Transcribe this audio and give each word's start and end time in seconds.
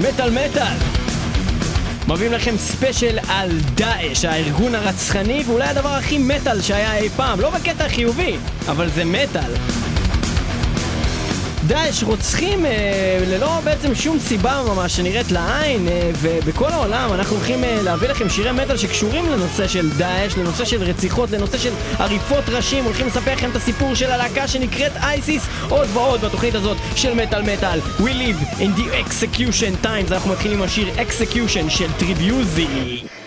מטאל 0.00 0.30
מטאל! 0.30 0.76
מביאים 2.08 2.32
לכם 2.32 2.56
ספיישל 2.56 3.18
על 3.28 3.50
דאעש, 3.74 4.24
הארגון 4.24 4.74
הרצחני 4.74 5.42
ואולי 5.46 5.68
הדבר 5.68 5.88
הכי 5.88 6.18
מטאל 6.18 6.60
שהיה 6.62 6.96
אי 6.96 7.08
פעם, 7.08 7.40
לא 7.40 7.50
בקטע 7.50 7.84
החיובי, 7.84 8.36
אבל 8.68 8.88
זה 8.88 9.04
מטאל. 9.04 9.89
דאעש 11.70 12.02
רוצחים 12.02 12.66
אה, 12.66 13.18
ללא 13.26 13.60
בעצם 13.64 13.94
שום 13.94 14.18
סיבה 14.18 14.62
ממש 14.68 14.96
שנראית 14.96 15.30
לעין, 15.30 15.88
אה, 15.88 16.10
ובכל 16.20 16.68
העולם 16.72 17.12
אנחנו 17.12 17.36
הולכים 17.36 17.64
אה, 17.64 17.82
להביא 17.82 18.08
לכם 18.08 18.28
שירי 18.28 18.52
מטאל 18.52 18.76
שקשורים 18.76 19.30
לנושא 19.30 19.68
של 19.68 19.90
דאעש, 19.90 20.36
לנושא 20.36 20.64
של 20.64 20.82
רציחות, 20.82 21.30
לנושא 21.30 21.58
של 21.58 21.72
עריפות 21.98 22.44
ראשים, 22.48 22.84
הולכים 22.84 23.06
לספר 23.06 23.32
לכם 23.32 23.50
את 23.50 23.56
הסיפור 23.56 23.94
של 23.94 24.10
הלהקה 24.10 24.48
שנקראת 24.48 24.92
ISIS, 24.96 25.46
עוד 25.68 25.88
ועוד 25.92 26.20
בתוכנית 26.20 26.54
הזאת 26.54 26.76
של 26.96 27.14
מטאל 27.14 27.42
מטאל. 27.42 27.80
We 27.98 28.02
live 28.02 28.60
in 28.60 28.80
the 28.80 29.08
execution 29.08 29.84
times, 29.86 30.12
אנחנו 30.12 30.30
מתחילים 30.30 30.58
עם 30.58 30.64
השיר 30.64 30.88
execution 30.98 31.70
של 31.70 31.92
Tribuzy. 31.98 33.19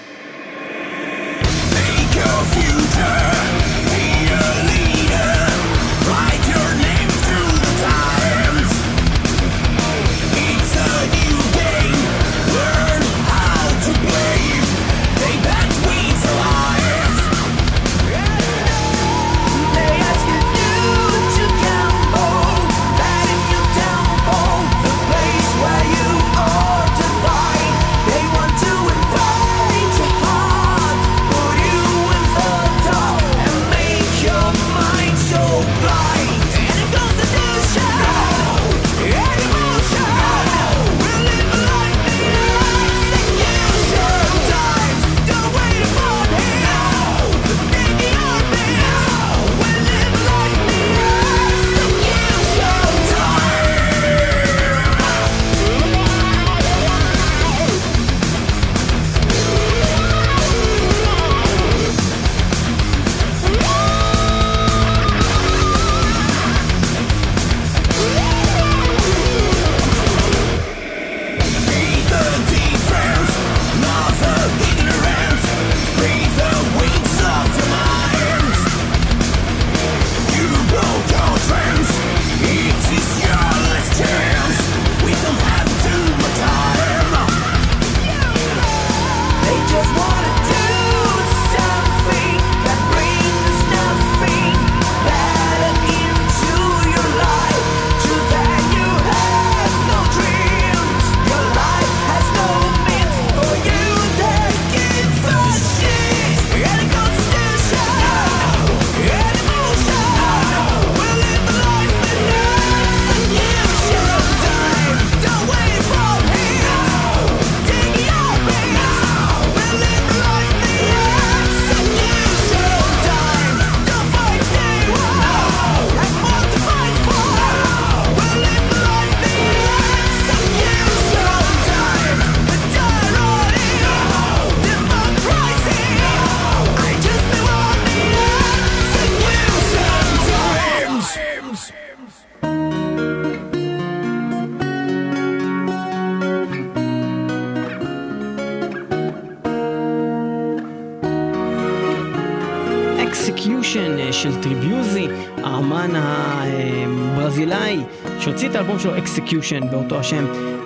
Execution 159.16 159.66
באותו 159.72 160.00
השם 160.00 160.26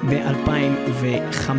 ב-2005. 0.10 1.50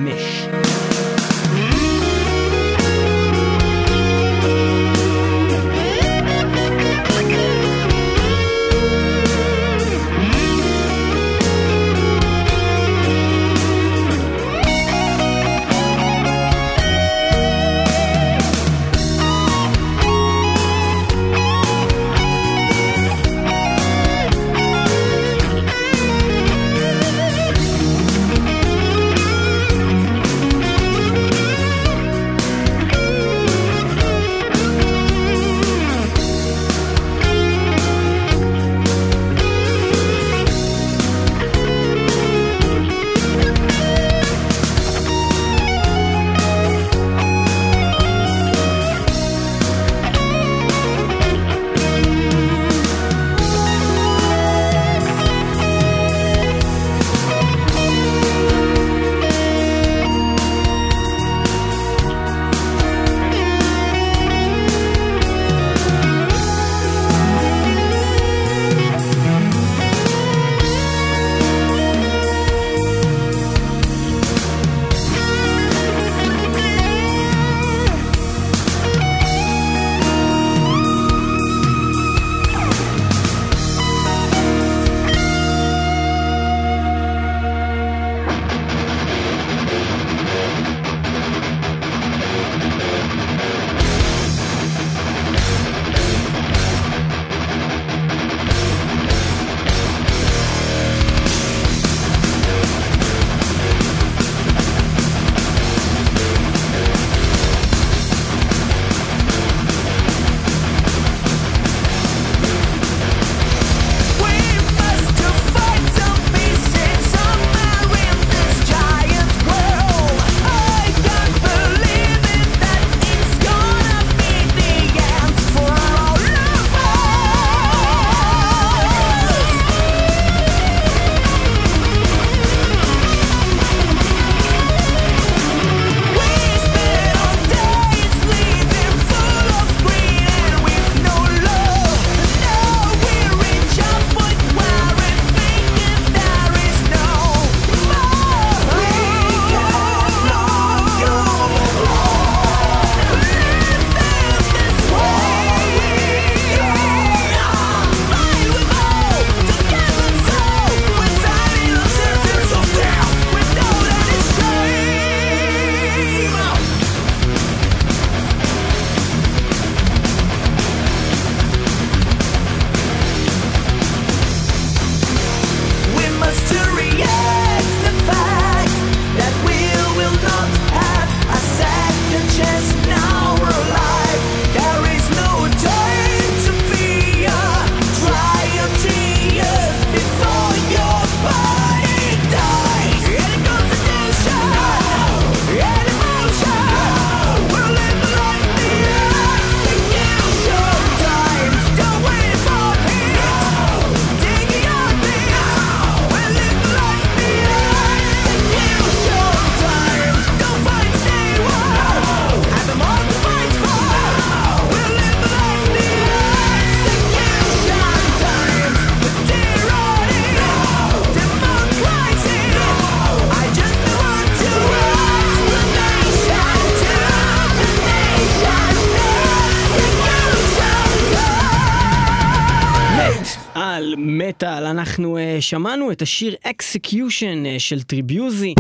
שמענו 235.41 235.93
את 235.93 236.03
השיר 236.03 236.35
Execution 236.43 237.45
uh, 237.45 237.59
של 237.59 237.83
Tribuzy. 237.83 238.55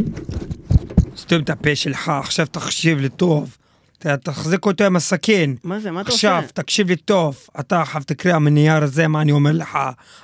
סתום 1.17 1.43
את 1.43 1.51
הפה 1.51 1.77
שלך, 1.77 2.09
עכשיו 2.09 2.47
תקשיב 2.47 2.99
לי 2.99 3.09
טוב. 3.09 3.57
תחזיק 3.99 4.67
אותו 4.67 4.85
עם 4.85 4.97
הסכין. 4.97 5.57
מה 5.65 5.81
זה, 5.81 5.91
מה 5.91 6.01
אתה 6.01 6.11
עכשיו, 6.13 6.37
עושה? 6.37 6.53
תקשיב 6.53 6.89
לי 6.89 6.97
טוב. 6.97 7.39
אתה 7.61 7.83
עכשיו 7.83 8.03
תקרא 8.07 8.39
מהנייר 8.39 8.83
הזה 8.83 9.09
מה 9.09 9.21
אני 9.21 9.33
אומר 9.33 9.53
לך. 9.53 9.79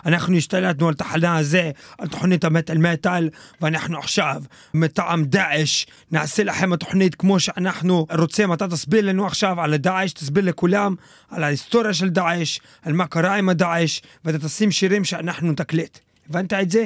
אנחנו 0.06 0.36
השתלטנו 0.36 0.88
על 0.88 0.94
תחנה 0.94 1.36
הזה, 1.36 1.70
על 1.98 2.08
תוכנית 2.08 2.44
המטאל 2.44 2.78
מטאל, 2.78 3.30
ואנחנו 3.60 3.98
עכשיו, 3.98 4.42
מטעם 4.74 5.24
דאעש, 5.24 5.86
נעשה 6.10 6.44
לכם 6.44 6.72
התוכנית 6.72 7.14
כמו 7.14 7.40
שאנחנו 7.40 8.06
רוצים. 8.18 8.52
אתה 8.52 8.68
תסביר 8.68 9.06
לנו 9.06 9.26
עכשיו 9.26 9.60
על 9.60 9.74
הדאעש, 9.74 10.12
תסביר 10.12 10.44
לכולם 10.44 10.94
על 11.30 11.44
ההיסטוריה 11.44 11.94
של 11.94 12.08
דאעש, 12.08 12.58
על 12.82 12.92
מה 12.92 13.06
קרה 13.06 13.34
עם 13.36 13.48
הדאעש, 13.48 14.00
ואתה 14.24 14.38
תשים 14.38 14.70
שירים 14.70 15.04
שאנחנו 15.04 15.52
נקליט. 15.52 15.98
הבנת 16.28 16.52
את 16.52 16.70
זה? 16.70 16.84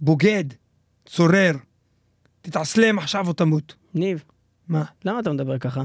בוגד, 0.00 0.44
צורר, 1.06 1.52
תתעצלם 2.42 2.98
עכשיו 2.98 3.28
או 3.28 3.32
תמות. 3.32 3.74
ניב, 3.94 4.24
מה? 4.68 4.84
למה 5.04 5.20
אתה 5.20 5.32
מדבר 5.32 5.58
ככה? 5.58 5.82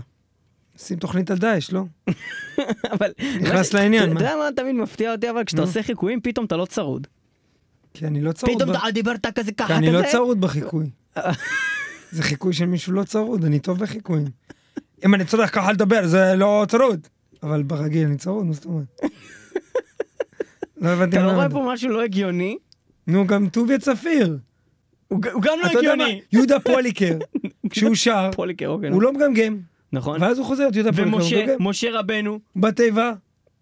שים 0.77 0.98
תוכנית 0.98 1.31
על 1.31 1.38
דאעש, 1.38 1.71
לא? 1.71 1.83
אבל... 2.94 3.12
נכנס 3.42 3.74
מה- 3.74 3.80
לעניין, 3.80 4.03
אתה 4.03 4.13
מה? 4.13 4.19
יודע 4.21 4.36
מה 4.36 4.50
תמיד 4.56 4.75
מפתיע 4.75 5.12
אותי, 5.12 5.30
אבל 5.30 5.44
כשאתה. 5.44 5.62
עושה 5.62 5.83
חיקויים, 5.83 6.21
פתאום 6.21 6.45
אתה 6.45 6.57
לא 6.57 6.65
צרוד. 6.65 7.07
כי 7.94 8.07
אני 8.07 8.21
לא 8.21 8.31
צרוד. 8.31 8.56
פתאום 8.56 8.71
אתה 8.71 8.92
דיברת 8.94 9.25
כזה 9.36 9.51
כי 9.51 9.56
ככה, 9.57 9.77
אני 9.77 9.92
לא 9.92 10.00
כזה. 10.00 10.12
צרוד 10.12 10.42
בחיקוי. 10.42 10.89
זה 12.12 12.24
חיקוי 12.24 12.54
של 12.54 12.65
מישהו 12.65 12.94
לא 12.94 13.04
צרוד, 13.04 13.45
אני 13.45 13.59
טוב 13.59 13.80
בחיקויים. 13.80 14.27
אם 15.06 15.15
אני 15.15 15.25
צריך 15.25 15.56
ככה 15.56 15.71
לדבר, 15.71 16.07
זה 16.07 16.33
לא 16.36 16.65
צרוד. 16.69 17.07
אבל 17.44 17.63
ברגיל 17.63 18.07
אני 18.07 18.18
צרוד, 18.18 18.45
מה 18.45 18.54
זאת 18.54 18.65
אומרת? 18.65 19.01
לא 20.81 20.89
הבנתי 20.89 21.18
אתה 21.18 21.25
לא 21.25 21.31
מה 21.31 21.36
רואה 21.38 21.50
פה 21.50 21.66
משהו 21.74 21.89
לא 21.89 22.01
הגיוני? 22.04 22.57
נו, 23.07 23.28
גם 23.28 23.50
טוביה 23.50 23.80
צפיר. 23.80 24.38
הוא 25.07 25.22
גם 25.22 25.60
לא 25.60 25.63
מה? 25.63 25.80
הגיוני. 25.80 26.22
יהודה 26.31 26.60
פוליקר, 26.60 27.18
כשהוא 27.69 27.95
שר, 27.95 28.30
פוליקר, 28.36 28.68
אוקיי. 28.68 28.89
הוא 28.89 29.01
לא 29.01 29.13
מגמגם. 29.13 29.57
נכון. 29.94 30.22
ואז 30.22 30.38
הוא 30.38 30.45
חוזר 30.45 30.68
את 30.68 30.75
יהודה 30.75 30.92
פוליקר, 30.94 31.56
ומשה, 31.60 31.92
רבנו, 31.92 32.39
בתיבה, 32.56 33.13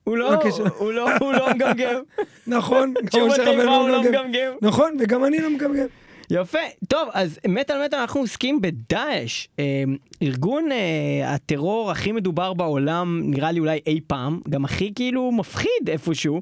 הוא 0.03 0.17
לא, 0.17 0.35
בבקשה. 0.35 0.63
הוא 0.77 0.91
לא, 0.91 1.17
הוא 1.19 1.33
לא 1.33 1.49
מגמגם. 1.53 2.01
נכון. 2.47 2.93
כשהוא 3.07 3.27
משה 3.27 3.41
בתיבה 3.41 3.63
רבנו 3.63 3.75
הוא 3.75 3.89
לא 3.89 4.01
מגמגם. 4.01 4.25
מגמגם. 4.25 4.51
נכון, 4.61 4.97
וגם 4.99 5.25
אני 5.25 5.39
לא 5.39 5.49
מגמגם. 5.49 5.85
יפה. 6.31 6.59
טוב, 6.87 7.09
אז 7.13 7.39
מטאל 7.47 7.85
מטאל 7.85 7.99
אנחנו 7.99 8.19
עוסקים 8.19 8.61
בדאעש, 8.61 9.47
אה, 9.59 9.83
ארגון 10.23 10.71
אה, 10.71 11.33
הטרור 11.33 11.91
הכי 11.91 12.11
מדובר 12.11 12.53
בעולם, 12.53 13.21
נראה 13.23 13.51
לי 13.51 13.59
אולי 13.59 13.79
אי 13.87 13.99
פעם, 14.07 14.39
גם 14.49 14.65
הכי 14.65 14.91
כאילו 14.95 15.31
מפחיד 15.31 15.89
איפשהו. 15.89 16.41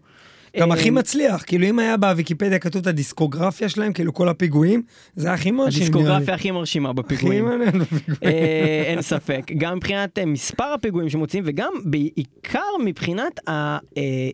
גם 0.59 0.71
אה, 0.71 0.77
הכי 0.77 0.89
מצליח, 0.89 1.43
כאילו 1.43 1.65
אם 1.65 1.79
היה 1.79 1.97
בוויקיפדיה 1.97 2.59
כתוב 2.59 2.81
את 2.81 2.87
הדיסקוגרפיה 2.87 3.69
שלהם, 3.69 3.93
כאילו 3.93 4.13
כל 4.13 4.29
הפיגועים, 4.29 4.81
זה 5.15 5.33
הכי 5.33 5.51
מרשים. 5.51 5.81
הדיסקוגרפיה 5.83 6.33
הכי 6.33 6.51
מרשימה 6.51 6.89
הכי 6.89 6.97
בפיגועים. 6.97 7.45
מעניין 7.45 7.79
בפיגועים. 7.79 8.17
אה, 8.23 8.83
אין 8.85 9.01
ספק. 9.01 9.51
גם 9.57 9.75
מבחינת 9.77 10.19
אה, 10.19 10.25
מספר 10.25 10.63
הפיגועים 10.63 11.09
שמוצאים 11.09 11.43
וגם 11.47 11.73
בעיקר 11.83 12.59
מבחינת 12.85 13.39
אה, 13.47 13.77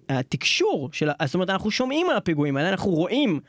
התקשור 0.09 0.89
זאת 1.25 1.33
אומרת 1.33 1.49
אנחנו 1.49 1.71
שומעים 1.71 2.09
על 2.09 2.17
הפיגועים 2.17 2.57
האלה, 2.57 2.69
אנחנו 2.69 2.91
רואים 2.91 3.39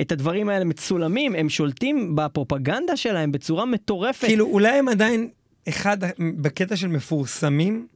את 0.00 0.12
הדברים 0.12 0.48
האלה 0.48 0.64
מצולמים, 0.64 1.34
הם 1.34 1.48
שולטים 1.48 2.16
בפרופגנדה 2.16 2.96
שלהם 2.96 3.32
בצורה 3.32 3.64
מטורפת. 3.64 4.26
כאילו 4.26 4.46
אולי 4.46 4.78
הם 4.78 4.88
עדיין 4.88 5.28
אחד 5.68 5.96
בקטע 6.36 6.76
של 6.76 6.88
מפורסמים, 6.88 7.86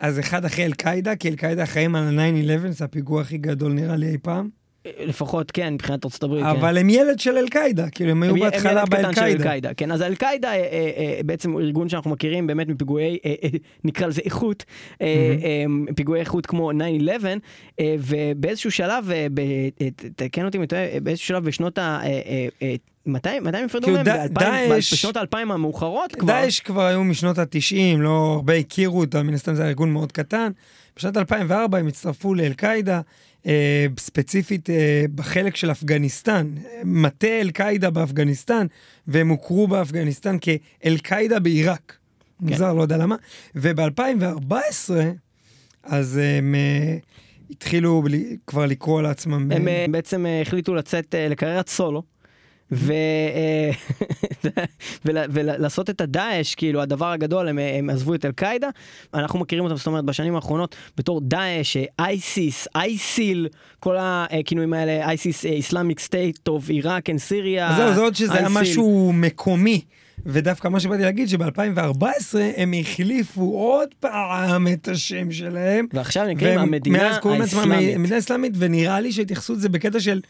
אז 0.00 0.18
אחד 0.18 0.44
אחרי 0.44 0.64
אל-קאעידה, 0.64 1.16
כי 1.16 1.28
אל-קאעידה 1.28 1.62
אחראים 1.62 1.94
על 1.96 2.18
ה-9-11, 2.18 2.68
זה 2.70 2.84
הפיגוע 2.84 3.20
הכי 3.20 3.38
גדול 3.38 3.72
נראה 3.72 3.96
לי 3.96 4.08
אי 4.08 4.18
פעם, 4.18 4.48
לפחות 5.00 5.50
כן, 5.50 5.74
מבחינת 5.74 6.04
ארצות 6.04 6.22
הברית. 6.22 6.44
כן. 6.44 6.48
אבל 6.50 6.78
הם 6.78 6.90
ילד 6.90 7.20
של 7.20 7.36
אל-קאעידה, 7.38 7.90
כאילו 7.90 8.10
הם 8.10 8.22
היו 8.22 8.34
הם- 8.34 8.40
בהתחלה. 8.40 8.84
אל-קאעידה, 9.24 9.74
כן, 9.74 9.92
אז 9.92 10.02
אל-קאעידה 10.02 10.48
אה, 10.48 10.54
אה, 10.56 10.62
אה, 10.96 11.20
בעצם 11.26 11.52
הוא 11.52 11.60
ארגון 11.60 11.88
שאנחנו 11.88 12.10
מכירים 12.10 12.46
באמת 12.46 12.68
מפיגועי, 12.68 13.18
נקרא 13.84 14.06
לזה 14.06 14.20
איכות, 14.24 14.64
אה, 15.02 15.34
פיגועי 15.96 16.20
איכות 16.20 16.46
כמו 16.46 16.70
9-11, 16.72 16.74
אה, 17.80 17.94
ובאיזשהו 17.98 18.70
שלב, 18.70 19.10
תקן 20.16 20.44
אותי 20.44 20.56
אם 20.58 20.62
אני 20.62 20.68
טועה, 20.68 21.00
באיזשהו 21.02 21.28
שלב 21.28 21.44
בשנות 21.44 21.78
ה... 21.78 22.00
מתי 23.06 23.40
מתי 23.40 23.56
הם 23.58 23.64
נפרדו 23.64 23.84
כאילו, 23.86 23.96
מהם? 23.96 24.04
דא- 24.04 24.26
ב-2000, 24.28 24.40
דאעש- 24.40 24.92
בשנות 24.92 25.16
האלפיים 25.16 25.50
המאוחרות 25.50 26.14
כבר. 26.14 26.26
דאעש 26.32 26.60
כבר 26.60 26.82
היו 26.86 27.04
משנות 27.04 27.38
ה-90, 27.38 27.98
לא 27.98 28.32
הרבה 28.34 28.54
הכירו 28.54 29.00
אותם, 29.00 29.26
מן 29.26 29.34
הסתם 29.34 29.54
זה 29.54 29.62
היה 29.62 29.68
ארגון 29.68 29.92
מאוד 29.92 30.12
קטן. 30.12 30.50
בשנת 30.96 31.16
2004 31.16 31.78
הם 31.78 31.86
הצטרפו 31.86 32.34
לאל-קאעידה, 32.34 33.00
אה, 33.46 33.86
ספציפית 33.98 34.70
אה, 34.70 35.04
בחלק 35.14 35.56
של 35.56 35.70
אפגניסטן, 35.70 36.50
מטה 36.84 37.26
אל-קאעידה 37.26 37.90
באפגניסטן, 37.90 38.66
והם 39.06 39.28
הוכרו 39.28 39.68
באפגניסטן 39.68 40.36
כאל-קאעידה 40.40 41.38
בעיראק. 41.40 41.96
מוזר, 42.40 42.72
לא 42.72 42.82
יודע 42.82 42.96
למה. 42.96 43.16
וב-2014, 43.54 44.54
אז 45.82 46.20
הם 46.38 46.54
אה, 46.54 46.96
התחילו 47.50 48.02
ל- 48.10 48.14
כבר 48.46 48.66
לקרוא 48.66 49.02
לעצמם... 49.02 49.52
הם 49.52 49.68
אה, 49.68 49.86
בעצם 49.90 50.26
אה, 50.26 50.40
החליטו 50.42 50.74
לצאת 50.74 51.14
אה, 51.14 51.28
לקריירת 51.28 51.68
סולו. 51.68 52.02
ו- 52.72 52.92
אה, 52.92 53.70
ול- 55.04 55.24
ולעשות 55.30 55.90
את 55.90 56.00
הדאעש, 56.00 56.54
כאילו 56.54 56.82
הדבר 56.82 57.12
הגדול, 57.12 57.48
הם, 57.48 57.58
אה, 57.58 57.78
הם 57.78 57.90
עזבו 57.90 58.14
את 58.14 58.24
אל-קאעידה, 58.24 58.68
אנחנו 59.14 59.38
מכירים 59.38 59.64
אותם, 59.64 59.76
זאת 59.76 59.86
אומרת, 59.86 60.04
בשנים 60.04 60.34
האחרונות 60.36 60.76
בתור 60.96 61.20
דאעש, 61.20 61.76
אה, 61.76 61.84
ISIS, 61.98 62.68
ISIL, 62.74 63.48
כל 63.80 63.96
הכינויים 64.00 64.72
האלה, 64.72 65.08
ISIS, 65.08 65.44
Islamic 65.44 66.00
State 66.00 66.48
of 66.48 66.68
Iraq 66.68 67.08
and 67.08 67.18
Syria. 67.18 67.72
זהו, 67.76 67.94
זה 67.94 68.00
עוד 68.00 68.14
שזה 68.14 68.34
היה. 68.34 68.48
משהו 68.48 69.12
מקומי. 69.14 69.80
ודווקא 70.26 70.68
מה 70.68 70.80
שבאתי 70.80 71.02
להגיד, 71.02 71.28
שב-2014 71.28 72.04
הם 72.56 72.74
החליפו 72.80 73.42
עוד 73.42 73.88
פעם 74.00 74.68
את 74.68 74.88
השם 74.88 75.32
שלהם. 75.32 75.86
ועכשיו 75.92 76.26
נקראים 76.26 76.58
המדינה 76.58 76.98
מאז 76.98 77.18
קוראים 77.18 77.40
לעצמם 77.40 77.58
האסלאמית. 77.60 77.96
מדינה 77.96 78.18
אסלאמית, 78.18 78.52
ונראה 78.58 79.00
לי 79.00 79.12
שהתייחסות 79.12 79.60
זה 79.60 79.68
בקטע 79.68 80.00
של 80.00 80.20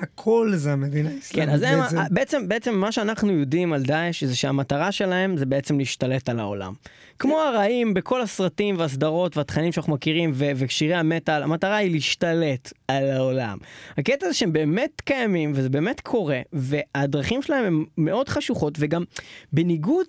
הכל 0.00 0.52
זה 0.54 0.72
המדינה 0.72 1.10
האסלאמית 1.10 1.48
כן, 1.48 1.54
אז 1.54 1.62
הם, 1.62 1.80
בעצם. 1.80 2.14
בעצם, 2.14 2.48
בעצם 2.48 2.74
מה 2.74 2.92
שאנחנו 2.92 3.32
יודעים 3.32 3.72
על 3.72 3.82
דאעש 3.82 4.24
זה 4.24 4.36
שהמטרה 4.36 4.92
שלהם 4.92 5.36
זה 5.36 5.46
בעצם 5.46 5.78
להשתלט 5.78 6.28
על 6.28 6.40
העולם. 6.40 6.72
כמו 7.18 7.40
הרעים 7.40 7.94
בכל 7.94 8.22
הסרטים 8.22 8.78
והסדרות 8.78 9.36
והתכנים 9.36 9.72
שאנחנו 9.72 9.92
מכירים 9.92 10.30
ו- 10.34 10.50
ושירי 10.56 10.94
המטאל, 10.94 11.42
המטרה 11.42 11.76
היא 11.76 11.90
להשתלט 11.90 12.72
על 12.88 13.10
העולם. 13.10 13.58
הקטע 13.98 14.26
זה 14.28 14.34
שהם 14.34 14.52
באמת 14.52 15.00
קיימים 15.00 15.52
וזה 15.54 15.68
באמת 15.68 16.00
קורה, 16.00 16.40
והדרכים 16.52 17.42
שלהם 17.42 17.64
הם 17.64 17.84
מאוד 17.98 18.28
חשוכות, 18.28 18.74
וגם 18.78 19.04
בניגוד 19.52 20.06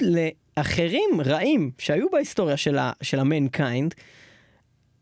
לאחרים 0.57 1.21
רעים 1.25 1.71
שהיו 1.77 2.05
בהיסטוריה 2.11 2.57
של, 2.57 2.77
ה- 2.77 2.91
של 3.01 3.19
המנקיינד, 3.19 3.93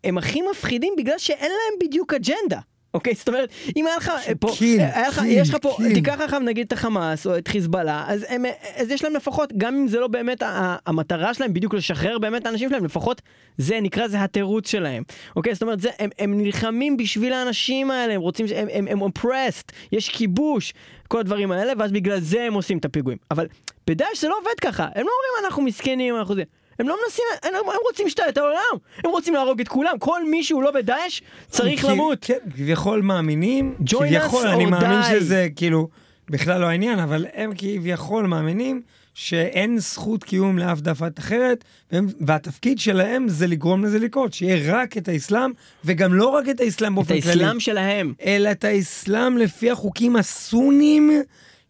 הם 0.04 0.18
הכי 0.18 0.40
מפחידים 0.52 0.94
בגלל 0.98 1.18
שאין 1.18 1.52
להם 1.52 1.88
בדיוק 1.88 2.14
אג'נדה. 2.14 2.60
אוקיי, 2.94 3.14
זאת 3.16 3.28
אומרת, 3.28 3.50
אם 3.78 3.88
היה 3.88 3.96
לך 3.98 4.12
אה, 4.28 4.36
פה, 4.40 4.52
קיל, 4.58 4.80
היה 4.82 5.08
לך, 5.08 5.20
קיל, 5.20 5.38
יש 5.42 5.50
לך 5.50 5.58
פה, 5.62 5.74
קיל. 5.78 5.94
תיקח 5.94 6.22
עכשיו 6.22 6.40
נגיד 6.40 6.66
את 6.68 6.74
החמאס 6.74 7.28
או 7.28 7.38
את 7.38 7.48
חיזבאללה, 7.48 8.06
אז, 8.08 8.26
הם, 8.30 8.46
אז 8.76 8.92
יש 8.92 9.04
להם 9.04 9.14
לפחות, 9.16 9.54
גם 9.58 9.76
אם 9.76 9.88
זה 9.88 10.00
לא 10.00 10.08
באמת 10.08 10.44
ה- 10.44 10.76
המטרה 10.86 11.34
שלהם 11.34 11.54
בדיוק 11.54 11.74
לשחרר 11.74 12.18
באמת 12.20 12.42
את 12.42 12.48
האנשים 12.48 12.70
שלהם, 12.70 12.86
לפחות 12.86 13.22
זה 13.58 13.80
נקרא 13.82 14.08
זה 14.08 14.24
התירוץ 14.24 14.68
שלהם. 14.72 15.04
אוקיי, 15.36 15.54
זאת 15.54 15.62
אומרת, 15.64 15.80
זה, 15.80 15.90
הם, 16.00 16.10
הם 16.20 16.38
נלחמים 16.38 16.98
בשביל 16.98 17.34
האנשים 17.34 17.92
האלה, 17.92 18.14
הם 18.14 18.22
רוצים, 18.22 18.46
הם, 18.56 18.68
הם, 18.74 18.88
הם 18.88 19.02
oppressed, 19.10 19.72
יש 19.92 20.10
כיבוש, 20.10 20.74
כל 21.08 21.20
הדברים 21.20 21.52
האלה, 21.52 21.74
ואז 21.78 21.92
בגלל 21.92 22.20
זה 22.20 22.44
הם 22.44 22.54
עושים 22.54 22.78
את 22.78 22.86
הפיגועים. 22.86 23.18
אבל 23.32 23.48
בדאעש 23.88 24.22
זה 24.22 24.28
לא 24.28 24.36
עובד 24.40 24.60
ככה, 24.62 24.84
הם 24.84 24.92
לא 24.94 25.00
אומרים 25.00 25.46
אנחנו 25.46 25.62
מסכנים, 25.64 26.16
אנחנו 26.16 26.36
זה. 26.36 26.44
הם 26.82 26.88
לא 26.88 26.98
מנסים, 27.06 27.26
הם, 27.44 27.54
הם 27.56 27.80
רוצים 27.88 28.06
להשתלט 28.06 28.38
על 28.38 28.44
העולם, 28.44 28.78
הם 29.04 29.12
רוצים 29.12 29.34
להרוג 29.34 29.62
את 29.62 29.68
כולם, 29.68 30.00
כל 30.00 30.30
מי 30.30 30.44
שהוא 30.44 30.64
לא 30.64 30.72
בדאעש 30.72 31.22
צריך 31.50 31.86
למות. 31.86 32.18
כן, 32.22 32.38
כביכול 32.56 33.02
מאמינים, 33.02 33.76
כביכול, 33.86 34.48
אני 34.48 34.66
מאמין. 34.66 35.04
שזה 35.04 35.48
כאילו 35.56 35.88
בכלל 36.30 36.62
לא 36.62 36.66
העניין, 36.66 37.00
אבל 37.00 37.26
הם 37.34 37.52
כביכול 37.58 38.28
מאמינים 38.28 38.82
שאין 39.14 39.80
זכות 39.80 40.24
קיום 40.24 40.60
לאף 40.60 40.82
דפת 40.82 41.20
אחרת, 41.20 41.64
והם, 41.92 42.08
והתפקיד 42.28 42.80
שלהם 42.80 43.30
זה 43.30 43.48
לגרום 43.48 43.86
לזה 43.86 44.00
לקרות, 44.00 44.34
שיהיה 44.34 44.74
רק 44.74 44.98
את 44.98 45.08
האסלאם, 45.08 45.52
וגם 45.86 46.14
לא 46.14 46.28
רק 46.28 46.50
את 46.50 46.60
האסלאם 46.60 46.92
את 46.92 46.96
באופן 46.96 47.22
כללי, 47.22 47.44
האסלאם 47.44 47.60
שלהם. 47.60 48.14
אלא 48.26 48.52
את 48.52 48.64
האסלאם 48.64 49.38
לפי 49.38 49.72
החוקים 49.72 50.16
הסונים 50.16 51.12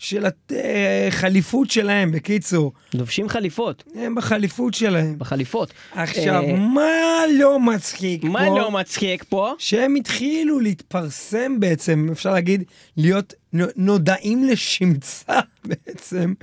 של 0.01 0.25
החליפות 1.07 1.71
שלהם, 1.71 2.11
בקיצור. 2.11 2.73
לובשים 2.93 3.29
חליפות, 3.29 3.83
הם 3.95 4.15
בחליפות 4.15 4.73
שלהם. 4.73 5.19
בחליפות. 5.19 5.73
עכשיו, 5.91 6.43
אה, 6.43 6.55
מה 6.55 6.91
לא 7.39 7.59
מצחיק 7.59 8.23
מה 8.23 8.39
פה? 8.39 8.59
לא 8.59 8.71
מצחיק 8.71 9.23
פה? 9.29 9.53
שהם 9.57 9.95
התחילו 9.95 10.59
להתפרסם 10.59 11.59
בעצם, 11.59 12.09
אפשר 12.11 12.33
להגיד, 12.33 12.63
להיות 12.97 13.33
נו- 13.53 13.65
נודעים 13.75 14.43
לשמצה 14.43 15.39
בעצם, 15.67 16.33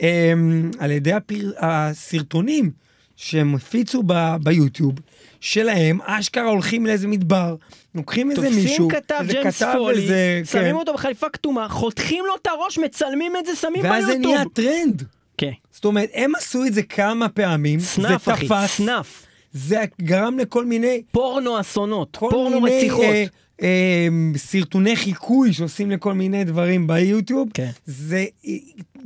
אמ, 0.00 0.70
על 0.78 0.90
ידי 0.90 1.12
הפר... 1.12 1.50
הסרטונים 1.58 2.70
שהם 3.16 3.54
הפיצו 3.54 4.02
ב- 4.06 4.36
ביוטיוב, 4.42 4.94
שלהם, 5.40 5.98
אשכרה 6.04 6.48
הולכים 6.50 6.86
לאיזה 6.86 7.08
מדבר, 7.08 7.56
לוקחים 7.94 8.30
איזה 8.30 8.42
מישהו, 8.50 8.60
תופסים 8.60 8.88
כתב 8.88 9.24
ג'יימס 9.28 9.62
פולי, 9.62 10.02
איזה- 10.02 10.40
שמים 10.44 10.64
כן. 10.64 10.74
אותו 10.74 10.94
בחליפה 10.94 11.28
כתומה, 11.28 11.68
חותכים 11.68 12.24
לו 12.26 12.36
את 12.42 12.46
הראש, 12.46 12.78
מצלמים 12.78 13.32
את 13.36 13.46
זה, 13.46 13.56
שמים 13.56 13.84
ואז 13.84 14.04
זה 14.04 14.12
ביוטיוב. 14.12 14.34
נהיה 14.34 14.44
טרנד. 14.52 15.02
כן. 15.38 15.50
זאת 15.72 15.84
אומרת, 15.84 16.08
הם 16.14 16.32
עשו 16.34 16.64
את 16.64 16.74
זה 16.74 16.82
כמה 16.82 17.28
פעמים, 17.28 17.80
סנאף, 17.80 18.24
זה 18.26 18.32
אחי, 18.34 18.46
תפס, 18.46 18.76
סנאף. 18.76 19.26
זה 19.52 19.84
גרם 20.02 20.38
לכל 20.38 20.64
מיני, 20.64 21.02
פורנו 21.12 21.60
אסונות, 21.60 22.16
פורנו 22.20 22.60
מיני 22.60 22.76
רציחות. 22.78 23.04
אה, 23.04 23.24
אה, 23.62 24.08
סרטוני 24.36 24.96
חיקוי 24.96 25.52
שעושים 25.52 25.90
לכל 25.90 26.12
מיני 26.14 26.44
דברים 26.44 26.86
ביוטיוב. 26.86 27.48
כן. 27.54 27.70
זה 27.86 28.24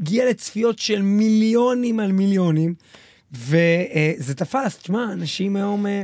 הגיע 0.00 0.26
לצפיות 0.30 0.78
של 0.78 1.02
מיליונים 1.02 2.00
על 2.00 2.12
מיליונים, 2.12 2.74
וזה 3.32 4.34
תפס. 4.36 4.76
תשמע, 4.78 5.04
אנשים 5.12 5.56
היום 5.56 5.86
אה, 5.86 6.02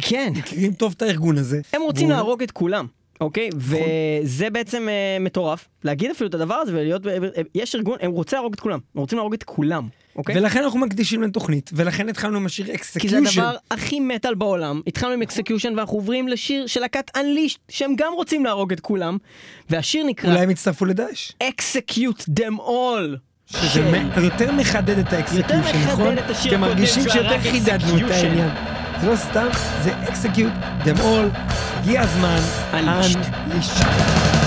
כן. 0.00 0.32
מכירים 0.36 0.72
טוב 0.72 0.94
את 0.96 1.02
הארגון 1.02 1.38
הזה. 1.38 1.60
הם 1.72 1.82
רוצים 1.82 2.06
והוא- 2.08 2.16
להרוג 2.16 2.42
את 2.42 2.50
כולם, 2.50 2.86
אוקיי? 3.20 3.48
וזה 3.56 4.50
בעצם 4.50 4.88
אה, 4.88 5.16
מטורף, 5.20 5.68
להגיד 5.84 6.10
אפילו 6.10 6.28
את 6.30 6.34
הדבר 6.34 6.54
הזה 6.54 6.72
ולהיות, 6.72 7.02
ב- 7.06 7.10
יש 7.54 7.74
ארגון, 7.74 7.98
הם 8.00 8.10
רוצים 8.10 8.36
להרוג 8.36 8.52
את 8.54 8.60
כולם, 8.60 8.78
הם 8.94 9.00
רוצים 9.00 9.18
להרוג 9.18 9.34
את 9.34 9.42
כולם, 9.42 9.88
אוקיי? 10.16 10.38
ולכן 10.38 10.62
אנחנו 10.64 10.78
מקדישים 10.78 11.22
לתוכנית, 11.22 11.70
ולכן 11.74 12.08
התחלנו 12.08 12.36
עם 12.36 12.46
השיר 12.46 12.64
כי 12.66 12.72
זה 12.72 12.76
Execution. 12.78 13.40
הדבר 13.40 13.56
הכי 13.70 14.00
מטאל 14.00 14.34
בעולם, 14.34 14.80
התחלנו 14.86 15.12
עם 15.12 15.22
Execution 15.22 15.72
ואנחנו 15.76 15.96
עוברים 15.96 16.28
לשיר 16.28 16.66
של 16.66 16.80
להקת 16.80 17.10
Unleashed, 17.16 17.58
שהם 17.68 17.92
גם 17.96 18.12
רוצים 18.12 18.44
להרוג 18.44 18.72
את 18.72 18.80
כולם, 18.80 19.18
והשיר 19.70 20.04
נקרא 20.06 20.30
אולי 20.30 20.42
הם 20.42 20.50
יצטרפו 20.50 20.84
לדאעש. 20.84 21.32
Execute 21.42 22.22
them 22.40 22.58
all. 22.60 23.29
שזה 23.56 23.82
מ- 23.90 24.24
יותר 24.24 24.52
מחדד 24.52 24.98
את 24.98 25.12
ה 25.12 25.16
Execution, 25.16 25.60
נכון? 25.86 26.18
את 26.18 26.30
השיר 26.30 26.50
כי 26.50 26.54
הם 26.54 26.64
הקודם 26.64 26.76
מרגישים 26.78 27.02
שיותר 27.08 27.40
חידדנו 27.40 27.96
את. 27.98 28.10
העניין. 28.10 28.48
זה 29.00 29.06
לא 29.10 29.16
סתם, 29.16 29.46
זה 29.82 29.90
אקסקיוט, 30.08 30.52
them 30.84 30.98
all, 30.98 31.38
הגיע 31.80 32.00
הזמן, 32.00 32.38
Unleashed. 32.72 34.39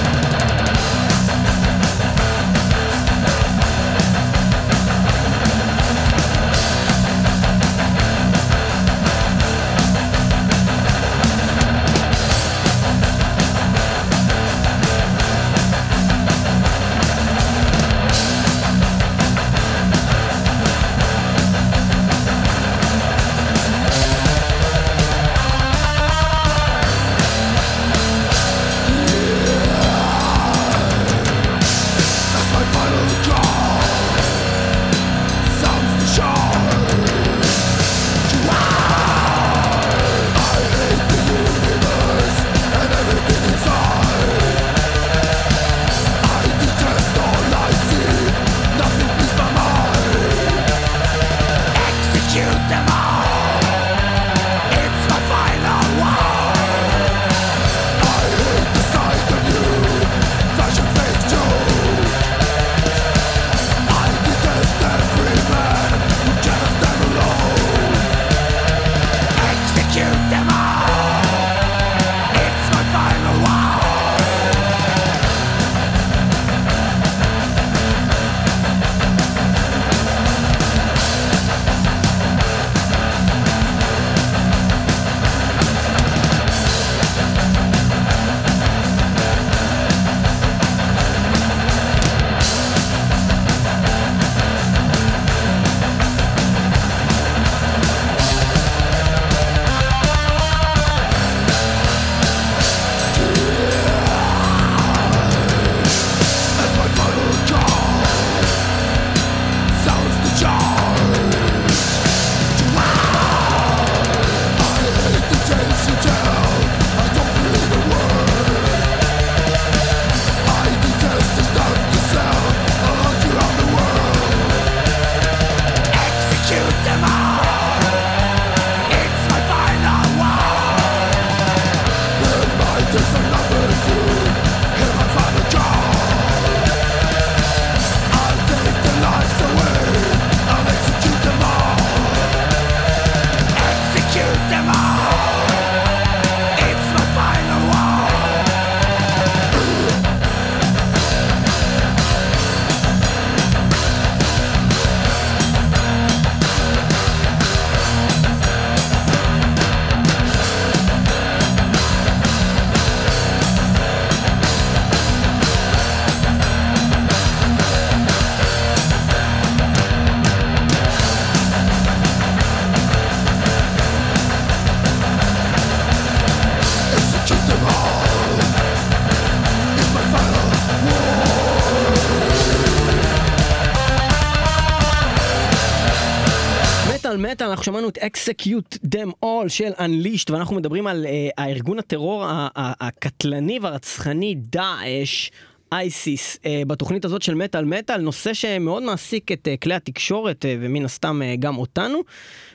אנחנו 187.53 187.63
שמענו 187.65 187.89
את 187.89 187.98
Execute 187.98 188.77
them 188.95 189.25
all 189.25 189.48
של 189.48 189.72
Unleashed, 189.77 190.31
ואנחנו 190.31 190.55
מדברים 190.55 190.88
על 190.88 191.05
uh, 191.05 191.33
הארגון 191.38 191.79
הטרור 191.79 192.24
הקטלני 192.55 193.60
והרצחני 193.60 194.36
דאעש. 194.36 195.29
אייסיס 195.72 196.36
uh, 196.36 196.48
בתוכנית 196.67 197.05
הזאת 197.05 197.22
של 197.22 197.36
מטאל 197.36 197.65
מטאל, 197.65 198.01
נושא 198.01 198.33
שמאוד 198.33 198.83
מעסיק 198.83 199.31
את 199.31 199.48
uh, 199.48 199.62
כלי 199.63 199.74
התקשורת 199.74 200.45
uh, 200.45 200.48
ומן 200.62 200.86
הסתם 200.86 201.22
uh, 201.22 201.39
גם 201.39 201.57
אותנו. 201.57 202.01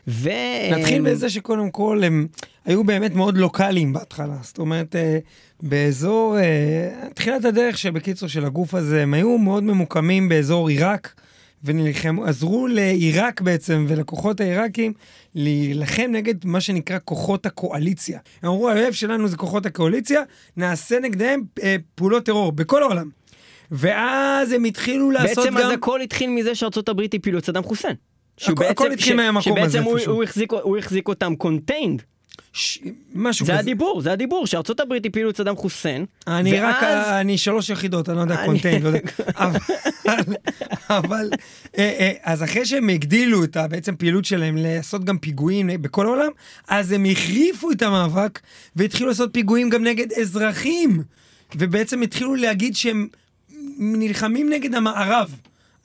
ו... 0.09 0.31
נתחיל 0.71 1.03
בזה 1.03 1.31
שקודם 1.31 1.71
כל 1.71 2.03
הם 2.05 2.27
היו 2.65 2.85
באמת 2.85 3.15
מאוד 3.15 3.39
לוקאליים 3.39 3.93
בהתחלה. 3.93 4.37
זאת 4.43 4.59
אומרת, 4.59 4.97
אה, 4.97 5.19
באזור, 5.63 6.39
אה, 6.39 7.09
תחילת 7.15 7.45
הדרך 7.45 7.79
שבקיצור 7.79 8.29
של 8.29 8.45
הגוף 8.45 8.75
הזה, 8.75 9.03
הם 9.03 9.15
היו 9.15 9.39
מאוד 9.39 9.63
ממוקמים 9.63 10.29
באזור 10.29 10.69
עיראק, 10.69 11.21
ונלחמו, 11.65 12.25
עזרו 12.25 12.67
לעיראק 12.67 13.41
בעצם 13.41 13.85
ולכוחות 13.89 14.41
העיראקים 14.41 14.93
להילחם 15.35 16.07
נגד 16.13 16.35
מה 16.45 16.61
שנקרא 16.61 16.99
כוחות 17.05 17.47
הקואליציה. 17.47 18.19
הם 18.43 18.51
אמרו, 18.51 18.69
האויב 18.69 18.93
שלנו 18.93 19.29
זה 19.29 19.37
כוחות 19.37 19.67
הקואליציה, 19.67 20.23
נעשה 20.57 20.99
נגדם 21.01 21.41
אה, 21.63 21.77
פעולות 21.95 22.25
טרור 22.25 22.53
בכל 22.53 22.83
העולם. 22.83 23.09
ואז 23.71 24.53
הם 24.53 24.65
התחילו 24.65 25.11
לעשות 25.11 25.37
בעצם 25.45 25.59
גם... 25.59 25.67
אז 25.67 25.73
הכל 25.73 26.01
התחיל 26.01 26.31
מזה 26.31 26.55
שארצות 26.55 26.89
הברית 26.89 27.15
הפילו 27.15 27.39
את 27.39 27.45
סדאם 27.45 27.63
חוסיין. 27.63 27.95
שהוא 28.37 28.53
הכל 28.65 28.89
בעצם- 28.89 29.03
ש- 29.41 29.45
שבעצם 29.45 29.83
הוא-. 29.83 29.99
הוא 30.07 30.25
החזיק- 30.25 30.53
הוא 30.53 30.79
החזיק 30.79 31.09
אותם 31.09 31.35
contained. 31.37 32.03
ש- 32.53 32.79
משהו 33.15 33.47
זה 33.47 33.53
כזה. 33.53 33.61
הדיבור, 33.61 34.01
זה 34.01 34.13
הדיבור, 34.13 34.47
שארצות 34.47 34.81
הברית 34.81 35.07
הפילו 35.07 35.31
את 35.31 35.37
סדאם 35.37 35.57
חוסיין. 35.57 36.05
אני 36.27 36.61
רק, 36.61 36.77
ואז- 36.83 37.07
אני 37.21 37.39
שלוש 37.39 37.71
יחידות, 37.71 38.09
אני 38.09 38.17
לא 38.17 38.23
יודע 38.23 38.35
אני- 38.35 38.47
contain, 38.47 38.83
לא 38.83 38.89
יודע. 38.89 38.99
אבל, 39.37 39.59
אבל, 40.91 41.31
אה, 41.79 41.97
אה, 41.99 42.13
אז 42.23 42.43
אחרי 42.43 42.67
שהם 42.67 42.89
הגדילו 42.89 43.45
את 43.45 43.57
בעצם 43.71 43.97
פעילות 43.97 44.25
שלהם 44.25 44.57
לעשות 44.57 45.05
גם 45.05 45.19
פיגועים 45.19 45.71
בכל 45.81 46.07
העולם, 46.07 46.31
אז 46.69 46.93
הם 46.93 47.05
החריפו 47.13 47.71
את 47.71 47.83
המאבק 47.83 48.41
והתחילו 48.77 49.09
לעשות 49.09 49.31
פיגועים 49.33 49.69
גם 49.71 49.85
נגד 49.85 50.13
אזרחים. 50.13 51.03
ובעצם 51.57 52.03
התחילו 52.03 52.35
להגיד 52.35 52.77
שהם 52.77 53.09
נלחמים 53.79 54.51
נגד 54.51 54.75
המערב. 54.75 55.35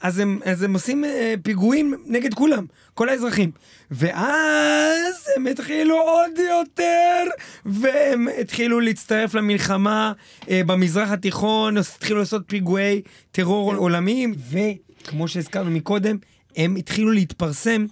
אז 0.04 0.20
הם, 0.20 0.40
אז 0.46 0.64
הם 0.64 0.74
עושים 0.74 1.06
אה, 1.06 1.34
פיגועים 1.44 1.94
נגד 2.06 2.34
כולם, 2.34 2.66
כל 2.94 3.10
האזרחים. 3.10 3.52
ואז 3.92 5.28
הם 5.36 5.48
התחילו 5.48 6.02
עוד 6.02 6.32
יותר, 6.38 7.24
והם 7.66 8.28
התחילו 8.42 8.80
להצטרף 8.80 9.34
למלחמה 9.34 10.14
אה, 10.50 10.62
במזרח 10.66 11.12
התיכון, 11.12 11.78
התחילו 11.78 12.20
לעשות 12.20 12.44
פיגועי 12.48 13.02
טרור 13.32 13.76
עולמיים, 13.76 14.36
וכמו 14.52 15.28
שהזכרנו 15.28 15.72
מקודם, 15.72 16.18
הם 16.56 16.76
התחילו 16.76 17.12
להתפרסם 17.12 17.86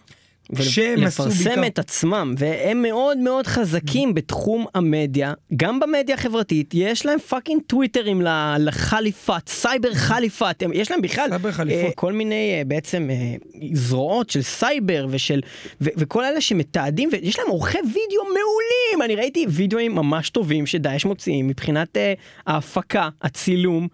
ולפרסם. 0.51 1.63
את 1.67 1.79
עצמם, 1.79 2.33
והם 2.37 2.81
מאוד 2.81 3.17
מאוד 3.17 3.47
חזקים 3.47 4.13
בתחום 4.13 4.65
המדיה, 4.73 5.33
גם 5.55 5.79
במדיה 5.79 6.15
החברתית, 6.15 6.71
יש 6.73 7.05
להם 7.05 7.19
fucking 7.19 7.61
טוויטרים 7.67 8.21
ל 8.59 8.67
caliphate, 8.67 9.47
Cyber 9.47 9.93
Caliphate, 9.93 10.63
יש 10.73 10.91
להם 10.91 11.01
בכלל. 11.01 11.29
אה, 11.71 11.89
כל 11.95 12.13
מיני 12.13 12.55
אה, 12.57 12.63
בעצם 12.65 13.09
אה, 13.11 13.35
זרועות 13.73 14.29
של 14.29 14.41
סייבר 14.41 15.07
ושל, 15.09 15.41
ו- 15.81 15.89
וכל 15.97 16.23
אלה 16.25 16.41
שמתעדים, 16.41 17.09
ויש 17.11 17.39
להם 17.39 17.47
עורכי 17.47 17.77
וידאו 17.77 18.23
מעולים, 18.23 19.01
אני 19.05 19.15
ראיתי 19.15 19.45
וידאוים 19.49 19.95
ממש 19.95 20.29
טובים 20.29 20.65
שדאעש 20.65 21.05
מוציאים 21.05 21.47
מבחינת 21.47 21.97
אה, 21.97 22.13
ההפקה, 22.47 23.09
הצילום. 23.21 23.87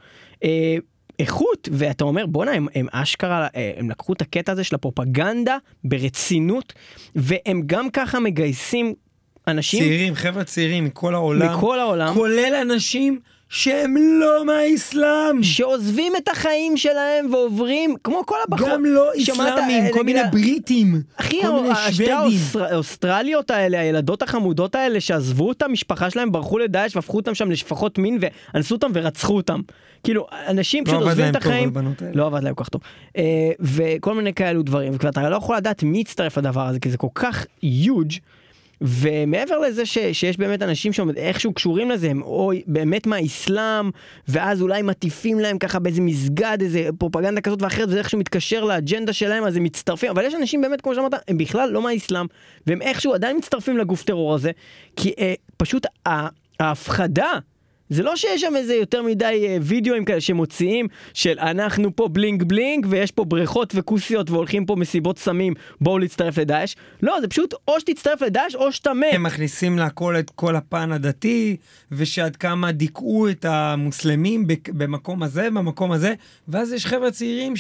אה, 0.43 0.77
איכות 1.19 1.69
ואתה 1.71 2.03
אומר 2.03 2.25
בואנה 2.25 2.51
הם, 2.51 2.67
הם 2.75 2.88
אשכרה 2.91 3.47
אה, 3.56 3.71
הם 3.77 3.89
לקחו 3.89 4.13
את 4.13 4.21
הקטע 4.21 4.51
הזה 4.51 4.63
של 4.63 4.75
הפרופגנדה 4.75 5.58
ברצינות 5.84 6.73
והם 7.15 7.62
גם 7.65 7.89
ככה 7.89 8.19
מגייסים 8.19 8.93
אנשים 9.47 9.80
צעירים, 9.80 10.15
חבר'ה 10.15 10.43
צעירים 10.43 10.86
מכל 10.86 11.13
העולם, 11.13 11.56
מכל 11.58 11.80
העולם 11.80 12.13
כולל 12.13 12.53
אנשים 12.62 13.19
שהם 13.49 13.95
לא 14.19 14.45
מהאסלאם. 14.45 15.43
שעוזבים 15.43 16.13
את 16.15 16.27
החיים 16.30 16.77
שלהם 16.77 17.34
ועוברים 17.34 17.95
כמו 18.03 18.25
כל 18.25 18.36
הבחור 18.47 18.69
גם 18.69 18.86
לא 18.86 19.12
אה, 19.73 19.88
כל 19.93 20.03
נגיד, 20.03 20.06
מיני 20.06 20.19
בריטים, 20.32 21.01
אחי, 21.15 21.41
כל 21.41 21.51
מיני 21.51 21.69
השתי 21.69 21.93
שוודים. 22.06 22.13
האוסטר- 22.17 22.73
האוסטרליות 22.73 23.51
האלה, 23.51 23.80
הילדות 23.80 24.21
החמודות 24.21 24.75
האלה 24.75 25.01
שעזבו 25.01 25.51
את 25.51 25.62
המשפחה 25.62 26.10
שלהם, 26.10 26.32
ברחו 26.32 26.58
לדאעש 26.60 26.95
והפכו 26.95 27.17
אותם 27.17 27.36
שם 27.36 27.51
לשפחות 27.51 27.97
מין 27.97 28.19
ואנסו 28.53 28.75
אותם 28.75 28.91
ורצחו 28.93 29.36
אותם. 29.36 29.62
כאילו, 30.03 30.27
אנשים 30.47 30.83
לא 30.83 30.89
פשוט 30.89 31.01
עבד 31.01 31.10
עוזבים 31.10 31.29
את 31.29 31.36
החיים. 31.36 31.73
לא 32.13 32.25
עבד 32.25 32.43
להם 32.43 32.55
כל 32.55 32.63
כך 32.63 32.69
טוב. 32.69 32.81
אה, 33.17 33.51
וכל 33.60 34.15
מיני 34.15 34.33
כאלו 34.33 34.63
דברים, 34.63 34.95
וכבר 34.95 35.10
אתה 35.10 35.29
לא 35.29 35.36
יכול 35.36 35.57
לדעת 35.57 35.83
מי 35.83 35.99
יצטרף 35.99 36.38
לדבר 36.38 36.67
הזה, 36.67 36.79
כי 36.79 36.89
זה 36.89 36.97
כל 36.97 37.07
כך 37.15 37.45
יוג'. 37.63 38.13
ומעבר 38.81 39.60
לזה 39.60 39.86
ש, 39.86 39.97
שיש 40.12 40.38
באמת 40.38 40.62
אנשים 40.62 40.93
שאיכשהו 40.93 41.53
קשורים 41.53 41.89
לזה, 41.91 42.10
הם 42.10 42.21
או 42.21 42.51
באמת 42.67 43.07
מהאסלאם, 43.07 43.89
ואז 44.27 44.62
אולי 44.62 44.81
מטיפים 44.81 45.39
להם 45.39 45.57
ככה 45.57 45.79
באיזה 45.79 46.01
מסגד, 46.01 46.57
איזה 46.62 46.89
פרופגנדה 46.97 47.41
כזאת 47.41 47.62
ואחרת, 47.62 47.88
וזה 47.88 47.99
איכשהו 47.99 48.19
מתקשר 48.19 48.63
לאג'נדה 48.63 49.13
שלהם, 49.13 49.43
אז 49.43 49.55
הם 49.55 49.63
מצטרפים, 49.63 50.10
אבל 50.10 50.23
יש 50.25 50.36
אנשים 50.36 50.62
באמת, 50.62 50.81
כמו 50.81 50.95
שאמרת, 50.95 51.13
הם 51.27 51.38
בכלל 51.38 51.69
לא 51.69 51.81
מהאסלאם, 51.81 52.25
והם 52.67 52.81
איכשהו 52.81 53.13
עדיין 53.13 53.38
מצטרפים 53.38 53.77
לגוף 53.77 54.03
טרור 54.03 54.36
הזה, 54.36 54.51
כי 54.95 55.13
אה, 55.19 55.33
פשוט 55.57 55.86
ההפחדה 56.60 57.31
זה 57.89 58.04
לא 58.04 58.15
שיש 58.15 58.41
שם 58.41 58.56
איזה 58.56 58.76
יותר 58.76 59.04
מדי 59.04 59.45
אה, 59.47 59.58
וידאוים 59.62 60.06
כאלה 60.06 60.21
שמוציאים 60.21 60.88
של 61.13 61.39
אנחנו 61.39 61.95
פה 61.95 62.08
בלינג 62.08 62.43
בלינג 62.43 62.86
ויש 62.89 63.12
פה 63.12 63.26
בריכות 63.26 63.73
וכוסיות 63.76 64.30
והולכים 64.30 64.65
פה 64.65 64.76
מסיבות 64.76 65.17
סמים 65.19 65.54
בואו 65.82 66.00
להצטרף 66.00 66.38
לדאעש 66.38 66.76
לא 67.02 67.21
זה 67.21 67.28
פשוט 67.28 67.54
או 67.67 67.80
שתצטרף 67.80 68.21
לדאעש 68.21 68.56
או 68.56 68.71
שאתה 68.71 68.93
מת. 68.93 69.08
הם 69.12 69.23
מכניסים 69.23 69.78
להכל 69.78 70.19
את 70.19 70.30
כל 70.30 70.56
הפן 70.56 70.91
הדתי, 70.91 71.58
ושעד 71.91 72.36
כמה 72.36 72.71
דיכאו 72.71 73.30
את 73.30 73.45
המוסלמים 73.45 74.45
במקום 74.67 75.23
הזה, 75.23 75.50
במקום 75.50 75.91
הזה, 75.91 76.13
ואז 76.47 76.73
יש 76.73 76.86
חבר'ה 76.86 77.12
צעירים 77.12 77.56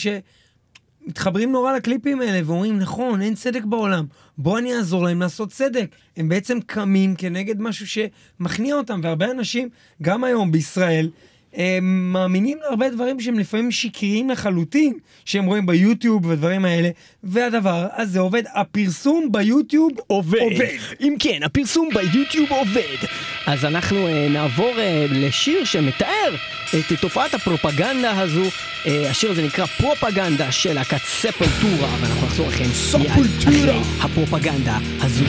שמתחברים 1.07 1.51
נורא 1.51 1.73
לקליפים 1.73 2.21
האלה 2.21 2.41
ואומרים, 2.45 2.79
נכון, 2.79 3.21
אין 3.21 3.35
צדק 3.35 3.63
בעולם, 3.63 4.05
בוא 4.37 4.59
אני 4.59 4.75
אעזור 4.75 5.03
להם 5.03 5.21
לעשות 5.21 5.49
צדק. 5.51 5.95
הם 6.17 6.29
בעצם 6.29 6.59
קמים 6.65 7.15
כנגד 7.15 7.61
משהו 7.61 7.87
שמכניע 7.87 8.75
אותם, 8.75 8.99
והרבה 9.03 9.31
אנשים, 9.31 9.69
גם 10.01 10.23
היום 10.23 10.51
בישראל, 10.51 11.09
הם 11.53 12.13
מאמינים 12.13 12.57
להרבה 12.63 12.89
דברים 12.89 13.19
שהם 13.19 13.39
לפעמים 13.39 13.71
שקריים 13.71 14.29
לחלוטין, 14.29 14.93
שהם 15.25 15.45
רואים 15.45 15.65
ביוטיוב 15.65 16.25
ודברים 16.25 16.65
האלה, 16.65 16.89
והדבר 17.23 17.87
הזה 17.95 18.19
עובד. 18.19 18.43
הפרסום 18.55 19.31
ביוטיוב 19.31 19.91
עובד. 20.07 20.39
עובד. 20.39 20.77
אם 21.01 21.15
כן, 21.19 21.39
הפרסום 21.43 21.89
ביוטיוב 21.93 22.51
עובד. 22.51 23.07
אז 23.45 23.65
אנחנו 23.65 24.07
אה, 24.07 24.27
נעבור 24.29 24.73
אה, 24.77 25.05
לשיר 25.09 25.63
שמתאר 25.63 26.35
את 26.79 26.99
תופעת 27.01 27.33
הפרופגנדה 27.33 28.19
הזו. 28.19 28.43
אה, 28.85 29.09
השיר 29.09 29.31
הזה 29.31 29.45
נקרא 29.45 29.65
פרופגנדה 29.65 30.51
של 30.51 30.73
להקת 30.73 31.01
ספולטורה, 31.03 31.97
ואנחנו 32.01 32.27
נחזור 32.27 32.47
לכם 32.47 32.97
מיד 32.99 33.11
אחרי 33.47 33.79
הפרופגנדה 34.01 34.77
הזו. 35.01 35.25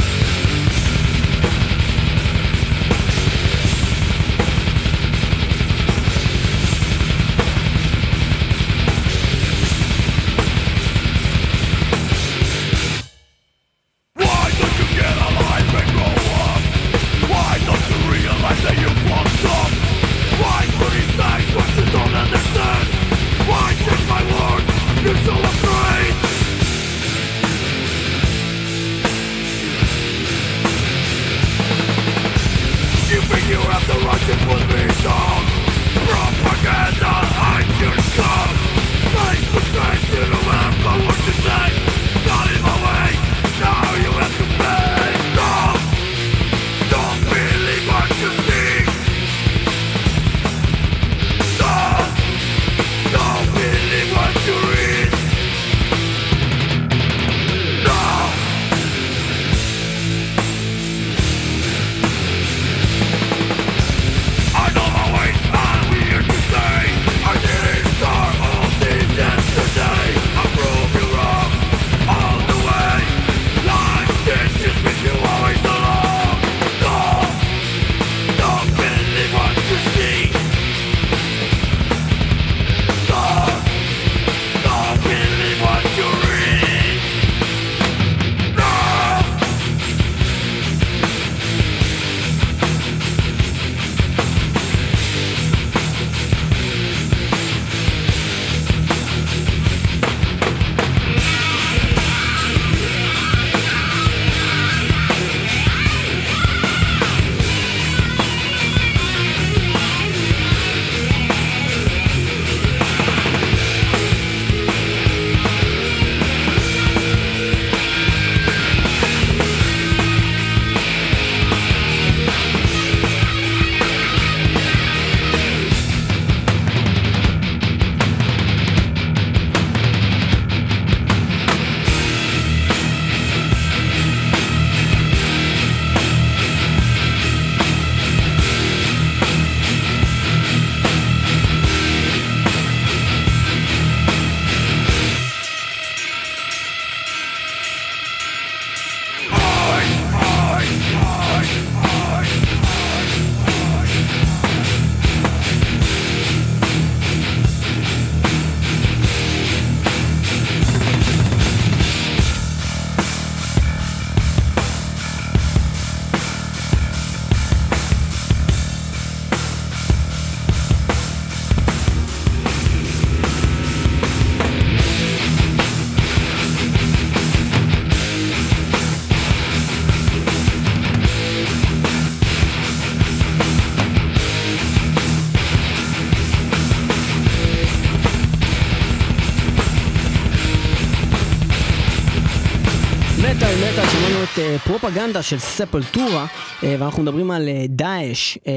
פרופגנדה 194.88 195.22
של 195.22 195.38
ספלטורה 195.38 196.26
אה, 196.62 196.76
ואנחנו 196.78 197.02
מדברים 197.02 197.30
על 197.30 197.48
אה, 197.48 197.64
דאעש 197.68 198.38
אה, 198.46 198.52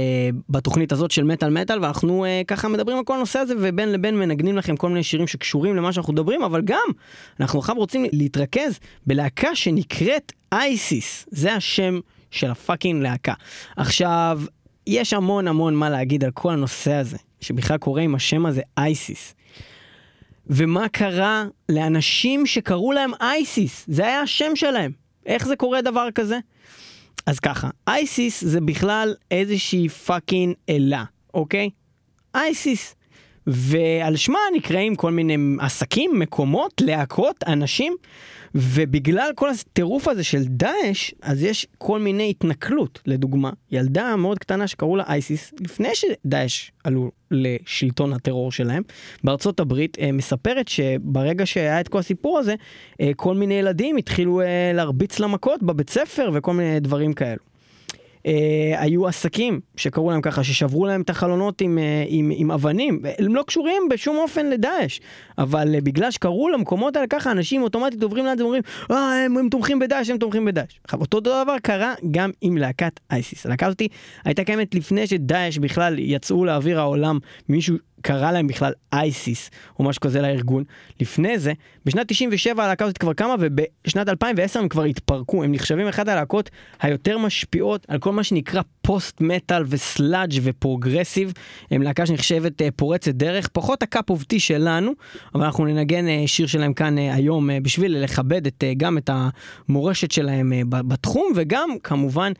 בתוכנית 0.49 0.91
הזאת 0.91 1.11
של 1.11 1.23
מטאל 1.23 1.49
מטאל 1.49 1.79
ואנחנו 1.81 2.25
ככה 2.47 2.67
מדברים 2.67 2.97
על 2.97 3.03
כל 3.03 3.15
הנושא 3.15 3.39
הזה 3.39 3.53
ובין 3.59 3.91
לבין 3.91 4.19
מנגנים 4.19 4.57
לכם 4.57 4.77
כל 4.77 4.89
מיני 4.89 5.03
שירים 5.03 5.27
שקשורים 5.27 5.75
למה 5.75 5.93
שאנחנו 5.93 6.13
מדברים 6.13 6.43
אבל 6.43 6.61
גם 6.61 6.87
אנחנו 7.39 7.59
עכשיו 7.59 7.75
רוצים 7.75 8.05
להתרכז 8.11 8.79
בלהקה 9.07 9.55
שנקראת 9.55 10.31
אייסיס 10.51 11.25
זה 11.31 11.53
השם 11.53 11.99
של 12.31 12.51
הפאקינג 12.51 13.03
להקה. 13.03 13.33
עכשיו 13.77 14.41
יש 14.87 15.13
המון 15.13 15.47
המון 15.47 15.75
מה 15.75 15.89
להגיד 15.89 16.23
על 16.23 16.31
כל 16.31 16.51
הנושא 16.53 16.93
הזה 16.93 17.17
שבכלל 17.41 17.77
קורה 17.77 18.01
עם 18.01 18.15
השם 18.15 18.45
הזה 18.45 18.61
אייסיס. 18.77 19.35
ומה 20.47 20.89
קרה 20.89 21.45
לאנשים 21.69 22.45
שקראו 22.45 22.91
להם 22.91 23.11
אייסיס, 23.21 23.85
זה 23.87 24.07
היה 24.07 24.21
השם 24.21 24.55
שלהם. 24.55 25.00
איך 25.25 25.47
זה 25.47 25.55
קורה 25.55 25.81
דבר 25.81 26.07
כזה? 26.15 26.39
אז 27.25 27.39
ככה, 27.39 27.69
Isis 27.87 28.43
זה 28.43 28.61
בכלל 28.61 29.15
איזושהי 29.31 29.89
fucking 29.89 30.55
אלה, 30.69 31.03
אוקיי? 31.33 31.69
Isis. 32.35 32.95
ועל 33.51 34.15
שמה 34.15 34.39
נקראים 34.55 34.95
כל 34.95 35.11
מיני 35.11 35.37
עסקים, 35.59 36.11
מקומות, 36.19 36.81
להקות, 36.81 37.43
אנשים, 37.47 37.95
ובגלל 38.55 39.31
כל 39.35 39.49
הטירוף 39.49 40.07
הזה 40.07 40.23
של 40.23 40.43
דאעש, 40.43 41.11
אז 41.21 41.43
יש 41.43 41.67
כל 41.77 41.99
מיני 41.99 42.29
התנכלות. 42.29 43.01
לדוגמה, 43.05 43.49
ילדה 43.71 44.15
מאוד 44.15 44.39
קטנה 44.39 44.67
שקראו 44.67 44.95
לה 44.95 45.03
Isis, 45.07 45.53
לפני 45.59 45.89
שדאעש 45.93 46.71
עלו 46.83 47.11
לשלטון 47.31 48.13
הטרור 48.13 48.51
שלהם, 48.51 48.83
בארצות 49.23 49.59
הברית, 49.59 49.97
אה, 49.99 50.11
מספרת 50.11 50.67
שברגע 50.67 51.45
שהיה 51.45 51.79
את 51.79 51.87
כל 51.87 51.99
הסיפור 51.99 52.39
הזה, 52.39 52.55
אה, 53.01 53.11
כל 53.15 53.35
מיני 53.35 53.53
ילדים 53.53 53.97
התחילו 53.97 54.41
אה, 54.41 54.71
להרביץ 54.73 55.19
לה 55.19 55.27
מכות 55.27 55.63
בבית 55.63 55.89
ספר 55.89 56.29
וכל 56.33 56.53
מיני 56.53 56.79
דברים 56.79 57.13
כאלו. 57.13 57.50
אה, 58.25 58.75
היו 58.77 59.07
עסקים 59.07 59.59
שקראו 59.77 60.11
להם 60.11 60.21
ככה, 60.21 60.43
ששברו 60.43 60.85
להם 60.85 61.01
את 61.01 61.09
החלונות 61.09 61.61
עם, 61.61 61.77
אה, 61.77 62.03
עם, 62.07 62.31
עם 62.35 62.51
אבנים, 62.51 63.01
הם 63.19 63.35
לא 63.35 63.43
קשורים 63.47 63.83
בשום 63.89 64.17
אופן 64.17 64.49
לדאעש, 64.49 64.99
אבל 65.37 65.75
אה, 65.75 65.81
בגלל 65.81 66.11
שקראו 66.11 66.49
למקומות 66.49 66.95
האלה 66.95 67.07
ככה, 67.07 67.31
אנשים 67.31 67.63
אוטומטית 67.63 68.03
עוברים 68.03 68.25
ליד 68.25 68.41
ואומרים, 68.41 68.61
אה, 68.91 69.25
הם, 69.25 69.37
הם 69.37 69.49
תומכים 69.49 69.79
בדאעש, 69.79 70.09
הם 70.09 70.17
תומכים 70.17 70.45
בדאעש. 70.45 70.79
עכשיו, 70.83 71.01
אותו 71.01 71.19
דבר 71.19 71.55
קרה 71.63 71.93
גם 72.11 72.31
עם 72.41 72.57
להקת 72.57 72.99
אייסיס. 73.11 73.45
הלהקה 73.45 73.65
הזאתי 73.65 73.87
הייתה 74.25 74.43
קיימת 74.43 74.75
לפני 74.75 75.07
שדאעש 75.07 75.57
בכלל 75.57 75.99
יצאו 75.99 76.45
לאוויר 76.45 76.79
העולם, 76.79 77.19
מישהו 77.49 77.75
קרא 78.01 78.31
להם 78.31 78.47
בכלל 78.47 78.71
אייסיס 78.93 79.49
או 79.79 79.83
משהו 79.83 80.01
כזה 80.01 80.21
לארגון. 80.21 80.63
לפני 80.99 81.39
זה, 81.39 81.53
בשנת 81.85 82.07
97 82.07 82.63
הלהקה 82.63 82.85
הזאת 82.85 82.97
כבר 82.97 83.13
קמה 83.13 83.35
ובשנת 83.39 84.09
2010 84.09 84.59
הם 84.59 84.69
כבר 84.69 84.83
התפרקו. 84.83 85.43
הם 85.43 85.51
נחשבים 85.51 85.87
אחת 85.87 86.07
הלהקות 86.07 86.49
היותר 86.81 87.17
משפיעות 87.17 87.85
על 87.87 87.99
כל 87.99 88.11
מה 88.11 88.23
שנקרא 88.23 88.61
post 88.81 89.21
metal 89.21 89.63
ו 89.67 89.76
sludge 89.76 90.33
ו 90.43 90.50
progressive. 90.50 91.33
הם 91.71 91.81
להקה 91.81 92.05
שנחשבת 92.05 92.61
אה, 92.61 92.71
פורצת 92.75 93.11
דרך, 93.11 93.47
פחות 93.47 93.83
ה 93.83 93.90
cup 93.90 94.09
of 94.09 94.23
tea 94.23 94.39
שלנו, 94.39 94.91
אבל 95.35 95.43
אנחנו 95.43 95.65
ננגן 95.65 96.07
אה, 96.07 96.23
שיר 96.25 96.47
שלהם 96.47 96.73
כאן 96.73 96.97
אה, 96.97 97.13
היום 97.13 97.49
בשביל 97.63 98.03
לכבד 98.03 98.47
את, 98.47 98.63
גם 98.77 98.97
את 98.97 99.09
המורשת 99.69 100.11
שלהם 100.11 100.53
בתחום 100.69 101.31
וגם 101.35 101.69
כמובן 101.83 102.31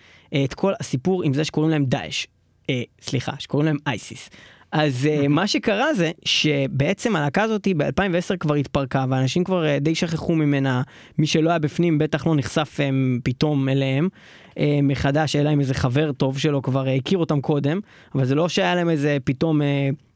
את 0.46 0.54
כל 0.54 0.74
הסיפור 0.80 1.24
עם 1.24 1.34
זה 1.34 1.46
שקוראים 1.46 1.72
להם 1.72 1.86
דאעש. 1.86 2.26
אה, 2.70 2.84
סליחה, 3.02 3.32
שקוראים 3.40 3.66
להם 3.66 3.78
אייסיס. 3.88 4.30
אז 4.72 5.06
uh, 5.06 5.28
מה 5.28 5.48
שקרה 5.48 5.94
זה 5.94 6.12
שבעצם 6.26 7.16
הלהקה 7.16 7.44
הזאת 7.44 7.68
ב-2010 7.78 8.38
כבר 8.40 8.56
התפרקה 8.56 9.06
ואנשים 9.10 9.44
כבר 9.44 9.64
uh, 9.64 9.80
די 9.80 9.96
שכחו 9.96 10.36
ממנה, 10.36 10.82
מי 11.18 11.28
שלא 11.28 11.50
היה 11.50 11.60
בפנים 11.60 11.98
בטח 11.98 12.28
לא 12.28 12.36
נחשף 12.36 12.78
um, 12.80 13.22
פתאום 13.24 13.70
אליהם 13.70 14.10
מחדש, 14.84 15.36
אלא 15.36 15.54
אם 15.54 15.60
איזה 15.60 15.74
חבר 15.74 16.12
טוב 16.12 16.40
שלו 16.40 16.62
כבר 16.62 16.88
הכיר 16.88 17.18
אותם 17.18 17.42
קודם, 17.42 17.80
אבל 18.16 18.26
זה 18.26 18.36
לא 18.36 18.50
שהיה 18.50 18.76
להם 18.76 18.90
איזה 18.90 19.18
פתאום, 19.24 19.62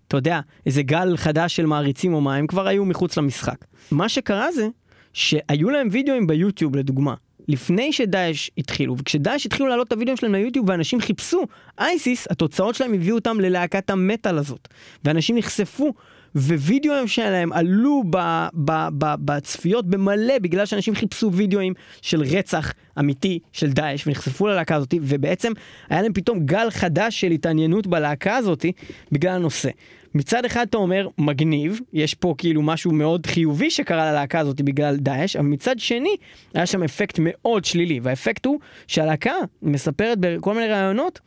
אתה 0.08 0.18
יודע, 0.18 0.40
איזה 0.66 0.84
גל 0.84 1.18
חדש 1.18 1.56
של 1.56 1.66
מעריצים 1.66 2.14
או 2.14 2.22
מה, 2.22 2.36
הם 2.36 2.48
כבר 2.48 2.68
היו 2.68 2.86
מחוץ 2.86 3.18
למשחק. 3.18 3.66
מה 3.92 4.10
שקרה 4.10 4.52
זה 4.52 4.68
שהיו 5.14 5.70
להם 5.70 5.88
וידאוים 5.92 6.28
ביוטיוב 6.28 6.76
לדוגמה. 6.76 7.14
לפני 7.48 7.94
שדאעש 7.94 8.50
התחילו, 8.58 8.98
וכשדאעש 8.98 9.46
התחילו 9.46 9.68
להעלות 9.68 9.88
את 9.88 9.94
הוידאוים 9.94 10.18
שלהם 10.18 10.34
ליוטיוב 10.34 10.70
ואנשים 10.70 11.02
חיפשו 11.02 11.44
אייסיס, 11.80 12.28
התוצאות 12.30 12.76
שלהם 12.76 12.94
הביאו 12.94 13.16
אותם 13.16 13.40
ללהקת 13.40 13.90
המטאל 13.90 14.38
הזאת. 14.38 14.68
ואנשים 15.04 15.38
נחשפו, 15.38 15.94
ווידאוים 16.36 17.08
שלהם 17.08 17.54
עלו 17.54 18.04
ב, 18.10 18.18
ב, 18.54 18.72
ב, 18.98 19.16
בצפיות 19.26 19.86
במלא, 19.86 20.40
בגלל 20.40 20.66
שאנשים 20.66 20.96
חיפשו 20.96 21.32
וידאוים 21.34 21.74
של 22.02 22.22
רצח 22.22 22.74
אמיתי 23.00 23.40
של 23.52 23.72
דאעש, 23.72 24.08
ונחשפו 24.08 24.48
ללהקה 24.48 24.76
הזאת, 24.76 24.94
ובעצם 25.02 25.52
היה 25.90 26.02
להם 26.02 26.14
פתאום 26.14 26.40
גל 26.46 26.70
חדש 26.70 27.22
של 27.22 27.32
התעניינות 27.32 27.88
בלהקה 27.88 28.36
הזאת, 28.36 28.66
בגלל 29.12 29.36
הנושא. 29.36 29.70
מצד 30.16 30.46
אחד 30.46 30.66
אתה 30.70 30.78
אומר, 30.78 31.08
מגניב, 31.18 31.80
יש 31.94 32.14
פה 32.14 32.36
כאילו 32.38 32.62
משהו 32.62 32.92
מאוד 32.92 33.26
חיובי 33.26 33.72
שקרה 33.72 34.12
ללהקה 34.12 34.40
הזאת 34.40 34.62
בגלל 34.62 34.96
דאעש, 34.96 35.36
אבל 35.36 35.46
מצד 35.46 35.80
שני, 35.80 36.16
היה 36.54 36.66
שם 36.66 36.84
אפקט 36.84 37.20
מאוד 37.22 37.66
שלילי, 37.66 38.00
והאפקט 38.04 38.46
הוא 38.46 38.60
שהלהקה 38.88 39.34
מספרת 39.62 40.18
בכל 40.20 40.54
מיני 40.54 40.68
ראיונות, 40.68 41.20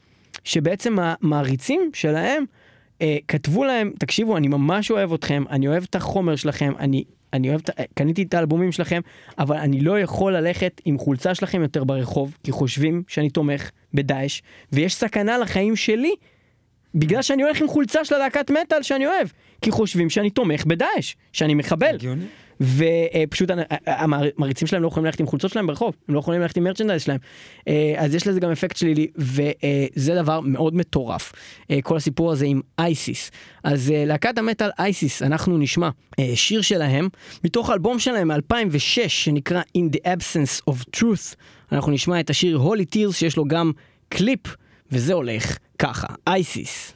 שבעצם 0.44 0.96
המעריצים 1.00 1.90
שלהם 1.94 2.44
אה, 3.02 3.16
כתבו 3.28 3.64
להם, 3.64 3.92
תקשיבו, 3.98 4.36
אני 4.36 4.48
ממש 4.48 4.90
אוהב 4.90 5.12
אתכם, 5.12 5.44
אני 5.50 5.68
אוהב 5.68 5.84
את 5.90 5.94
החומר 5.94 6.36
שלכם, 6.36 6.72
אני... 6.78 7.04
אני 7.32 7.48
אוהב, 7.50 7.60
את- 7.60 7.70
קניתי 7.94 8.22
את 8.22 8.34
האלבומים 8.34 8.72
שלכם, 8.72 9.00
אבל 9.38 9.56
אני 9.56 9.80
לא 9.80 10.00
יכול 10.00 10.36
ללכת 10.36 10.80
עם 10.84 10.98
חולצה 10.98 11.34
שלכם 11.34 11.62
יותר 11.62 11.84
ברחוב, 11.84 12.36
כי 12.44 12.52
חושבים 12.52 13.02
שאני 13.08 13.30
תומך 13.30 13.70
בדאעש, 13.94 14.40
ויש 14.72 14.94
סכנה 14.94 15.38
לחיים 15.38 15.76
שלי 15.76 16.10
בגלל 16.94 17.22
שאני 17.22 17.42
הולך 17.42 17.60
עם 17.60 17.68
חולצה 17.68 18.04
של 18.04 18.14
הלהקת 18.14 18.50
מטאל 18.50 18.82
שאני 18.82 19.06
אוהב, 19.06 19.28
כי 19.62 19.70
חושבים 19.70 20.10
שאני 20.10 20.30
תומך 20.30 20.64
בדאעש, 20.66 21.14
שאני 21.32 21.54
מחבל. 21.54 21.94
הגיוני. 21.94 22.24
ופשוט 22.60 23.50
המעריצים 23.86 24.68
שלהם 24.68 24.82
לא 24.82 24.88
יכולים 24.88 25.04
ללכת 25.04 25.20
עם 25.20 25.26
חולצות 25.26 25.50
שלהם 25.50 25.66
ברחוב, 25.66 25.94
הם 26.08 26.14
לא 26.14 26.18
יכולים 26.18 26.40
ללכת 26.40 26.56
עם 26.56 26.64
מרצ'נדייז 26.64 27.02
שלהם. 27.02 27.18
אה, 27.68 27.94
אז 27.96 28.14
יש 28.14 28.26
לזה 28.26 28.40
גם 28.40 28.50
אפקט 28.50 28.76
שלילי, 28.76 29.06
וזה 29.16 30.14
דבר 30.14 30.40
מאוד 30.40 30.74
מטורף, 30.74 31.32
אה, 31.70 31.78
כל 31.82 31.96
הסיפור 31.96 32.32
הזה 32.32 32.46
עם 32.46 32.60
אייסיס. 32.78 33.30
אז 33.64 33.90
אה, 33.90 34.04
להקת 34.04 34.38
המטאל 34.38 34.70
אייסיס, 34.78 35.22
אנחנו 35.22 35.58
נשמע 35.58 35.88
שיר 36.34 36.62
שלהם, 36.62 37.08
מתוך 37.44 37.70
האלבום 37.70 37.98
שלהם 37.98 38.28
מ-2006, 38.28 39.08
שנקרא 39.08 39.62
In 39.78 39.96
the 39.96 40.00
Absence 40.00 40.70
of 40.70 40.96
Truth. 40.96 41.34
אנחנו 41.72 41.92
נשמע 41.92 42.20
את 42.20 42.30
השיר 42.30 42.60
Holy 42.62 42.96
Tears, 42.96 43.12
שיש 43.12 43.36
לו 43.36 43.44
גם 43.44 43.72
קליפ, 44.08 44.40
וזה 44.92 45.14
הולך 45.14 45.58
ככה, 45.78 46.06
אייסיס. 46.26 46.92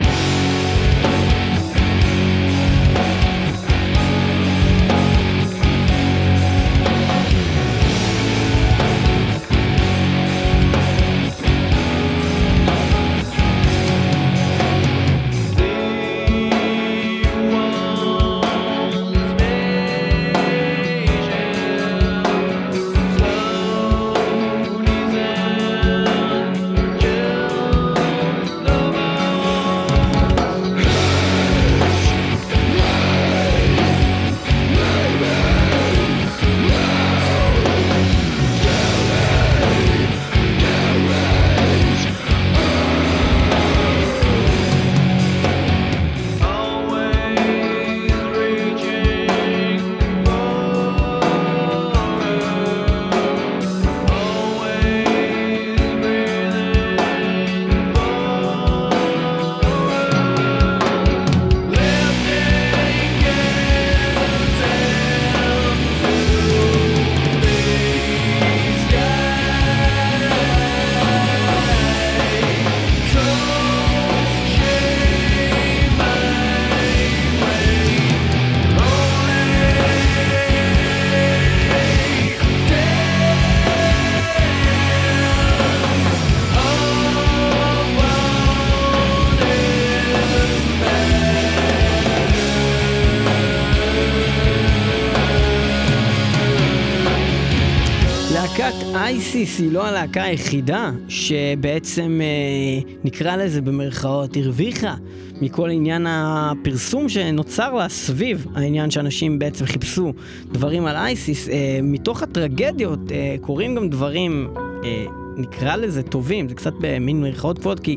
אייסיס 99.53 99.67
היא 99.67 99.73
לא 99.73 99.87
הלהקה 99.87 100.23
היחידה 100.23 100.91
שבעצם 101.09 102.21
אה, 102.23 102.91
נקרא 103.05 103.37
לזה 103.37 103.61
במרכאות 103.61 104.37
הרוויחה 104.37 104.95
מכל 105.41 105.71
עניין 105.71 106.07
הפרסום 106.09 107.09
שנוצר 107.09 107.75
לה 107.75 107.89
סביב 107.89 108.47
העניין 108.55 108.91
שאנשים 108.91 109.39
בעצם 109.39 109.67
חיפשו 109.67 110.13
דברים 110.53 110.87
על 110.87 110.97
אייסיס. 110.97 111.49
אה, 111.49 111.81
מתוך 111.83 112.23
הטרגדיות 112.23 113.13
אה, 113.13 113.37
קורים 113.41 113.75
גם 113.75 113.89
דברים, 113.89 114.49
אה, 114.85 115.05
נקרא 115.37 115.77
לזה 115.77 116.03
טובים, 116.03 116.49
זה 116.49 116.55
קצת 116.55 116.73
במין 116.81 117.21
מרכאות 117.21 117.59
כפולות 117.59 117.81
כי 117.81 117.97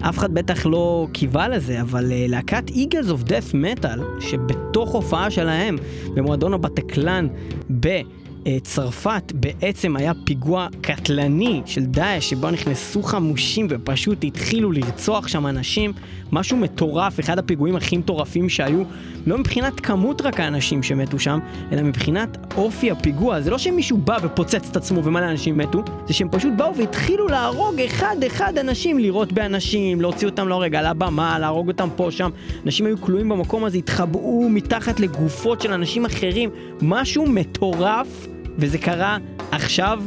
אף 0.00 0.18
אחד 0.18 0.34
בטח 0.34 0.66
לא 0.66 1.06
קיווה 1.12 1.48
לזה, 1.48 1.80
אבל 1.80 2.04
uh, 2.04 2.30
להקת 2.30 2.70
Eagles 2.70 3.08
of 3.08 3.28
Death 3.28 3.54
Metal, 3.54 4.20
שבתוך 4.20 4.94
הופעה 4.94 5.30
שלהם 5.30 5.76
במועדון 6.14 6.54
הבטקלן 6.54 7.26
בצרפת, 8.46 9.32
בעצם 9.34 9.96
היה 9.96 10.12
פיגוע 10.24 10.68
קטלני 10.80 11.62
של 11.66 11.84
דאעש, 11.84 12.30
שבו 12.30 12.50
נכנסו 12.50 13.02
חמושים 13.02 13.66
ופשוט 13.70 14.24
התחילו 14.24 14.72
לרצוח 14.72 15.28
שם 15.28 15.46
אנשים, 15.46 15.92
משהו 16.32 16.56
מטורף, 16.56 17.20
אחד 17.20 17.38
הפיגועים 17.38 17.76
הכי 17.76 17.96
מטורפים 17.96 18.48
שהיו, 18.48 18.82
לא 19.26 19.38
מבחינת 19.38 19.80
כמות 19.80 20.20
רק 20.20 20.40
האנשים 20.40 20.82
שמתו 20.82 21.18
שם, 21.18 21.38
אלא 21.72 21.82
מבחינת 21.82 22.54
אופי 22.56 22.90
הפיגוע. 22.90 23.40
זה 23.40 23.50
לא 23.50 23.58
שמישהו 23.58 23.98
בא 23.98 24.18
ופוצץ 24.22 24.68
את 24.70 24.76
עצמו 24.76 25.04
ומלא 25.04 25.24
אנשים 25.30 25.58
מתו, 25.58 25.82
זה 26.06 26.14
שהם 26.14 26.28
פשוט 26.30 26.52
באו 26.56 26.76
והתחילו 26.76 27.28
להרוג 27.28 27.80
אחד-אחד 27.80 28.58
אנשים, 28.58 28.98
לירות 28.98 29.32
באנשים, 29.32 30.00
להוציא 30.00 30.28
אותם 30.28 30.48
להורג 30.48 30.74
על 30.74 30.86
הבמה, 30.86 31.38
להרוג 31.38 31.68
אותם 31.68 31.88
פה, 31.96 32.10
שם. 32.10 32.30
אנשים 32.64 32.86
היו 32.86 33.00
כלואים 33.00 33.28
במקום 33.28 33.64
הזה, 33.64 33.78
התחבאו 33.78 34.48
מתחת 34.48 35.00
לגופות 35.00 35.60
של 35.60 35.72
אנשים 35.72 36.04
אחרים, 36.04 36.50
משהו 36.82 37.26
מטורף, 37.26 38.26
וזה 38.58 38.78
קרה 38.78 39.18
עכשיו. 39.50 40.02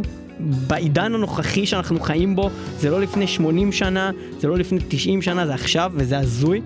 בעידן 0.68 1.16
הנוכחי 1.16 1.66
שאנחנו 1.66 2.00
חיים 2.00 2.36
בו, 2.36 2.50
זה 2.78 2.90
לא 2.90 3.02
לפני 3.02 3.28
80 3.28 3.72
שנה, 3.72 4.12
זה 4.40 4.48
לא 4.48 4.58
לפני 4.58 4.80
90 4.88 5.22
שנה, 5.22 5.48
זה 5.48 5.54
עכשיו, 5.54 5.92
וזה 5.96 6.18
הזוי. 6.18 6.62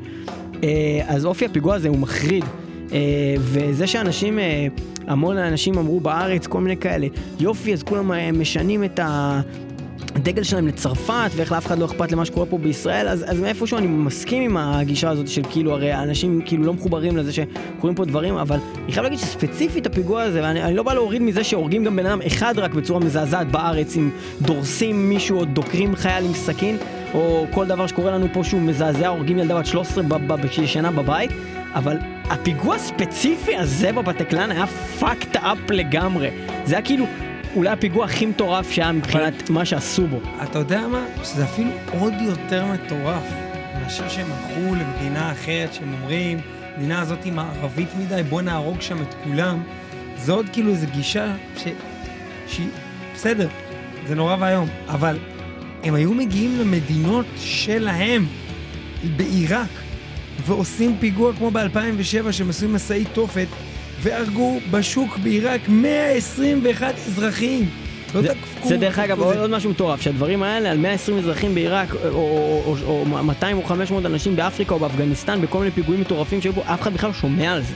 אה, 0.64 1.02
אז 1.08 1.26
אופי 1.26 1.46
הפיגוע 1.46 1.76
הזה 1.76 1.88
הוא 1.88 1.98
מחריד. 1.98 2.46
אה, 2.92 3.00
וזה 3.40 3.88
שאנשים, 3.88 4.40
אה, 4.40 4.68
המון 5.08 5.38
אנשים 5.38 5.78
אמרו 5.78 6.00
בארץ, 6.00 6.48
כל 6.48 6.62
מיני 6.62 6.78
כאלה, 6.78 7.08
יופי, 7.40 7.74
אז 7.74 7.84
כולם 7.84 8.12
משנים 8.40 8.84
את 8.84 9.00
ה... 9.00 9.42
הדגל 10.24 10.44
שלהם 10.44 10.68
לצרפת, 10.68 11.32
ואיך 11.36 11.52
לאף 11.52 11.66
אחד 11.66 11.80
לא 11.80 11.86
אכפת 11.86 12.12
למה 12.12 12.26
שקורה 12.26 12.46
פה 12.46 12.58
בישראל, 12.58 13.08
אז, 13.08 13.26
אז 13.28 13.40
מאיפשהו 13.40 13.78
אני 13.78 13.88
מסכים 13.88 14.44
עם 14.44 14.58
הגישה 14.58 15.10
הזאת 15.10 15.28
של 15.28 15.42
כאילו, 15.50 15.72
הרי 15.72 15.92
האנשים 15.92 16.42
כאילו 16.46 16.64
לא 16.64 16.74
מחוברים 16.74 17.18
לזה 17.18 17.32
שקורים 17.34 17.96
פה 17.96 18.06
דברים, 18.06 18.38
אבל 18.38 18.58
אני 18.84 18.92
חייב 18.92 19.04
להגיד 19.04 19.20
שספציפית 19.20 19.86
הפיגוע 19.86 20.22
הזה, 20.22 20.44
ואני 20.44 20.64
אני 20.64 20.76
לא 20.76 20.84
בא 20.84 20.94
להוריד 20.94 21.22
מזה 21.22 21.44
שהורגים 21.44 21.84
גם 21.84 21.96
בן 21.96 22.06
אדם 22.06 22.20
אחד 22.28 22.60
רק 22.60 22.74
בצורה 22.74 23.00
מזעזעת 23.00 23.52
בארץ, 23.52 23.98
אם 23.98 24.10
דורסים 24.42 25.10
מישהו 25.10 25.40
או 25.40 25.46
דוקרים 25.46 25.96
חייל 25.96 26.26
עם 26.26 26.34
סכין, 26.34 26.78
או 27.14 27.46
כל 27.54 27.66
דבר 27.66 27.88
שקורה 27.88 28.12
לנו 28.12 28.28
פה 28.34 28.44
שהוא 28.44 28.62
מזעזע, 28.62 29.08
הורגים 29.08 29.40
ילדה 29.40 29.60
בת 29.60 29.66
13 29.66 30.04
ב- 30.04 30.34
ב- 30.34 30.48
שישנה 30.52 30.92
בבית, 30.92 31.32
אבל 31.74 31.98
הפיגוע 32.24 32.76
הספציפי 32.76 33.56
הזה 33.56 33.92
בבטקלן 33.92 34.52
היה 34.52 34.66
fucked 35.00 35.36
up 35.36 35.72
לגמרי. 35.74 36.30
זה 36.66 36.76
היה 36.76 36.86
כאילו... 36.86 37.06
אולי 37.56 37.70
הפיגוע 37.70 38.06
הכי 38.06 38.26
מטורף 38.26 38.72
שהיה 38.72 38.92
מבחינת 38.92 39.50
מה 39.50 39.66
שעשו 39.66 40.08
בו. 40.08 40.20
אתה 40.44 40.60
יודע 40.60 40.88
מה? 40.88 41.06
שזה 41.24 41.44
אפילו 41.44 41.70
עוד 42.00 42.14
יותר 42.22 42.66
מטורף 42.66 43.24
מאשר 43.84 44.10
שהם 44.10 44.28
הלכו 44.32 44.76
למדינה 44.76 45.32
אחרת, 45.32 45.74
שהם 45.74 45.94
אומרים, 45.94 46.40
המדינה 46.76 47.02
הזאת 47.02 47.24
היא 47.24 47.34
מערבית 47.34 47.90
מדי, 48.00 48.22
בוא 48.30 48.42
נהרוג 48.42 48.82
שם 48.82 49.02
את 49.02 49.14
כולם. 49.24 49.64
זה 50.18 50.32
עוד 50.32 50.46
כאילו 50.54 50.72
איזו 50.72 50.88
גישה 50.94 51.36
ש... 51.58 51.64
שהיא... 52.48 52.68
בסדר, 53.16 53.48
זה 54.08 54.16
נורא 54.16 54.36
ואיום, 54.40 54.68
אבל 54.88 55.18
הם 55.84 55.94
היו 55.94 56.14
מגיעים 56.14 56.60
למדינות 56.60 57.26
שלהם, 57.38 58.26
בעיראק, 59.16 59.70
ועושים 60.46 60.98
פיגוע 61.00 61.34
כמו 61.34 61.52
ב-2007, 61.52 62.32
שהם 62.32 62.50
עשו 62.50 62.70
משאית 62.70 63.08
תופת, 63.14 63.48
והרגו 64.04 64.60
בשוק 64.72 65.18
בעיראק 65.18 65.62
121 65.70 66.96
אזרחים. 67.08 67.70
לא 68.16 68.22
זה. 68.22 68.34
זה 68.64 68.78
דרך 68.78 69.00
אגב 69.00 69.20
עוד, 69.20 69.38
עוד 69.38 69.50
משהו 69.50 69.70
מטורף, 69.70 70.02
שהדברים 70.02 70.44
האלה 70.44 70.72
על 70.72 70.78
120 70.78 71.18
אזרחים 71.18 71.56
בעיראק, 71.56 71.94
או, 71.94 72.10
או, 72.10 72.76
או, 72.86 73.06
או 73.12 73.24
200 73.24 73.58
או 73.58 73.64
500 73.64 74.06
אנשים 74.06 74.36
באפריקה 74.36 74.74
או 74.74 74.80
באפגניסטן, 74.80 75.42
בכל 75.42 75.60
מיני 75.60 75.72
פיגועים 75.72 76.02
מטורפים 76.02 76.42
שהיו 76.42 76.54
פה, 76.54 76.62
אף 76.66 76.82
אחד 76.82 76.94
בכלל 76.94 77.10
לא 77.10 77.16
שומע 77.16 77.54
על 77.54 77.62
זה. 77.62 77.74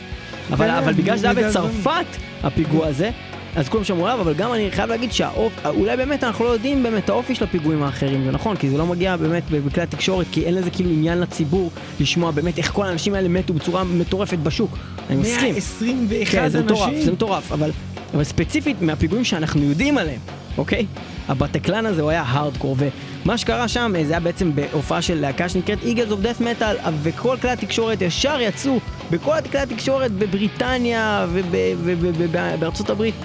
אבל, 0.52 0.68
כן, 0.68 0.74
אבל 0.74 0.94
בגלל 0.94 1.18
שזה 1.18 1.30
היה. 1.30 1.50
בצרפת, 1.50 2.06
הפיגוע 2.44 2.88
הזה, 2.88 3.10
אז 3.58 3.70
כולם 3.70 3.84
שמעו 3.84 4.08
עליו, 4.08 4.22
אבל 4.22 4.34
גם 4.34 4.54
אני 4.54 4.72
חייב 4.72 4.90
להגיד 4.90 5.12
שאולי 5.12 5.98
באמת 5.98 6.24
אנחנו 6.24 6.46
לא 6.46 6.50
יודעים 6.50 6.84
באמת 6.84 7.10
האופי 7.10 7.36
של 7.36 7.44
הפיגועים 7.44 7.84
האחרים, 7.84 8.24
זה 8.24 8.32
נכון, 8.32 8.56
כי 8.56 8.70
זה 8.70 8.78
לא 8.78 8.86
מגיע 8.86 9.18
באמת 9.18 9.44
בכלי 9.50 9.84
התקשורת, 9.84 10.26
כי 10.32 10.46
אין 10.46 10.54
לזה 10.54 10.70
כאילו 10.70 10.90
עניין 10.90 11.20
לציבור 11.20 11.72
לשמוע 12.00 12.32
באמת 12.32 12.58
איך 12.58 12.72
כל 12.72 12.86
האנשים 12.86 13.14
האלה 13.14 13.30
מתו 13.30 13.54
בצורה 13.54 13.84
מטורפת 13.84 14.38
בשוק. 14.38 14.78
אני 15.10 15.18
מסכים. 15.18 15.50
121 15.50 16.32
כן, 16.32 16.50
זה 16.50 16.64
מטורף. 16.64 16.94
זה 17.04 17.12
מטורף, 17.12 17.52
אבל, 17.52 17.72
אבל 18.14 18.24
ספציפית 18.24 18.82
מהפיגועים 18.82 19.24
שאנחנו 19.24 19.64
יודעים 19.64 19.98
עליהם, 19.98 20.20
אוקיי? 20.58 20.86
הבטקלן 21.28 21.86
הזה 21.86 22.02
הוא 22.02 22.10
היה 22.10 22.24
הארדקור, 22.28 22.76
ומה 23.24 23.38
שקרה 23.38 23.68
שם 23.68 23.94
זה 24.04 24.14
היה 24.14 24.20
בעצם 24.20 24.56
בהופעה 24.56 25.02
של 25.02 25.20
להקה 25.22 25.50
שנקראת 25.50 25.80
Eagles 25.84 26.12
of 26.12 26.26
Death 26.26 26.42
Metal, 26.42 26.90
וכל 27.04 27.38
כלי 27.42 27.50
התקשורת 27.50 28.02
ישר 28.02 28.38
יצאו, 28.42 28.80
בכל 29.12 29.36
כלי 29.52 29.60
התקשורת 29.60 30.12
בבריטניה 30.12 31.28
ובארצות 31.32 32.90
הברית, 32.90 33.16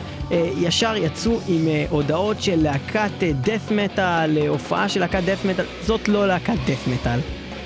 ישר 0.58 0.94
יצאו 0.96 1.40
עם 1.48 1.68
אה, 1.68 1.84
הודעות 1.90 2.42
של 2.42 2.62
להקת 2.62 3.10
אה, 3.22 3.30
Death 3.44 3.70
Metal, 3.70 3.98
אה, 3.98 4.48
הופעה 4.48 4.88
של 4.88 5.00
להקת 5.00 5.20
Death 5.26 5.46
Metal, 5.46 5.86
זאת 5.86 6.08
לא 6.08 6.28
להקת 6.28 6.54
Death 6.66 7.06
Metal. 7.06 7.18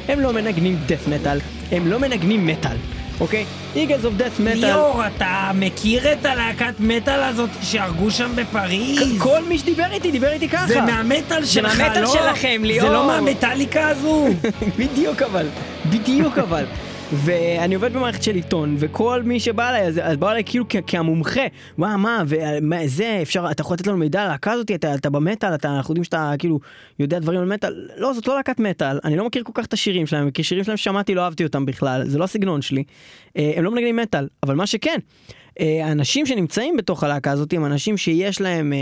הם 0.08 0.20
לא 0.20 0.32
מנגנים 0.32 0.78
Death 0.88 1.08
Metal, 1.08 1.38
הם 1.72 1.86
לא 1.86 1.98
מנגנים 1.98 2.46
מטאל, 2.46 2.76
אוקיי? 3.20 3.44
Eagles 3.74 3.78
of 4.04 4.20
Death 4.20 4.40
Metal... 4.40 4.54
ליאור, 4.54 5.02
אתה 5.06 5.50
מכיר 5.54 6.12
את 6.12 6.24
הלהקת 6.24 6.74
מטאל 6.78 7.22
הזאת 7.22 7.50
שהרגו 7.62 8.10
שם 8.10 8.30
בפריז? 8.36 9.18
כל 9.18 9.44
מי 9.48 9.58
שדיבר 9.58 9.92
איתי, 9.92 10.10
דיבר 10.10 10.32
איתי 10.32 10.48
ככה. 10.48 10.66
זה 10.66 10.80
מהמטאל 10.80 11.44
זה 11.44 11.52
שלך, 11.52 11.80
לא? 11.80 11.84
מהמטאל 11.84 12.06
שלכם, 12.06 12.60
ליאור. 12.64 12.88
זה 12.88 12.94
לא 12.94 13.06
מהמטאליקה 13.06 13.88
הזו. 13.88 14.26
בדיוק 14.78 15.22
אבל, 15.22 15.46
בדיוק 15.90 16.38
אבל. 16.38 16.64
ואני 17.12 17.74
עובד 17.74 17.92
במערכת 17.92 18.22
של 18.22 18.34
עיתון, 18.34 18.76
וכל 18.78 19.22
מי 19.22 19.40
שבא 19.40 19.68
אליי, 19.68 19.82
אז, 19.82 20.00
אז 20.02 20.16
בא 20.16 20.30
אליי 20.30 20.42
כאילו 20.46 20.64
כ- 20.68 20.76
כמומחה. 20.86 21.46
מה, 21.76 21.96
מה, 21.96 22.22
ומה, 22.28 22.76
זה, 22.86 23.18
אפשר, 23.22 23.50
אתה 23.50 23.60
יכול 23.60 23.74
לתת 23.74 23.86
לנו 23.86 23.96
מידע 23.96 24.22
על 24.22 24.28
הלהקה 24.28 24.52
הזאת, 24.52 24.70
אתה, 24.70 24.94
אתה 24.94 25.10
במטאל, 25.10 25.48
אנחנו 25.64 25.92
יודעים 25.92 26.04
שאתה 26.04 26.32
כאילו 26.38 26.60
יודע 26.98 27.18
דברים 27.18 27.40
על 27.40 27.46
מטאל. 27.46 27.88
לא, 27.96 28.12
זאת 28.12 28.26
לא 28.26 28.36
להקת 28.36 28.60
מטאל, 28.60 28.98
אני 29.04 29.16
לא 29.16 29.26
מכיר 29.26 29.42
כל 29.42 29.52
כך 29.54 29.64
את 29.66 29.72
השירים 29.72 30.06
שלהם, 30.06 30.30
כי 30.30 30.42
שירים 30.42 30.64
שלהם 30.64 30.76
שמעתי, 30.76 31.14
לא 31.14 31.22
אהבתי 31.22 31.44
אותם 31.44 31.66
בכלל, 31.66 32.02
זה 32.06 32.18
לא 32.18 32.24
הסגנון 32.24 32.62
שלי. 32.62 32.84
אה, 33.36 33.52
הם 33.56 33.64
לא 33.64 33.70
מנגנים 33.70 33.96
מטאל, 33.96 34.28
אבל 34.42 34.54
מה 34.54 34.66
שכן, 34.66 34.98
אה, 35.60 35.86
האנשים 35.86 36.26
שנמצאים 36.26 36.76
בתוך 36.76 37.04
הלהקה 37.04 37.30
הזאת 37.30 37.52
הם 37.52 37.64
אנשים 37.64 37.96
שיש 37.96 38.40
להם 38.40 38.72
אה, 38.72 38.78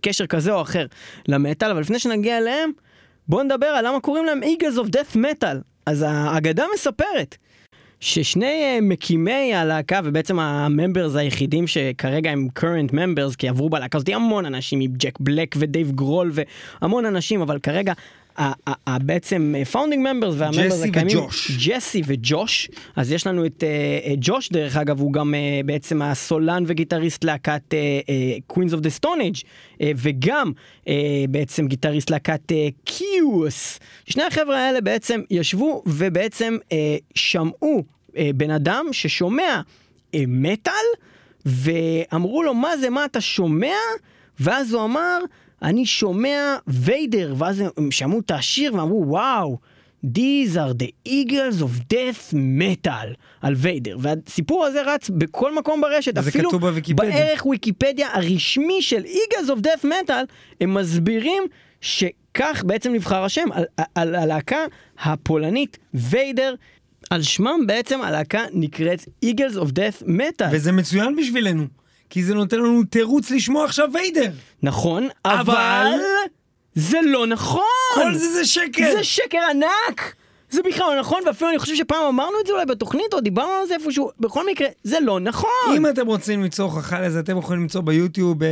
קשר 0.00 0.26
כזה 0.26 0.52
או 0.52 0.62
אחר 0.62 0.86
למטאל, 1.28 1.70
אבל 1.70 1.80
לפני 1.80 1.98
שנגיע 1.98 2.38
אליהם, 2.38 2.70
בואו 3.28 3.42
נדבר 3.42 3.66
על 3.66 3.88
למה 3.88 4.00
קוראים 4.00 4.24
להם 4.24 4.40
Eagles 4.42 4.78
of 4.78 4.88
Death 4.88 5.16
Metal. 5.16 5.73
אז 5.86 6.04
האגדה 6.08 6.64
מספרת 6.74 7.36
ששני 8.00 8.78
uh, 8.78 8.84
מקימי 8.84 9.54
הלהקה 9.54 10.00
ובעצם 10.04 10.38
ה 10.38 10.48
members 10.48 11.16
היחידים 11.16 11.66
שכרגע 11.66 12.30
הם 12.30 12.48
current 12.58 12.92
members 12.92 13.36
כי 13.38 13.48
עברו 13.48 13.70
בלהקה 13.70 13.98
הזאת 13.98 14.08
המון 14.08 14.46
אנשים 14.46 14.78
מג'ק 14.78 15.20
בלק 15.20 15.54
ודייב 15.58 15.92
גרול 15.92 16.32
והמון 16.34 17.06
אנשים 17.06 17.40
אבל 17.40 17.58
כרגע 17.58 17.92
בעצם 19.00 19.54
founding 19.70 20.08
members 20.08 20.34
וה 20.38 20.48
members 20.48 20.82
הקיימים 20.82 21.18
וג'וש. 21.18 21.68
ג'סי 21.68 22.02
וג'וש 22.06 22.68
אז 22.96 23.12
יש 23.12 23.26
לנו 23.26 23.46
את 23.46 23.62
uh, 23.62 24.06
uh, 24.06 24.10
ג'וש 24.20 24.52
דרך 24.52 24.76
אגב 24.76 25.00
הוא 25.00 25.12
גם 25.12 25.34
uh, 25.34 25.66
בעצם 25.66 26.02
הסולן 26.02 26.64
וגיטריסט 26.66 27.24
להקת 27.24 27.74
Queens 28.52 28.70
of 28.70 28.80
the 28.80 29.00
Stone 29.00 29.20
Age 29.32 29.42
uh, 29.42 29.78
וגם 29.96 30.52
בעצם 31.28 31.66
גיטריסט 31.66 32.10
להקת 32.10 32.52
קיוס. 32.84 33.78
שני 34.06 34.22
החבר'ה 34.22 34.58
האלה 34.58 34.80
בעצם 34.80 35.20
ישבו 35.30 35.82
ובעצם 35.86 36.56
שמעו 37.14 37.84
בן 38.34 38.50
אדם 38.50 38.86
ששומע 38.92 39.60
מטאל 40.16 40.72
ואמרו 41.46 42.42
לו 42.42 42.54
מה 42.54 42.76
זה 42.76 42.90
מה 42.90 43.04
אתה 43.04 43.20
שומע 43.20 43.76
ואז 44.40 44.72
הוא 44.72 44.84
אמר 44.84 45.18
אני 45.62 45.86
שומע 45.86 46.56
ויידר 46.66 47.34
ואז 47.38 47.62
הם 47.76 47.90
שמעו 47.90 48.20
את 48.20 48.30
השיר 48.30 48.74
ואמרו 48.74 49.04
וואו. 49.06 49.58
These 50.04 50.56
are 50.56 50.74
the 50.82 50.90
Eagles 51.08 51.62
of 51.62 51.94
Death 51.94 52.34
Metal 52.34 53.14
על 53.40 53.54
ויידר 53.56 53.96
והסיפור 54.00 54.64
הזה 54.64 54.82
רץ 54.82 55.10
בכל 55.10 55.54
מקום 55.54 55.80
ברשת 55.80 56.18
אפילו. 56.18 56.50
בערך 56.96 57.46
ויקיפדיה 57.46 58.08
הרשמי 58.12 58.82
של 58.82 59.02
Eagles 59.04 59.48
of 59.48 59.66
Death 59.66 59.84
Metal 59.84 60.24
הם 60.60 60.74
מסבירים 60.74 61.42
שכך 61.80 62.62
בעצם 62.66 62.92
נבחר 62.92 63.24
השם 63.24 63.52
על, 63.52 63.64
על 63.94 64.14
הלהקה 64.14 64.64
הפולנית 64.98 65.78
ויידר 65.94 66.54
על 67.10 67.22
שמם 67.22 67.60
בעצם 67.66 68.02
הלהקה 68.02 68.44
נקראת 68.52 69.08
Eagles 69.24 69.56
of 69.56 69.66
Death 69.66 70.06
Metal 70.06 70.44
וזה 70.52 70.72
מצוין 70.72 71.16
בשבילנו. 71.16 71.66
כי 72.10 72.24
זה 72.24 72.34
נותן 72.34 72.58
לנו 72.58 72.82
תירוץ 72.84 73.30
לשמוע 73.30 73.64
עכשיו 73.64 73.88
ויידר. 73.94 74.30
נכון, 74.62 75.08
אבל... 75.24 75.40
אבל- 75.40 75.98
זה 76.74 76.98
לא 77.04 77.26
נכון! 77.26 77.62
כל 77.94 78.14
זה 78.14 78.32
זה 78.32 78.44
שקר. 78.44 78.92
זה 78.96 79.04
שקר 79.04 79.38
ענק! 79.50 80.14
זה 80.50 80.60
בכלל 80.68 80.86
לא 80.94 81.00
נכון, 81.00 81.20
ואפילו 81.26 81.50
אני 81.50 81.58
חושב 81.58 81.74
שפעם 81.74 82.04
אמרנו 82.08 82.32
את 82.42 82.46
זה 82.46 82.52
אולי 82.52 82.66
בתוכנית, 82.66 83.14
או 83.14 83.20
דיברנו 83.20 83.50
על 83.52 83.66
זה 83.68 83.74
איפשהו, 83.74 84.10
בכל 84.20 84.46
מקרה, 84.50 84.68
זה 84.84 85.00
לא 85.00 85.20
נכון! 85.20 85.50
אם 85.76 85.86
אתם 85.86 86.06
רוצים 86.06 86.42
למצוא 86.42 86.64
הוכחה 86.64 87.00
לזה, 87.00 87.20
אתם 87.20 87.38
יכולים 87.38 87.62
למצוא 87.62 87.80
ביוטיוב 87.80 88.42
אה, 88.42 88.48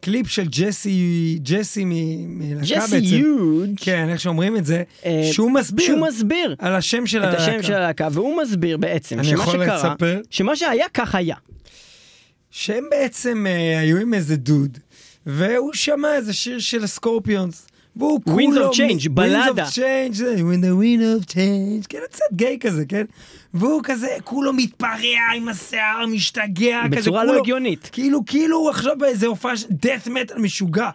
קליפ 0.00 0.26
של 0.28 0.44
ג'סי, 0.50 1.38
ג'סי 1.42 1.84
מלהקה 1.84 2.66
ג'סי 2.66 2.74
בעצם. 3.00 3.16
יוז 3.16 3.70
כן, 3.76 4.08
איך 4.08 4.20
שאומרים 4.20 4.56
את 4.56 4.66
זה, 4.66 4.82
אה, 5.06 5.28
שהוא 5.32 5.50
מסביר 5.50 5.86
שהוא 5.86 6.06
מסביר 6.06 6.54
על 6.58 6.74
השם 6.74 7.06
של 7.06 7.18
את 7.18 7.24
הלהקה. 7.24 7.42
השם 7.42 7.62
של 7.62 7.74
הלהקה, 7.74 8.08
והוא 8.12 8.42
מסביר 8.42 8.76
בעצם 8.76 9.18
אני 9.18 9.28
שמה 9.28 9.34
יכול 9.42 9.64
שקרה? 9.64 9.94
שמה 10.30 10.56
שהיה 10.56 10.86
כך 10.94 11.14
היה. 11.14 11.36
שהם 12.54 12.84
בעצם 12.90 13.46
אה, 13.46 13.78
היו 13.80 13.96
עם 13.98 14.14
איזה 14.14 14.36
דוד, 14.36 14.78
והוא 15.26 15.70
שמע 15.74 16.14
איזה 16.14 16.32
שיר 16.32 16.58
של 16.58 16.84
הסקורפיונס. 16.84 17.66
והוא 17.96 18.20
כולו... 18.24 18.70
בלדה. 19.10 19.64
Winds 19.64 19.68
of 19.68 19.74
Change, 19.74 20.12
זה, 20.14 20.34
When 20.36 20.64
the 20.64 20.82
wind 20.82 21.26
of 21.26 21.32
change, 21.32 21.86
כן, 21.88 21.98
קצת 22.10 22.24
גיי 22.32 22.58
כזה, 22.60 22.84
כן? 22.88 23.04
והוא 23.54 23.80
כזה, 23.84 24.06
כולו 24.24 24.52
מתפרע 24.52 24.92
עם 25.36 25.48
השיער, 25.48 26.06
משתגע, 26.06 26.80
כזה, 26.92 27.00
בצורה 27.00 27.24
לא 27.24 27.28
כולו- 27.30 27.40
הגיונית. 27.42 27.88
כאילו, 27.92 28.24
כאילו 28.26 28.56
הוא 28.58 28.70
עכשיו 28.70 28.98
באיזה 28.98 29.26
הופעה 29.26 29.56
של 29.56 29.66
death 29.68 30.06
metal 30.08 30.38
משוגע. 30.38 30.90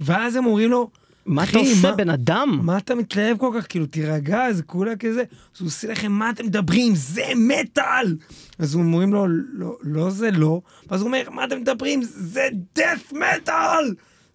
ואז 0.00 0.36
הם 0.36 0.46
אומרים 0.46 0.70
לו, 0.70 0.90
מה 1.30 1.42
אתה 1.42 1.50
"אחי, 1.50 1.58
עושה, 1.70 1.90
מה- 1.90 1.96
בן 1.96 2.10
אדם? 2.10 2.60
מה 2.62 2.78
אתה 2.78 2.94
מתלהב 2.94 3.36
כל 3.38 3.50
כך? 3.58 3.66
כאילו, 3.68 3.86
תירגע, 3.86 4.52
זה 4.52 4.62
כולה 4.62 4.96
כזה. 4.96 5.20
אז 5.54 5.60
הוא 5.60 5.66
עושה 5.66 5.88
לכם, 5.92 6.12
מה 6.12 6.30
אתם 6.30 6.46
מדברים? 6.46 6.92
זה 6.94 7.22
מטאל! 7.36 8.16
אז 8.58 8.74
הוא 8.74 8.82
אומרים 8.82 9.12
לו, 9.12 9.26
לא, 9.52 9.76
לא 9.82 10.10
זה 10.10 10.30
לא. 10.30 10.60
ואז 10.90 11.00
הוא 11.00 11.06
אומר, 11.06 11.22
מה 11.30 11.44
אתם 11.44 11.60
מדברים? 11.60 12.00
זה 12.02 12.48
death 12.78 13.12
metal! 13.12 13.50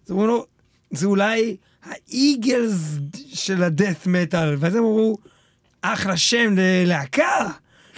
אז 0.06 0.10
אומרים 0.10 0.28
לו, 0.28 0.46
זה 0.90 1.06
אולי 1.06 1.56
האיגלס 1.84 2.98
של 3.26 3.62
ה 3.62 3.69
death 3.69 4.06
metal. 4.06 4.54
ואז 4.58 4.74
הם 4.74 4.80
אמרו, 4.82 5.16
אחלה 5.82 6.16
שם 6.16 6.54
ללהקה. 6.56 7.48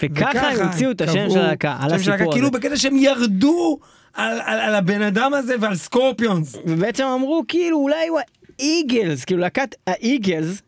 וככה 0.03 0.29
הם 0.49 0.59
המציאו 0.59 0.91
את 0.91 1.01
השם 1.01 1.29
של 1.29 1.39
הלהקה, 1.39 1.77
על 1.81 1.93
הסיפור 1.93 2.31
כאילו 2.33 2.47
הזה. 2.47 2.57
בקטע 2.57 2.77
שהם 2.77 2.95
ירדו 2.95 3.79
על, 4.13 4.39
על, 4.45 4.59
על 4.59 4.75
הבן 4.75 5.01
אדם 5.01 5.33
הזה 5.33 5.55
ועל 5.61 5.75
סקורפיונס. 5.75 6.55
ובעצם 6.65 7.03
אמרו 7.03 7.43
כאילו 7.47 7.77
אולי 7.77 8.07
הוא 8.07 8.19
האיגלס, 8.59 9.25
כאילו 9.25 9.39
להקת 9.41 9.75
האיגלס 9.87 10.61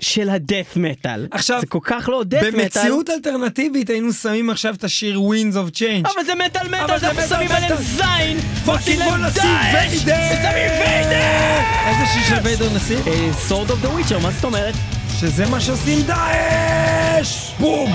של 0.00 0.30
ה 0.30 0.38
death 0.38 0.76
metal. 0.76 1.26
עכשיו, 1.30 1.60
זה 1.60 1.66
כל 1.66 1.78
כך 1.82 2.08
לא 2.08 2.24
death 2.24 2.42
metal. 2.42 2.62
במציאות 2.62 3.10
אלטרנטיבית 3.10 3.90
היינו 3.90 4.12
שמים 4.12 4.50
עכשיו 4.50 4.74
את 4.74 4.84
השיר 4.84 5.20
Winds 5.20 5.54
of 5.54 5.78
Change. 5.78 6.12
אבל 6.14 6.24
זה 6.26 6.34
מטאל 6.34 6.68
מטאל, 6.68 6.90
אנחנו 6.90 7.22
שמים 7.28 7.50
עליהם. 7.50 7.76
זין! 7.82 8.38
בוא 8.64 8.76
נשים 8.76 9.02
דאעש! 9.34 9.94
ושמים 9.94 10.70
ויידר! 10.80 11.60
איזה 11.88 12.12
שיר 12.14 12.36
של 12.36 12.42
ויידר 12.44 12.76
נשים? 12.76 13.32
Sword 13.32 13.70
of 13.70 13.80
the 13.80 13.88
Witcher, 13.90 14.18
מה 14.18 14.30
זאת 14.30 14.44
אומרת? 14.44 14.74
שזה 15.20 15.46
מה 15.46 15.60
שעושים 15.60 16.02
דאעש! 16.02 17.50
בום! 17.60 17.92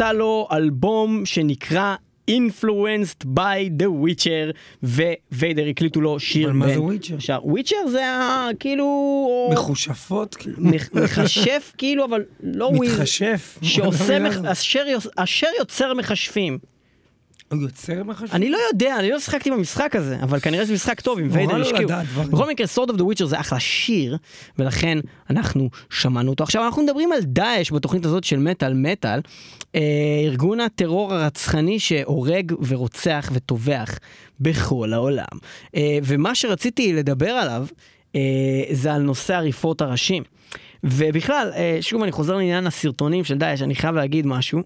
שיצא 0.00 0.12
לו 0.12 0.48
אלבום 0.52 1.26
שנקרא 1.26 1.94
Influenced 2.30 3.24
by 3.24 3.80
The 3.82 3.86
Witcher, 4.04 4.56
Vader 5.32 5.66
הקליטו 5.70 6.00
לו 6.00 6.20
שיר 6.20 6.48
אבל 6.48 6.56
מה 6.56 6.68
זה 6.68 6.74
Witcher? 6.76 7.16
השאר. 7.16 7.40
Witcher 7.42 7.76
זה 7.90 8.06
ה... 8.06 8.48
כאילו... 8.60 9.50
מכושפות, 9.52 10.34
כאילו. 10.34 10.56
מכשף 10.92 11.72
כאילו, 11.78 12.04
אבל 12.04 12.24
לא 12.42 12.64
wiz. 12.64 12.92
מכשף. 12.92 13.58
שעושה. 13.62 14.18
אשר 15.16 15.48
יוצר 15.58 15.94
מכשפים. 15.94 16.58
הוא 17.52 17.62
יוצר 17.62 18.02
מחשבים? 18.04 18.30
אני 18.32 18.50
לא 18.50 18.58
יודע, 18.72 18.96
אני 18.98 19.10
לא 19.10 19.20
שיחקתי 19.20 19.50
במשחק 19.50 19.96
הזה, 19.96 20.16
אבל 20.22 20.40
כנראה 20.40 20.64
זה 20.64 20.74
משחק 20.74 21.00
טוב, 21.00 21.18
עם 21.18 21.28
ויידר 21.30 21.56
לא 21.56 21.64
השקיעו. 21.64 21.90
בכל 22.30 22.48
מקרה, 22.48 22.66
Sword 22.66 22.88
of 22.88 22.92
the 22.92 23.02
Witcher 23.02 23.24
זה 23.24 23.40
אחלה 23.40 23.60
שיר, 23.60 24.16
ולכן 24.58 24.98
אנחנו 25.30 25.70
שמענו 25.90 26.30
אותו. 26.30 26.44
עכשיו, 26.44 26.64
אנחנו 26.64 26.82
מדברים 26.82 27.12
על 27.12 27.20
דאעש 27.22 27.72
בתוכנית 27.72 28.04
הזאת 28.04 28.24
של 28.24 28.38
מטאל 28.38 28.74
מטאל, 28.74 29.20
אה, 29.74 29.80
ארגון 30.24 30.60
הטרור 30.60 31.14
הרצחני 31.14 31.78
שהורג 31.78 32.52
ורוצח 32.68 33.30
וטובח 33.32 33.98
בכל 34.40 34.92
העולם. 34.92 35.38
אה, 35.76 35.98
ומה 36.02 36.34
שרציתי 36.34 36.92
לדבר 36.92 37.30
עליו, 37.30 37.66
אה, 38.14 38.20
זה 38.72 38.94
על 38.94 39.02
נושא 39.02 39.34
עריפות 39.34 39.80
הראשים. 39.80 40.22
ובכלל, 40.84 41.50
שוב 41.80 42.02
אני 42.02 42.12
חוזר 42.12 42.36
לעניין 42.36 42.66
הסרטונים 42.66 43.24
של 43.24 43.38
דאעש, 43.38 43.62
אני 43.62 43.74
חייב 43.74 43.94
להגיד 43.94 44.26
משהו. 44.26 44.62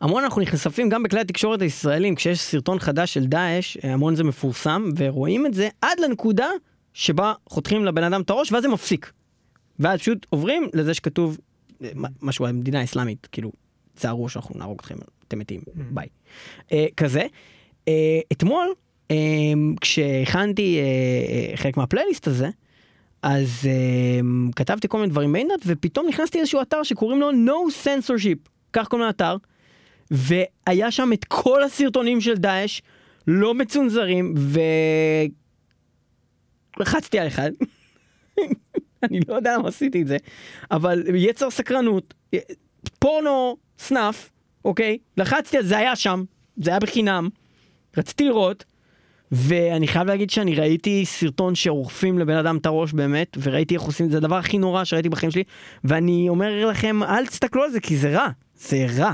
המון 0.00 0.24
אנחנו 0.24 0.42
נחשפים 0.42 0.88
גם 0.88 1.02
בכלי 1.02 1.20
התקשורת 1.20 1.62
הישראלים, 1.62 2.14
כשיש 2.14 2.40
סרטון 2.40 2.78
חדש 2.78 3.14
של 3.14 3.26
דאעש, 3.26 3.76
אה, 3.76 3.92
המון 3.92 4.14
זה 4.14 4.24
מפורסם, 4.24 4.90
ורואים 4.96 5.46
את 5.46 5.54
זה 5.54 5.68
עד 5.80 6.00
לנקודה 6.00 6.48
שבה 6.94 7.32
חותכים 7.48 7.84
לבן 7.84 8.04
אדם 8.04 8.20
את 8.20 8.30
הראש, 8.30 8.52
ואז 8.52 8.62
זה 8.62 8.68
מפסיק. 8.68 9.12
ואז 9.78 10.00
פשוט 10.00 10.26
עוברים 10.30 10.68
לזה 10.74 10.94
שכתוב 10.94 11.38
אה, 11.84 11.90
משהו 12.22 12.44
על 12.46 12.52
מדינה 12.52 12.84
אסלאמית, 12.84 13.28
כאילו, 13.32 13.52
תצערו 13.94 14.28
שאנחנו 14.28 14.58
נהרוג 14.58 14.78
אתכם, 14.80 14.94
אתם 15.28 15.38
מתים, 15.38 15.60
ביי. 15.74 16.06
אה, 16.72 16.86
כזה. 16.96 17.26
אתמול, 18.32 18.74
כשהכנתי 19.80 20.78
חלק 21.56 21.76
מהפלייליסט 21.76 22.26
הזה, 22.26 22.48
אז 23.22 23.68
כתבתי 24.56 24.88
כל 24.88 24.98
מיני 24.98 25.10
דברים 25.10 25.32
באינטרנט, 25.32 25.62
ופתאום 25.66 26.06
נכנסתי 26.08 26.38
לאיזשהו 26.38 26.62
אתר 26.62 26.82
שקוראים 26.82 27.20
לו 27.20 27.30
No 27.30 27.72
Censorship, 27.84 28.48
כך 28.72 28.88
קוראים 28.88 29.06
לאתר, 29.06 29.36
והיה 30.10 30.90
שם 30.90 31.12
את 31.12 31.24
כל 31.24 31.62
הסרטונים 31.62 32.20
של 32.20 32.34
דאעש, 32.34 32.82
לא 33.26 33.54
מצונזרים, 33.54 34.34
ולחצתי 36.78 37.18
על 37.18 37.26
אחד. 37.26 37.50
אני 39.04 39.20
לא 39.28 39.34
יודע 39.34 39.54
למה 39.58 39.68
עשיתי 39.68 40.02
את 40.02 40.06
זה, 40.06 40.16
אבל 40.70 41.02
יצר 41.14 41.50
סקרנות, 41.50 42.14
פורנו, 42.98 43.56
סנאף, 43.78 44.30
אוקיי? 44.64 44.98
לחצתי 45.16 45.56
על 45.56 45.64
זה 45.64 45.78
היה 45.78 45.96
שם, 45.96 46.24
זה 46.56 46.70
היה 46.70 46.80
בחינם, 46.80 47.28
רציתי 47.96 48.24
לראות, 48.24 48.64
ואני 49.32 49.88
חייב 49.88 50.06
להגיד 50.06 50.30
שאני 50.30 50.54
ראיתי 50.54 51.06
סרטון 51.06 51.54
שעורפים 51.54 52.18
לבן 52.18 52.36
אדם 52.36 52.56
את 52.56 52.66
הראש 52.66 52.92
באמת, 52.92 53.36
וראיתי 53.42 53.74
איך 53.74 53.82
עושים 53.82 54.06
את 54.06 54.10
זה, 54.10 54.16
הדבר 54.16 54.36
הכי 54.36 54.58
נורא 54.58 54.84
שראיתי 54.84 55.08
בחיים 55.08 55.30
שלי, 55.30 55.44
ואני 55.84 56.28
אומר 56.28 56.66
לכם, 56.66 57.02
אל 57.02 57.26
תסתכלו 57.26 57.62
על 57.64 57.70
זה, 57.70 57.80
כי 57.80 57.96
זה 57.96 58.10
רע, 58.10 58.28
זה 58.60 58.86
רע. 58.98 59.12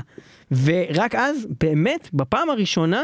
ורק 0.63 1.15
אז, 1.15 1.47
באמת, 1.61 2.09
בפעם 2.13 2.49
הראשונה, 2.49 3.03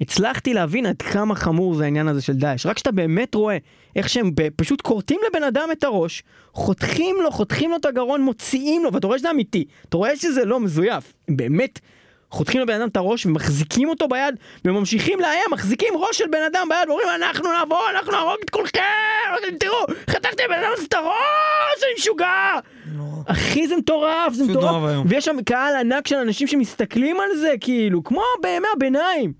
הצלחתי 0.00 0.54
להבין 0.54 0.86
עד 0.86 1.02
כמה 1.02 1.34
חמור 1.34 1.74
זה 1.74 1.84
העניין 1.84 2.08
הזה 2.08 2.20
של 2.20 2.32
דאעש. 2.32 2.66
רק 2.66 2.76
כשאתה 2.76 2.92
באמת 2.92 3.34
רואה 3.34 3.56
איך 3.96 4.08
שהם 4.08 4.30
פשוט 4.56 4.80
כורתים 4.80 5.20
לבן 5.28 5.42
אדם 5.42 5.68
את 5.72 5.84
הראש, 5.84 6.22
חותכים 6.52 7.16
לו, 7.22 7.30
חותכים 7.30 7.70
לו 7.70 7.76
את 7.76 7.84
הגרון, 7.84 8.22
מוציאים 8.22 8.84
לו, 8.84 8.92
ואתה 8.92 9.06
רואה 9.06 9.18
שזה 9.18 9.30
אמיתי, 9.30 9.64
אתה 9.88 9.96
רואה 9.96 10.16
שזה 10.16 10.44
לא 10.44 10.60
מזויף, 10.60 11.14
באמת 11.28 11.78
חותכים 12.30 12.60
לבן 12.60 12.74
אדם 12.74 12.88
את 12.88 12.96
הראש 12.96 13.26
ומחזיקים 13.26 13.88
אותו 13.88 14.08
ביד, 14.08 14.34
וממשיכים 14.64 15.20
לאיים, 15.20 15.44
מחזיקים 15.50 15.94
ראש 15.96 16.18
של 16.18 16.24
בן 16.30 16.42
אדם 16.52 16.66
ביד, 16.68 16.88
ואומרים 16.88 17.08
אנחנו 17.16 17.48
נבוא, 17.64 17.90
אנחנו 17.96 18.12
נהרוג 18.12 18.36
את 18.44 18.50
כולכם, 18.50 18.80
תראו, 19.60 19.84
חתכתי 20.10 20.42
לבן 20.44 20.54
אדם 20.54 20.86
את 20.88 20.94
הראש, 20.94 21.82
אני 21.82 21.90
משוגע! 21.98 22.58
אחי 23.26 23.68
זה 23.68 23.76
מטורף, 23.76 24.32
זה 24.32 24.44
מטורף. 24.44 25.06
ויש 25.08 25.24
שם 25.24 25.36
קהל 25.46 25.76
ענק 25.76 26.06
של 26.06 26.16
אנשים 26.16 26.46
שמסתכלים 26.48 27.16
על 27.20 27.36
זה, 27.40 27.54
כאילו, 27.60 28.04
כמו 28.04 28.22
בימי 28.42 28.66
הביניים. 28.76 29.32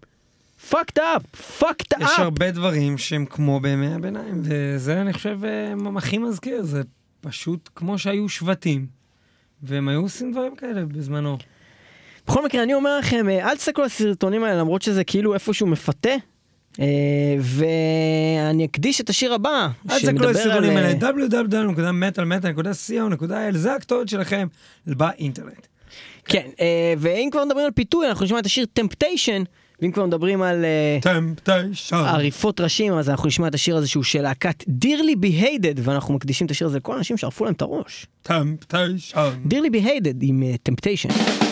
fucked 0.70 0.99
up, 0.99 1.36
fucked 1.61 2.01
יש 2.01 2.11
up. 2.11 2.20
הרבה 2.20 2.51
דברים 2.51 2.99
שהם 2.99 3.26
כמו 3.26 3.61
בימי 3.61 3.95
הביניים, 3.95 4.43
וזה 4.45 5.01
אני 5.01 5.12
חושב 5.12 5.45
אה, 5.45 5.74
מה 5.74 5.99
הכי 5.99 6.18
מזכיר, 6.18 6.62
זה 6.62 6.82
פשוט 7.20 7.68
כמו 7.74 7.99
שהיו 7.99 8.28
שבטים, 8.28 8.86
והם 9.62 9.89
היו 9.89 10.01
עושים 10.01 10.32
דברים 10.32 10.57
כאלה 10.57 10.84
בזמנו. 10.84 11.39
בכל 12.29 12.45
מקרה, 12.45 12.62
אני 12.62 12.74
אומר 12.74 12.99
לכם, 12.99 13.29
אה, 13.29 13.51
אל 13.51 13.57
תסתכלו 13.57 13.85
על 13.85 13.87
הסרטונים 13.87 14.45
האלה, 14.45 14.59
למרות 14.59 14.83
שזה 14.83 15.05
כאילו 15.05 15.35
איפשהו 15.35 15.66
מפתה. 15.66 16.11
אה, 16.81 16.87
ואני 17.41 18.64
אקדיש 18.64 19.01
את 19.01 19.11
השיר 19.11 19.35
הבא, 19.35 19.68
אל 19.91 19.99
תסתכלו 19.99 20.29
על 20.29 20.37
הסרטונים 20.37 20.76
אה, 20.76 20.89
האלה, 20.89 21.11
www.metalmetal.co.il, 21.11 23.57
זה 23.57 23.74
הכתובת 23.74 24.09
שלכם 24.09 24.47
באינטרנט. 24.87 25.66
כן, 26.24 26.47
ואם 26.99 27.29
כבר 27.33 27.45
מדברים 27.45 27.64
על 27.64 27.70
פיתוי, 27.70 28.09
אנחנו 28.09 28.24
נשמע 28.24 28.39
את 28.39 28.47
השיר 28.47 28.66
טמפטיישן, 28.72 29.43
ואם 29.83 29.93
כבר 29.93 30.07
מדברים 30.07 30.43
על 30.43 30.64
טמפטיישן. 31.03 31.97
עריפות 31.97 32.61
ראשים, 32.61 32.93
אז 32.93 33.11
אנחנו 33.11 33.29
נשמע 33.29 33.49
את 33.49 33.55
השיר 33.55 33.76
הזה 33.76 33.89
שהוא 33.89 34.05
של 34.05 34.22
להקת 34.22 34.64
דירלי 34.68 35.16
בהיידד, 35.16 35.89
ואנחנו 35.89 36.14
מקדישים 36.14 36.47
את 36.47 36.51
השיר 36.51 36.66
הזה 36.66 36.79
לכל 36.79 36.95
האנשים 36.95 37.16
שערפו 37.16 37.45
להם 37.45 37.55
את 37.55 37.62
הראש. 37.62 38.07
טמפטיישן. 38.22 39.31
דירלי 39.47 39.70
בהיידד 39.70 40.22
עם 40.22 40.43
טמפטיישן. 40.62 41.09
Hold 41.09 41.47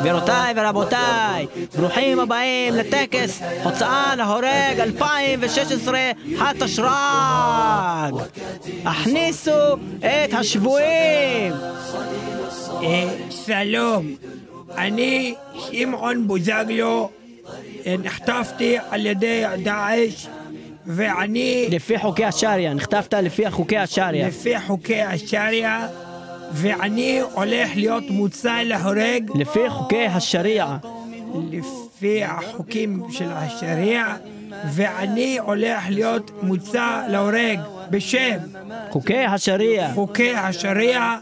גבירותיי 0.00 0.54
ורבותיי, 0.56 1.46
ברוכים 1.78 2.20
הבאים 2.20 2.74
לטקס 2.74 3.42
הוצאה 3.62 4.16
להורג 4.16 4.80
2016 4.80 5.98
חת 6.38 6.62
אשרג. 6.62 8.14
הכניסו 8.84 9.76
את 9.98 10.34
השבויים. 10.34 11.52
אה, 12.82 13.08
שלום, 13.30 14.06
אני 14.76 15.34
שמעון 15.70 16.26
בוזגלו, 16.28 17.10
אה, 17.86 17.94
נחטפתי 18.02 18.76
על 18.90 19.06
ידי 19.06 19.44
דאעש 19.62 20.26
ואני 20.86 21.68
לפי 21.70 21.98
חוקי 21.98 22.24
השריעה, 22.24 22.74
נכתבת 22.74 23.14
לפי 23.14 23.50
חוקי 23.50 23.78
השריעה. 23.78 24.28
לפי 24.28 24.60
חוקי 24.60 25.02
השריעה 25.02 25.88
ואני 26.52 27.20
הולך 27.20 27.70
להיות 27.74 28.04
מוצא 28.10 28.62
להורג 28.62 29.30
לפי 29.34 29.70
חוקי 29.70 30.06
השריעה. 30.06 30.78
לפי 31.50 32.24
החוקים 32.24 33.02
של 33.10 33.28
השריעה 33.32 34.16
ואני 34.74 35.38
הולך 35.38 35.84
להיות 35.88 36.30
מוצא 36.42 37.02
להורג 37.08 37.60
בשם 37.90 38.36
חוקי 38.90 39.24
השריעה. 39.24 39.94
חוקי 39.94 40.34
השריעה 40.34 41.18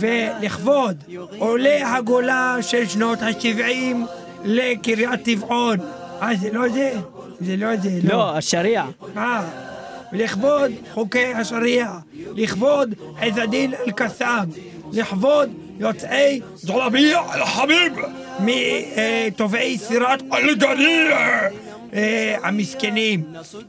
ולכבוד 0.00 1.04
עולי 1.38 1.82
הגולה 1.82 2.56
של 2.60 2.86
שנות 2.86 3.22
ה-70 3.22 3.96
לקריית 4.44 5.22
טבעון. 5.22 5.78
אה, 6.22 6.36
זה 6.36 6.52
לא 6.52 6.68
זה? 6.68 6.92
זה 7.40 7.56
לא 7.56 7.76
זה, 7.76 7.90
לא. 8.02 8.10
לא, 8.10 8.36
השריעה. 8.36 8.86
אה, 9.16 9.42
לכבוד 10.12 10.70
חוקי 10.92 11.34
השריעה, 11.34 11.98
לכבוד 12.34 12.94
עז 13.20 13.38
א-דין 13.38 13.74
אל-קסאם, 13.74 14.48
לכבוד 14.92 15.50
יוצאי 15.78 16.40
ג'לביה 16.66 17.20
אל-חביב 17.34 17.92
מתובעי 18.40 19.78
סירת 19.78 20.22
אל-גריה 20.32 21.48
אה, 21.94 22.36
המסכנים 22.42 23.24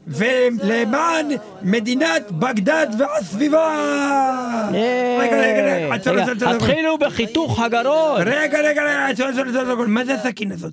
ולמען 0.06 1.28
מדינת 1.62 2.30
בגדד 2.30 2.86
והסביבה 2.98 3.68
רגע, 5.20 5.36
רגע, 5.36 5.74
רגע, 5.74 5.94
עצור, 5.94 6.12
רגע, 6.12 6.22
עצור, 6.22 6.34
עצור, 6.36 6.48
עצור. 6.48 6.68
התחילו 6.68 6.98
בחיתוך 6.98 7.60
הגרון. 7.60 8.22
רגע, 8.22 8.58
רגע, 8.58 8.82
רגע, 8.82 9.06
עצור, 9.06 9.26
עצור, 9.26 9.44
עצור, 9.48 9.60
עצור, 9.62 9.86
מה 9.86 10.04
זה 10.04 10.14
הסכין 10.14 10.52
הזאת? 10.52 10.72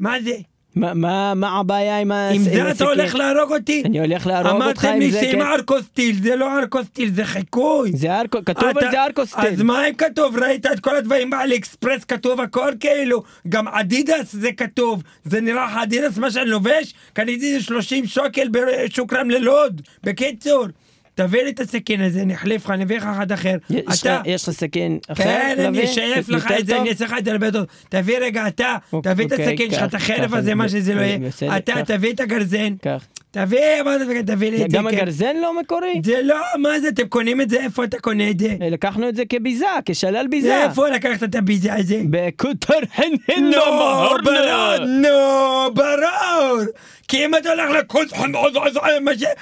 מה 0.00 0.20
זה? 0.20 0.34
מה- 0.76 0.94
מה 0.94 1.34
מה 1.34 1.58
הבעיה 1.60 1.98
עם 1.98 2.12
ה... 2.12 2.28
עם 2.28 2.42
זה 2.42 2.50
אתה 2.62 2.68
הסכין? 2.70 2.86
הולך 2.86 3.14
להרוג 3.14 3.52
אותי? 3.52 3.82
אני 3.84 4.00
הולך 4.00 4.26
להרוג 4.26 4.46
אותך 4.46 4.64
אמרתם 4.64 4.88
עם 4.88 4.98
לי 4.98 5.10
זה, 5.10 5.20
שעם 5.20 5.32
כן. 5.32 5.40
ארקוסטיל, 5.40 6.16
זה 6.22 6.36
לא 6.36 6.58
ארקוסטיל, 6.58 7.10
זה 7.14 7.24
חיקוי. 7.24 7.90
זה 7.94 8.16
ארקו, 8.20 8.38
כתוב 8.46 8.78
על 8.78 8.90
זה 8.90 9.02
ארקוסטיל. 9.04 9.46
אז 9.46 9.62
מה 9.62 9.88
אם 9.88 9.94
כתוב? 9.94 10.36
ראית 10.38 10.66
את 10.66 10.80
כל 10.80 10.96
הדברים 10.96 11.30
באלי 11.30 11.56
אקספרס 11.56 12.04
כתוב 12.04 12.40
הכל 12.40 12.72
כאילו, 12.80 13.22
גם 13.48 13.68
אדידס 13.68 14.32
זה 14.32 14.52
כתוב, 14.52 15.02
זה 15.24 15.40
נראה 15.40 15.66
לך 15.66 15.76
אדידס 15.82 16.18
מה 16.18 16.30
שאני 16.30 16.50
לובש? 16.50 16.94
קניתי 17.12 17.56
את 17.56 17.60
זה 17.60 17.66
30 17.66 18.06
שקל 18.06 18.48
בשוקרם 18.50 19.30
ללוד. 19.30 19.80
בקיצור, 20.04 20.66
תביא 21.20 21.42
לי 21.42 21.50
את 21.50 21.60
הסכין 21.60 22.00
הזה, 22.00 22.22
אני 22.22 22.34
אחליף 22.34 22.64
לך, 22.64 22.70
אני 22.70 22.84
אביא 22.84 22.96
לך 22.96 23.04
אחד 23.16 23.32
אחר. 23.32 23.56
יש. 23.70 24.48
לך- 24.48 24.50
סכין 24.50 24.98
אחר? 25.08 25.24
כן, 25.24 25.56
אני? 25.68 25.84
אשייף 25.84 26.28
לך 26.28 26.44
יותר 26.44 26.58
את 26.60 26.66
זה? 26.66 26.80
אני 26.80 26.88
אעשה 26.90 27.04
לך 27.04 27.14
את 27.18 27.24
זה 27.24 27.32
הרבה 27.32 27.50
טוב. 27.50 27.64
תביא 27.88 28.18
רגע 28.18 28.46
אתה, 28.48 28.76
אוקיי, 28.92 29.12
תביא 29.14 29.26
את 29.26 29.32
אוקיי, 29.32 29.46
הסכין 29.46 29.70
שלך, 29.70 29.80
קח, 29.80 29.86
את 29.88 29.94
החרב 29.94 30.34
הזה, 30.34 30.54
מה 30.54 30.68
זה- 30.68 30.78
שזה 30.78 30.94
לא 30.94 31.00
יהיה. 31.00 31.18
אתה. 31.56 31.72
תביא 31.86 32.12
את 32.12 32.20
הגרזן. 32.20 32.74
תביא, 33.30 33.58
מה 33.84 33.98
זה, 33.98 34.22
תביא 34.26 34.50
לי 34.50 34.64
את 34.64 34.70
זה. 34.70 34.76
גם 34.76 34.88
כן. 34.90 34.96
הגרזן 34.98 35.36
לא 35.42 35.60
מקורי? 35.60 36.00
זה 36.04 36.20
לא, 36.22 36.36
מה 36.58 36.80
זה, 36.80 36.88
אתם 36.88 37.06
קונים 37.08 37.40
את 37.40 37.50
זה? 37.50 37.60
איפה 37.60 37.84
אתה 37.84 37.98
קונה 37.98 38.30
את 38.30 38.38
זה? 38.38 38.56
לקחנו 38.60 39.08
את 39.08 39.16
זה 39.16 39.22
כביזה, 39.28 39.66
כשלל 39.84 40.26
ביזה. 40.30 40.62
איפה 40.64 40.88
לקחת 40.88 41.22
את 41.22 41.34
הביזה 41.34 41.74
הזה? 41.74 42.00
חן 42.96 43.02
נו, 43.40 43.50
לא 43.50 44.16
ברור. 44.24 44.86
נו, 44.86 45.08
ברור. 45.74 46.60
כי 47.10 47.24
אם 47.24 47.34
אתה 47.34 47.50
הולך 47.50 47.70
לקוץ 47.70 48.08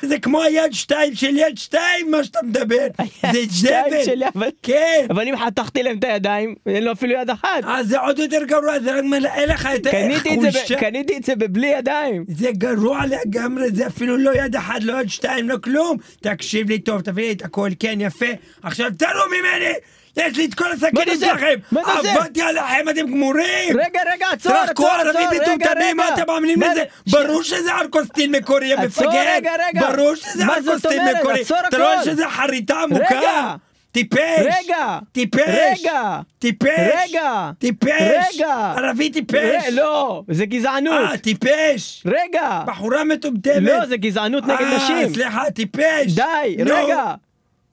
זה 0.03 0.19
כמו 0.19 0.43
היד 0.43 0.73
שתיים 0.73 1.15
של 1.15 1.37
יד 1.37 1.59
שתיים, 1.59 2.11
מה 2.11 2.25
שאתה 2.25 2.39
מדבר. 2.43 2.87
זה 3.33 3.39
זבל. 3.51 4.23
אבל- 4.37 4.49
כן. 4.63 5.07
אבל 5.11 5.29
אם 5.29 5.35
חתכתי 5.37 5.83
להם 5.83 5.99
את 5.99 6.05
הידיים, 6.05 6.55
אין 6.67 6.85
לו 6.85 6.93
אפילו 6.93 7.13
יד 7.15 7.31
אחת. 7.31 7.49
אז 7.65 7.89
זה 7.89 8.01
עוד 8.01 8.19
יותר 8.19 8.45
גרוע, 8.45 8.81
זה 8.81 8.99
רק 8.99 9.05
מלאה 9.05 9.47
לך 9.47 9.69
את 9.75 9.87
החולשה. 9.87 10.77
קניתי 10.77 11.17
את 11.17 11.25
זה 11.25 11.35
בבלי 11.37 11.67
ידיים. 11.67 12.25
זה 12.29 12.51
גרוע 12.53 13.01
לגמרי, 13.07 13.71
זה 13.75 13.87
אפילו 13.87 14.17
לא 14.17 14.31
יד 14.45 14.57
אחת, 14.57 14.83
לא 14.83 15.01
יד 15.01 15.09
שתיים, 15.11 15.49
לא 15.49 15.57
כלום. 15.65 15.97
תקשיב 16.21 16.69
לי 16.69 16.79
טוב, 16.79 17.01
תביא 17.01 17.25
לי 17.27 17.33
את 17.33 17.43
הכל, 17.45 17.71
כן, 17.81 17.99
יפה. 18.01 18.27
עכשיו 18.63 18.91
תראו 18.99 19.11
ממני! 19.29 19.73
יש 20.19 20.37
לי 20.37 20.45
את 20.45 20.55
כל 20.55 20.73
הסכינים? 20.73 21.21
שלכם! 21.21 21.77
עבדתי 21.77 22.43
עליכם, 22.43 22.89
אתם 22.91 23.07
גמורים! 23.07 23.77
רגע, 23.81 24.01
רגע, 24.15 24.27
עצור, 24.33 24.53
עצור, 24.53 24.89
עצור, 24.89 25.11
רגע, 25.11 25.31
מטומטמים, 25.43 25.97
מה 25.97 26.05
רגע. 26.05 26.15
אתם 26.15 26.33
מאמינים 26.33 26.63
לזה? 26.63 26.85
זה? 27.07 27.19
ברור 27.27 27.43
שזה 27.43 27.75
ארקוסטין 27.75 28.35
מקורי, 28.35 28.67
יא 28.67 28.75
עצור, 28.75 29.07
מפגר! 29.07 29.35
רגע, 29.35 29.53
רגע. 29.69 29.93
ברור 29.97 30.15
שזה 30.15 30.45
ארקוסטין? 30.45 31.03
מקורי! 31.19 31.43
אתה 31.69 31.77
רואה. 31.77 32.05
שזה 32.05 32.29
חריטה 32.29 32.81
עמוקה? 32.83 33.19
רגע. 33.19 33.55
טיפש! 33.93 34.47
רגע. 34.65 34.99
טיפש! 35.13 35.41
רגע. 35.49 36.21
טיפש! 36.39 36.69
רגע. 36.69 37.51
טיפש! 37.59 38.35
רגע. 38.35 38.75
ערבי 38.77 39.11
טיפש! 39.11 39.69
לא, 39.73 40.23
זה 40.31 40.47
גזענות. 40.47 41.11
אה, 41.11 41.19
טיפש! 41.19 42.05
רגע. 42.07 42.63
בחורה 42.67 43.05
מטומטמת! 43.05 43.63
לא, 43.63 43.87
זה 43.87 43.97
גזענות 43.97 44.45
נגד 44.45 44.61
אה, 44.61 44.77
נשים. 44.77 45.15
סליחה, 45.15 45.51
טיפש! 45.51 46.13
די, 46.15 46.57
רגע. 46.67 47.15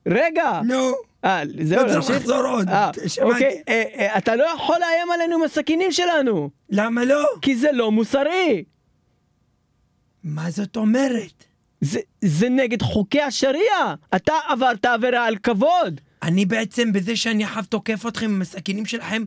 רגע. 0.08 0.60
נו. 0.64 0.92
אה, 1.26 1.44
זהו, 1.64 1.86
לא 1.86 2.02
צריך? 2.02 2.10
לחזור 2.10 2.46
עוד, 2.48 2.70
אה. 2.70 2.92
אוקיי, 3.22 3.62
אה, 3.68 3.84
אה, 4.00 4.18
אתה 4.18 4.36
לא 4.36 4.44
יכול 4.56 4.76
לאיים 4.80 5.12
עלינו 5.12 5.36
עם 5.36 5.44
הסכינים 5.44 5.92
שלנו, 5.92 6.50
למה 6.70 7.06
לא? 7.06 7.26
כי 7.42 7.56
זה 7.56 7.72
לא 7.72 7.92
מוסרי. 7.92 8.64
מה 10.24 10.52
זאת 10.52 10.78
אומרת? 10.78 11.46
זה, 11.82 12.00
זה 12.22 12.50
נגד 12.50 12.82
חוקי 12.82 13.22
השריעה. 13.22 13.96
אתה 14.16 14.34
עברת 14.48 14.86
עבירה 14.86 15.26
על 15.26 15.38
כבוד. 15.38 16.02
אני 16.24 16.46
בעצם 16.46 16.94
בזה 16.94 17.16
שאני 17.16 17.44
עכשיו 17.44 17.64
תוקף 17.70 18.06
אתכם 18.08 18.26
עם 18.26 18.42
הסכינים 18.42 18.86
שלכם 18.86 19.24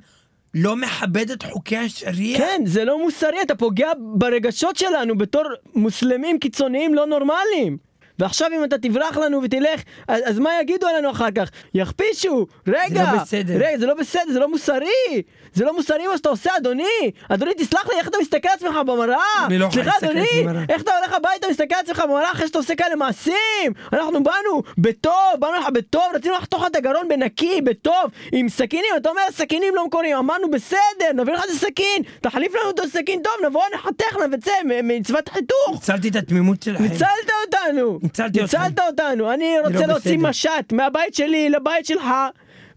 לא 0.54 0.76
מכבד 0.76 1.30
את 1.30 1.42
חוקי 1.42 1.76
השריעה? 1.76 2.38
כן, 2.38 2.62
זה 2.66 2.84
לא 2.84 3.02
מוסרי, 3.04 3.42
אתה 3.42 3.54
פוגע 3.54 3.88
ברגשות 3.98 4.76
שלנו 4.76 5.18
בתור 5.18 5.42
מוסלמים 5.74 6.38
קיצוניים 6.38 6.94
לא 6.94 7.06
נורמליים. 7.06 7.87
ועכשיו 8.18 8.48
אם 8.56 8.64
אתה 8.64 8.78
תברח 8.78 9.16
לנו 9.16 9.40
ותלך, 9.42 9.80
אז, 10.08 10.22
אז 10.24 10.38
מה 10.38 10.50
יגידו 10.60 10.86
עלינו 10.86 11.10
אחר 11.10 11.30
כך? 11.34 11.50
יכפישו! 11.74 12.46
רגע! 12.66 13.12
לא 13.12 13.22
בסדר. 13.22 13.54
רגע, 13.54 13.78
זה 13.78 13.86
לא 13.86 13.94
בסדר, 13.94 14.32
זה 14.32 14.38
לא 14.38 14.50
מוסרי! 14.50 15.22
זה 15.54 15.64
לא 15.64 15.76
מוסרי 15.76 16.06
מה 16.06 16.16
שאתה 16.16 16.28
עושה, 16.28 16.50
אדוני! 16.56 17.10
אדוני, 17.28 17.54
תסלח 17.54 17.88
לי, 17.88 17.94
איך 17.98 18.08
אתה 18.08 18.18
מסתכל 18.20 18.48
על 18.48 18.54
עצמך 18.54 18.76
במראה? 18.86 19.16
אני 19.46 19.58
לא 19.58 19.64
יכול 19.64 19.82
להסתכל 19.82 20.06
על 20.06 20.10
אדוני, 20.10 20.26
עצמי 20.28 20.42
במראה. 20.44 20.62
איך 20.68 20.82
אתה 20.82 20.90
הולך 20.98 21.12
הביתה 21.12 21.46
ומסתכל 21.46 21.74
על 21.74 21.80
עצמך 21.80 22.02
במראה 22.08 22.32
אחרי 22.32 22.46
שאתה 22.46 22.58
עושה 22.58 22.74
כאלה 22.74 22.96
מעשים? 22.96 23.72
אנחנו 23.92 24.22
באנו 24.22 24.62
בטוב, 24.78 25.14
באנו 25.38 25.56
לך 25.60 25.68
בטוב, 25.68 26.02
רצינו 26.14 26.34
לחתוך 26.34 26.66
את 26.66 26.76
הגרון 26.76 27.08
בנקי, 27.08 27.60
בטוב, 27.60 28.04
עם 28.32 28.48
סכינים, 28.48 28.90
אתה 28.96 29.08
אומר 29.08 29.22
סכינים 29.30 29.74
לא 29.74 29.86
מקוריים, 29.86 30.16
אמרנו 30.16 30.50
בסדר, 30.50 31.12
נביא 31.14 31.32
לך 31.32 31.44
את 31.44 31.50
הסכין, 31.50 32.02
תחליף 32.20 32.54
לנו 32.54 32.70
את 32.70 32.80
הסכין 32.80 33.20
טוב, 33.22 33.32
נבוא 33.46 33.62
נחתך, 33.74 34.16
נבצע 34.26 34.52
מצוות 34.82 35.28
חיתוך. 35.28 35.70
ניצלתי 35.72 36.08
את 36.08 36.16
התמימות 36.16 36.62
שלכם. 36.62 36.82
ניצלת 36.82 37.30
אותנו! 37.46 37.98
ניצלתי 38.08 38.44
אתכם. 38.44 38.62
ניצלת 38.62 38.78
אותנו! 38.90 39.32
אני 39.32 39.54
רוצה 39.64 39.80
לא 39.80 39.86
להוציא 39.86 40.18
בסדר. 40.18 40.28
משט 40.28 40.72
מהבית 40.72 41.14
שלי 41.14 41.50
לבית 41.50 41.86
שלך 41.86 42.04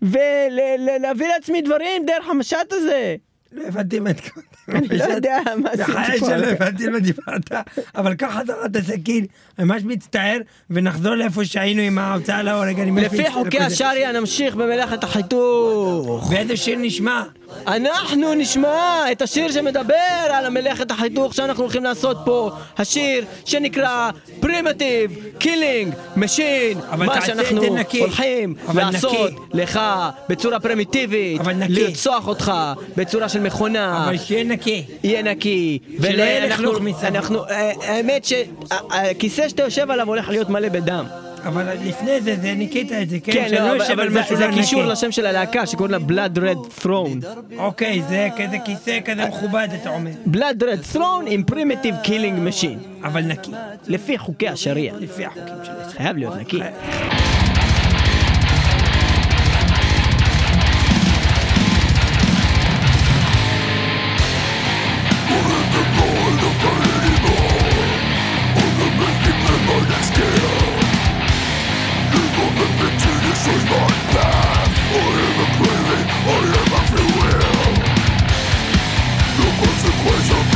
ולהביא 0.01 1.27
לעצמי 1.27 1.61
דברים 1.61 2.05
דרך 2.05 2.29
המשט 2.29 2.71
הזה! 2.71 3.15
לא 3.51 3.63
הבנתי 3.67 3.99
מה 3.99 4.09
את 4.09 4.19
אני 4.69 4.87
לא 4.87 5.03
יודע 5.03 5.37
מה 5.57 5.69
זה 5.75 5.83
בחיי. 5.83 6.19
שלא 6.19 6.45
הבנתי 6.45 6.87
מה 6.87 6.99
דיברת, 6.99 7.51
אבל 7.95 8.13
קח 8.15 8.37
חזרה 8.39 8.65
את 8.65 8.75
הסכין, 8.75 9.25
ממש 9.59 9.83
מצטער, 9.85 10.37
ונחזור 10.69 11.15
לאיפה 11.15 11.45
שהיינו 11.45 11.81
עם 11.81 11.97
ההוצאה 11.97 12.43
להורג, 12.43 12.79
לפי 12.79 13.31
חוקי. 13.31 13.59
השריעה 13.59 14.11
נמשיך 14.11 14.55
במלאכת 14.55 15.03
החיתוך. 15.03 16.31
ואיזה 16.31 16.57
שיר 16.57 16.77
נשמע? 16.81 17.23
אנחנו 17.67 18.33
נשמע 18.33 19.11
את 19.11 19.21
השיר 19.21 19.51
שמדבר 19.51 19.95
על 20.29 20.45
המלאכת 20.45 20.91
החיתוך 20.91 21.33
שאנחנו 21.33 21.63
הולכים 21.63 21.83
לעשות 21.83 22.17
פה. 22.25 22.51
השיר 22.77 23.25
שנקרא 23.45 24.09
Primitive 24.41 25.41
Killing 25.43 26.17
Machine. 26.17 26.79
אבל 26.91 27.05
מה 27.05 27.25
שאנחנו. 27.25 27.61
הולכים 27.99 28.55
לעשות 28.73 29.11
נקי. 29.11 29.35
לך 29.53 29.79
בצורה 30.29 30.59
פרימיטיבית. 30.59 31.41
לרצוח 31.69 32.27
אותך 32.27 32.53
בצורה 32.97 33.29
של 33.29 33.39
מכונה. 33.39 34.05
אבל 34.05 34.17
שיהיה 34.17 34.43
נקי. 34.43 34.85
יהיה 35.03 35.21
נקי. 35.21 35.79
שלא 36.01 36.23
יהיה 36.23 36.47
לכלוך 36.47 36.79
אה, 37.49 37.71
האמת 37.87 38.25
שהכיסא 38.25 39.49
שאתה 39.49 39.63
יושב 39.63 39.91
עליו 39.91 40.07
הולך 40.07 40.29
להיות 40.29 40.49
מלא 40.49 40.69
בדם. 40.69 41.05
אבל 41.45 41.67
לפני 41.85 42.21
זה, 42.21 42.35
זה 42.41 42.53
ניקית 42.53 42.91
את 42.91 43.09
זה, 43.09 43.17
כן? 43.23 43.31
כן, 43.31 43.47
לא, 43.51 43.75
אבל- 43.75 43.91
אבל 43.93 44.09
זה- 44.11 44.35
זה 44.35 44.47
לא 44.47 44.53
קישור 44.53 44.81
נקי. 44.81 44.91
לשם 44.91 45.11
של 45.11 45.25
הלהקה 45.25 45.65
שקוראים 45.65 45.91
לה 45.91 46.27
Blood 46.27 46.37
Red 46.37 46.83
Throne. 46.83 47.25
אוקיי, 47.57 48.01
זה 48.09 48.29
כזה 48.37 48.57
כיסא 48.65 48.99
כזה 49.05 49.25
מכובד, 49.25 49.67
אתה 49.81 49.89
אומר. 49.89 50.11
Blood 50.33 50.61
Red 50.61 50.95
Throne 50.95 51.27
עם 51.27 51.43
Primitive 51.51 52.07
Killing 52.07 52.47
Machine. 52.49 53.05
אבל 53.07 53.21
נקי, 53.21 53.51
לפי 53.87 54.17
חוקי 54.17 54.47
השריעה. 54.49 54.95
לפי 54.99 55.25
החוקים 55.25 55.53
של. 55.63 55.97
חייב 55.97 56.17
להיות 56.17 56.35
נקי. 56.35 56.59
is 73.47 73.63
my 73.65 73.87
path. 74.13 74.71
I 74.91 75.07
am 75.27 75.37
a 75.41 75.49
I 76.27 76.43
am 76.59 76.71
a 76.77 76.81
free 76.89 77.11
will. 77.17 77.73
No 79.39 79.47
consequence 79.61 80.50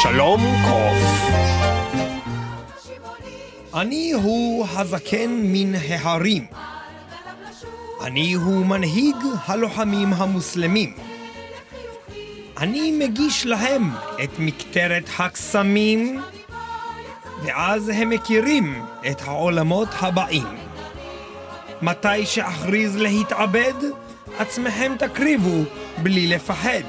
עם 0.00 0.06
אבשלום 0.06 0.40
קוף. 0.68 1.30
אני 3.74 4.12
הוא 4.12 4.66
הזקן 4.74 5.30
מן 5.30 5.74
ההרים. 5.74 6.46
אני 8.04 8.32
הוא 8.32 8.66
מנהיג 8.66 9.16
הלוחמים 9.46 10.12
המוסלמים. 10.12 10.92
אני 12.58 12.92
מגיש 12.92 13.46
להם 13.46 13.90
את 14.24 14.30
מקטרת 14.38 15.08
הקסמים, 15.18 16.20
ואז 17.42 17.88
הם 17.88 18.10
מכירים 18.10 18.84
את 19.10 19.22
העולמות 19.22 19.88
הבאים. 20.00 20.56
מתי 21.82 22.26
שאכריז 22.26 22.96
להתאבד, 22.96 23.74
עצמכם 24.38 24.92
תקריבו 24.98 25.62
בלי 26.02 26.26
לפחד. 26.26 26.82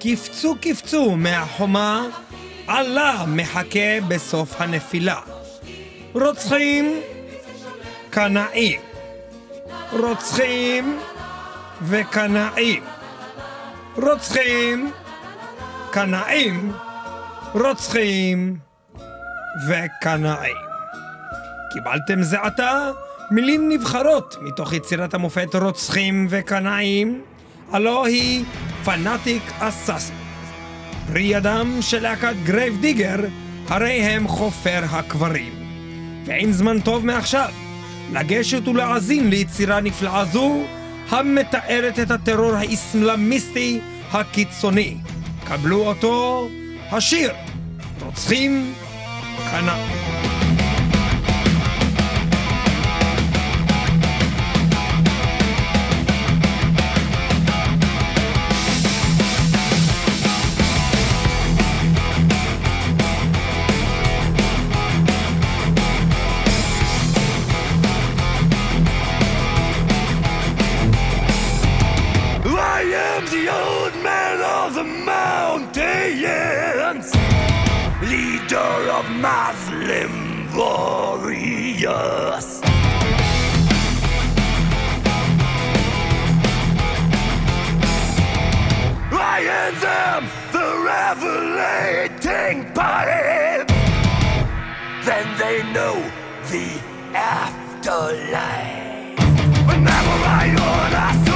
קפצו 0.00 0.54
קפצו 0.60 1.16
מהחומה, 1.16 2.06
עלה 2.70 3.24
מחכה 3.26 4.00
בסוף 4.08 4.60
הנפילה. 4.60 5.20
רוצחים, 6.12 7.00
קנאים. 8.10 8.80
רוצחים 9.92 10.98
וקנאים. 11.82 12.82
רוצחים, 13.96 14.90
קנאים, 15.90 16.72
רוצחים 17.52 18.56
וקנאים. 19.68 20.56
קיבלתם 21.72 22.22
זה 22.22 22.40
עתה 22.40 22.90
מילים 23.30 23.68
נבחרות 23.68 24.36
מתוך 24.40 24.72
יצירת 24.72 25.14
המופת 25.14 25.54
רוצחים 25.54 26.26
וקנאים, 26.30 27.22
הלא 27.72 28.06
היא 28.06 28.44
Fanatic 28.84 29.42
Assassins. 29.58 30.19
פרי 31.12 31.22
ידם 31.22 31.78
של 31.80 32.02
להקת 32.02 32.34
Grave 32.44 32.80
Digger, 32.80 33.16
הרי 33.68 33.92
הם 34.02 34.28
חופר 34.28 34.82
הקברים. 34.90 35.52
ואין 36.26 36.52
זמן 36.52 36.80
טוב 36.80 37.06
מעכשיו 37.06 37.48
לגשת 38.12 38.68
ולהאזין 38.68 39.30
ליצירה 39.30 39.80
נפלאה 39.80 40.24
זו, 40.24 40.62
המתארת 41.08 41.98
את 41.98 42.10
הטרור 42.10 42.54
האסלאמיסטי 42.54 43.80
הקיצוני. 44.12 44.96
קבלו 45.44 45.86
אותו, 45.86 46.48
השיר, 46.90 47.32
רוצחים 48.00 48.72
קנאים. 49.50 50.19
Muslim 79.20 80.48
warriors. 80.56 82.60
I 89.12 89.40
am 89.60 89.74
them, 89.80 90.22
the 90.52 90.66
revelating 90.88 92.72
pipe. 92.72 93.68
Then 95.04 95.26
they 95.38 95.62
know 95.74 95.96
the 96.50 96.68
afterlife. 97.14 99.18
Whenever 99.66 100.16
I 100.24 100.26
order 100.70 101.29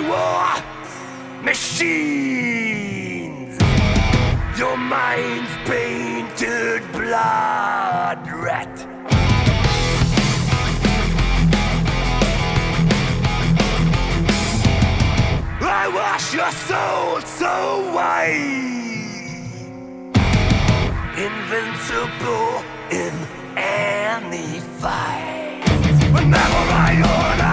war 0.00 0.62
machines. 1.42 3.06
Your 4.58 4.76
mind's 4.76 5.54
painted 5.64 6.82
blood 6.92 8.18
red. 8.32 8.68
I 15.78 15.88
wash 15.88 16.34
your 16.34 16.50
soul 16.50 17.20
so 17.20 17.54
white, 17.94 18.32
invincible 21.16 22.64
in 22.90 23.14
any 23.56 24.60
fight. 24.80 25.62
Whenever 26.12 26.62
I 26.88 26.92
order 27.18 27.45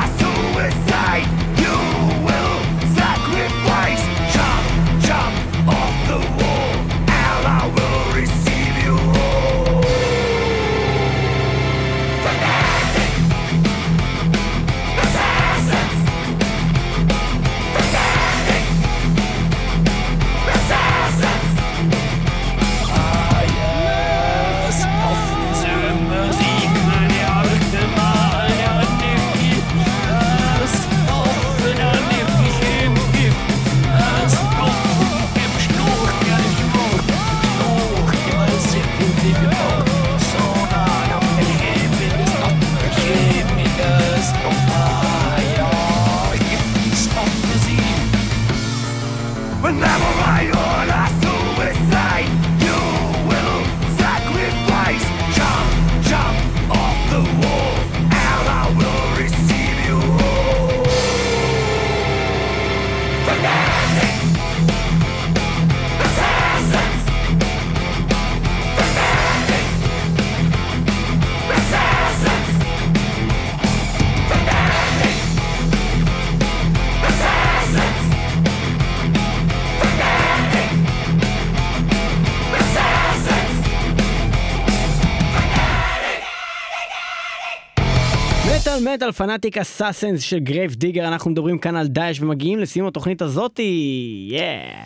מטאל 89.03 89.11
Fanatic 89.11 89.57
Assassins 89.57 90.21
של 90.21 90.39
Grave 90.39 90.75
Digger, 90.75 91.07
אנחנו 91.07 91.31
מדברים 91.31 91.57
כאן 91.57 91.75
על 91.75 91.87
דאעש 91.87 92.21
ומגיעים 92.21 92.59
לסיום 92.59 92.87
התוכנית 92.87 93.21
הזאתי, 93.21 94.27
yeah. 94.31 94.85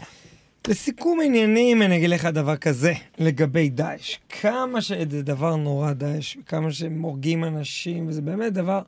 לסיכום 0.67 1.19
עניינים 1.25 1.81
אני 1.81 1.97
אגיד 1.97 2.09
לך 2.09 2.25
דבר 2.25 2.55
כזה 2.55 2.93
לגבי 3.19 3.69
דאעש. 3.69 4.17
כמה 4.29 4.81
שזה 4.81 5.21
דבר 5.23 5.55
נורא 5.55 5.93
דאעש, 5.93 6.37
כמה 6.45 6.71
שהם 6.71 7.01
הורגים 7.01 7.43
אנשים, 7.43 8.07
וזה 8.07 8.21
באמת 8.21 8.53
דבר 8.53 8.81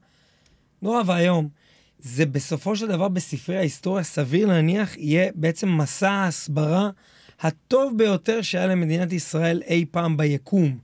נורא 0.81 1.01
ואיום. 1.05 1.47
זה 1.99 2.25
בסופו 2.25 2.75
של 2.75 2.87
דבר 2.87 3.07
בספרי 3.07 3.57
ההיסטוריה 3.57 4.03
סביר 4.03 4.47
להניח 4.47 4.97
יהיה 4.97 5.31
בעצם 5.35 5.77
מסע 5.77 6.11
ההסברה 6.11 6.89
הטוב 7.39 7.97
ביותר 7.97 8.41
שהיה 8.41 8.67
למדינת 8.67 9.13
ישראל 9.13 9.61
אי 9.67 9.85
פעם 9.91 10.17
ביקום. 10.17 10.77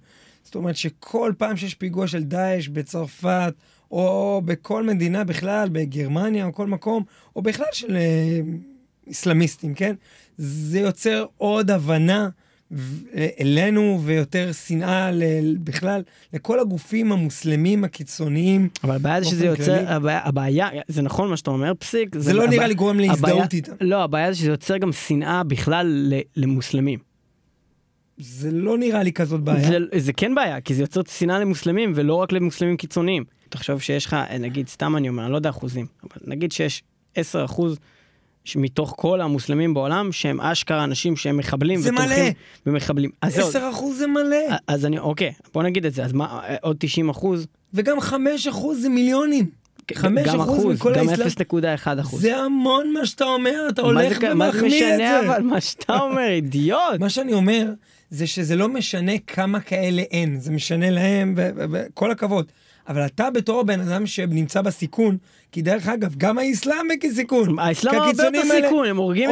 זאת 0.44 0.56
אומרת 0.56 0.76
שכל 0.76 1.34
פעם 1.38 1.58
שיש 1.58 1.76
פיגוע 1.76 2.08
של 2.08 2.24
דאעש 2.24 2.68
בצרפת, 2.68 3.54
או 3.92 4.42
בכל 4.46 4.84
מדינה 4.84 5.24
בכלל, 5.24 5.70
בגרמניה 5.72 6.46
או 6.46 6.54
כל 6.54 6.68
מקום, 6.68 7.04
או 7.36 7.42
בכלל 7.42 7.66
של 7.72 7.96
אה, 7.96 8.40
איסלאמיסטים, 9.08 9.74
כן? 9.74 9.96
זה 10.38 10.80
יוצר 10.80 11.26
עוד 11.38 11.72
הבנה 11.72 12.30
ו- 12.72 13.02
אלינו 13.40 14.00
ויותר 14.04 14.52
שנאה 14.52 15.12
ל- 15.12 15.24
בכלל 15.64 16.02
לכל 16.34 16.60
הגופים 16.60 17.12
המוסלמים 17.12 17.84
הקיצוניים. 17.84 18.70
אבל 18.84 18.96
הבעיה 18.96 19.22
זה 19.22 19.30
שזה 19.30 19.46
יוצר. 19.46 19.84
הבעיה, 19.88 20.20
הבעיה, 20.24 20.68
זה 20.88 21.02
נכון 21.02 21.30
מה 21.30 21.38
שאתה 21.38 21.52
אומר, 21.52 21.72
פסיק. 21.80 22.16
זה 22.18 22.34
לא 22.34 22.44
הבעיה- 22.44 22.58
נראה 22.58 22.68
לי 22.68 22.74
גורם 22.74 23.00
להזדהות 23.00 23.54
איתם. 23.54 23.72
לא, 23.82 24.04
הבעיה 24.04 24.32
זה 24.32 24.38
שזה 24.40 24.50
יוצר 24.50 24.78
גם 24.78 24.92
שנאה 24.92 25.44
בכלל 25.44 25.88
ל- 25.88 26.42
למוסלמים. 26.42 27.00
זה 28.18 28.52
לא 28.52 28.78
נראה 28.78 29.04
לי 29.04 29.12
כזאת 29.14 29.42
בעיה. 29.42 29.68
זה, 29.68 29.78
זה 29.98 30.14
כן 30.14 30.36
בעיה, 30.36 30.62
כי 30.62 30.74
זה 30.76 30.84
יוצר 30.84 31.02
שנאה 31.10 31.40
למוסלמים 31.40 31.92
ולא 31.96 32.14
רק 32.16 32.32
למוסלמים 32.32 32.78
קיצוניים. 32.78 33.24
תחשוב 33.50 33.82
שיש 33.82 34.06
לך, 34.06 34.16
נגיד, 34.40 34.68
סתם 34.68 34.96
אני 34.98 35.10
אומר, 35.10 35.24
אני 35.24 35.32
לא 35.32 35.38
יודע 35.38 35.50
אחוזים, 35.50 35.86
אבל 36.04 36.22
נגיד 36.28 36.52
שיש 36.52 36.84
10 37.16 37.46
אחוז 37.46 37.78
מתוך 38.56 38.94
כל 38.98 39.22
המוסלמים 39.22 39.74
בעולם 39.74 40.12
שהם 40.12 40.42
אשכרה 40.42 40.84
אנשים 40.84 41.16
שהם 41.16 41.38
מחבלים 41.38 41.80
זה 41.80 41.92
מלא. 41.92 42.06
זהו, 43.42 43.50
10 43.50 43.70
אחוז 43.70 43.98
זה 43.98 44.08
מלא, 44.08 44.56
אז 44.68 44.86
אני, 44.86 45.00
אוקיי, 45.00 45.34
בוא 45.54 45.64
נגיד 45.64 45.86
את 45.86 45.94
זה, 45.94 46.06
אז 46.06 46.14
מה, 46.14 46.42
עוד 46.62 46.76
90 46.80 47.10
אחוז? 47.10 47.48
וגם 47.74 48.00
5 48.02 48.48
אחוז 48.48 48.82
זה 48.82 48.90
מיליונים. 48.90 49.50
5 49.94 50.28
גם 50.28 50.42
אחוז 50.42 50.60
אחוז, 50.60 50.76
מכל 50.76 50.94
גם 50.96 51.10
האסלאם. 51.10 51.28
0.1 51.28 52.02
אחוז. 52.02 52.22
זה 52.22 52.38
המון 52.38 52.94
מה 52.94 53.06
שאתה 53.06 53.26
אומר, 53.26 53.66
אתה 53.70 53.82
מה 53.82 53.88
הולך 53.88 54.20
זה- 54.22 54.34
מה 54.34 54.52
זה 54.52 54.58
ומחמיא 54.58 54.80
את 54.80 54.94
משנה 54.94 55.22
זה. 55.22 55.28
אבל 55.34 55.42
מה 55.42 55.62
שאתה 55.62 55.98
אומר, 56.00 56.28
אידיוט. 56.38 57.00
מה 57.00 57.10
שאני 57.10 57.34
אומר, 57.34 57.72
זה 58.10 58.28
שזה 58.28 58.56
לא 58.56 58.68
משנה 58.70 59.12
כמה 59.28 59.60
כאלה 59.60 60.02
אין, 60.02 60.40
זה 60.40 60.52
משנה 60.52 60.90
להם, 60.90 61.34
וכל 61.72 62.12
הכבוד. 62.12 62.46
אבל 62.88 63.06
אתה 63.06 63.30
בתור 63.30 63.60
הבן 63.60 63.80
אדם 63.80 64.06
שנמצא 64.06 64.62
בסיכון, 64.62 65.18
כי 65.52 65.62
דרך 65.62 65.88
אגב, 65.88 66.16
גם 66.18 66.38
האסלאם 66.38 66.88
בסיכון. 67.04 67.60
האסלאם 67.60 67.96
הרבה 67.96 68.24
יותר 68.24 68.42
סיכון, 68.62 68.88
הם 68.88 68.98
הורגים 68.98 69.30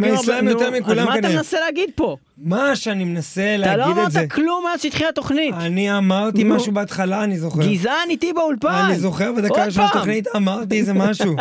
מהאסלאם 0.00 0.48
יותר 0.48 0.70
מכולם 0.70 0.98
אז 0.98 1.04
מה 1.06 1.14
אתה 1.14 1.22
כנראה. 1.22 1.36
מנסה 1.36 1.60
להגיד 1.60 1.90
פה? 1.94 2.16
מה 2.38 2.76
שאני 2.76 3.04
מנסה 3.04 3.56
אתה 3.58 3.76
לא 3.76 3.86
להגיד 3.86 4.04
את 4.06 4.12
זה, 4.12 4.18
אמרת 4.18 4.32
כלום 4.32 4.64
מאז 4.64 4.82
שהתחילה 4.82 5.08
התוכנית. 5.08 5.54
אני 5.60 5.98
אמרתי. 5.98 6.44
משהו 6.44 6.72
בהתחלה, 6.72 7.24
אני 7.24 7.38
זוכר. 7.38 7.66
גזען 7.72 8.10
איתי 8.10 8.32
באולפן. 8.32 8.68
אני 8.68 8.98
זוכר 8.98 9.32
בדקה 9.32 9.70
של. 9.70 9.80
התוכנית 9.80 10.26
אמרתי 10.36 10.78
איזה 10.78 10.92
משהו. 10.92 11.34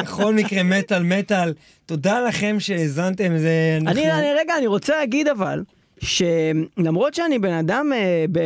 בכל 0.00 0.34
מקרה, 0.34 0.62
מטאל 0.62 1.02
מטאל. 1.02 1.54
תודה 1.86 2.20
לכם 2.20 2.56
שהאזנתם, 2.58 3.38
זה... 3.38 3.78
אני 3.86 4.02
רגע, 4.40 4.58
אני 4.58 4.66
רוצה 4.66 4.96
להגיד 4.96 5.28
אבל, 5.28 5.62
שלמרות 6.02 7.14
שאני 7.14 7.38
בן 7.38 7.52
אדם 7.52 7.90
אה, 7.94 8.24
ב, 8.32 8.38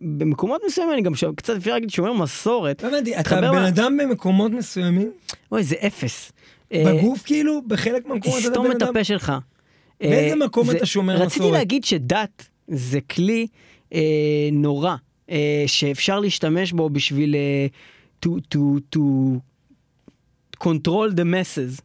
במקומות 0.00 0.62
מסוימים, 0.66 0.92
אני 0.94 1.02
גם 1.02 1.14
ש... 1.14 1.24
קצת 1.36 1.56
אפשר 1.56 1.72
להגיד 1.72 1.90
שומר 1.90 2.12
מסורת. 2.12 2.82
לא 2.82 2.88
הבנתי, 2.88 3.20
אתה 3.20 3.40
בן 3.40 3.50
מה- 3.50 3.68
אדם 3.68 3.96
במקומות 4.02 4.52
מסוימים, 4.52 5.10
אוי, 5.52 5.62
זה 5.64 5.76
אפס. 5.86 6.32
אה, 6.72 6.84
בגוף 6.86 7.22
כאילו, 7.22 7.62
בחלק 7.66 8.06
מהמקומות 8.06 8.38
אתה 8.38 8.48
תסתום 8.48 8.64
בן 8.64 8.76
את 8.76 8.82
אדם. 8.82 8.90
הפה 8.90 9.04
שלך. 9.04 9.32
באיזה 10.00 10.30
אה, 10.40 10.46
מקום 10.46 10.66
זה- 10.66 10.76
אתה 10.76 10.86
שומר 10.86 11.14
רציתי 11.14 11.40
מסורת? 11.40 11.52
להגיד 11.58 11.84
שדת 11.84 12.48
זה 12.68 13.00
כלי 13.00 13.46
אה, 13.94 14.00
נורא, 14.52 14.94
אה, 15.30 15.64
שאפשר 15.66 16.20
להשתמש 16.20 16.72
בו 16.72 16.90
בשביל 16.90 17.34
אה, 17.34 17.66
to, 18.26 18.30
to, 18.54 18.58
to 18.96 19.00
control 20.64 21.10
the 21.16 21.24
masses, 21.24 21.82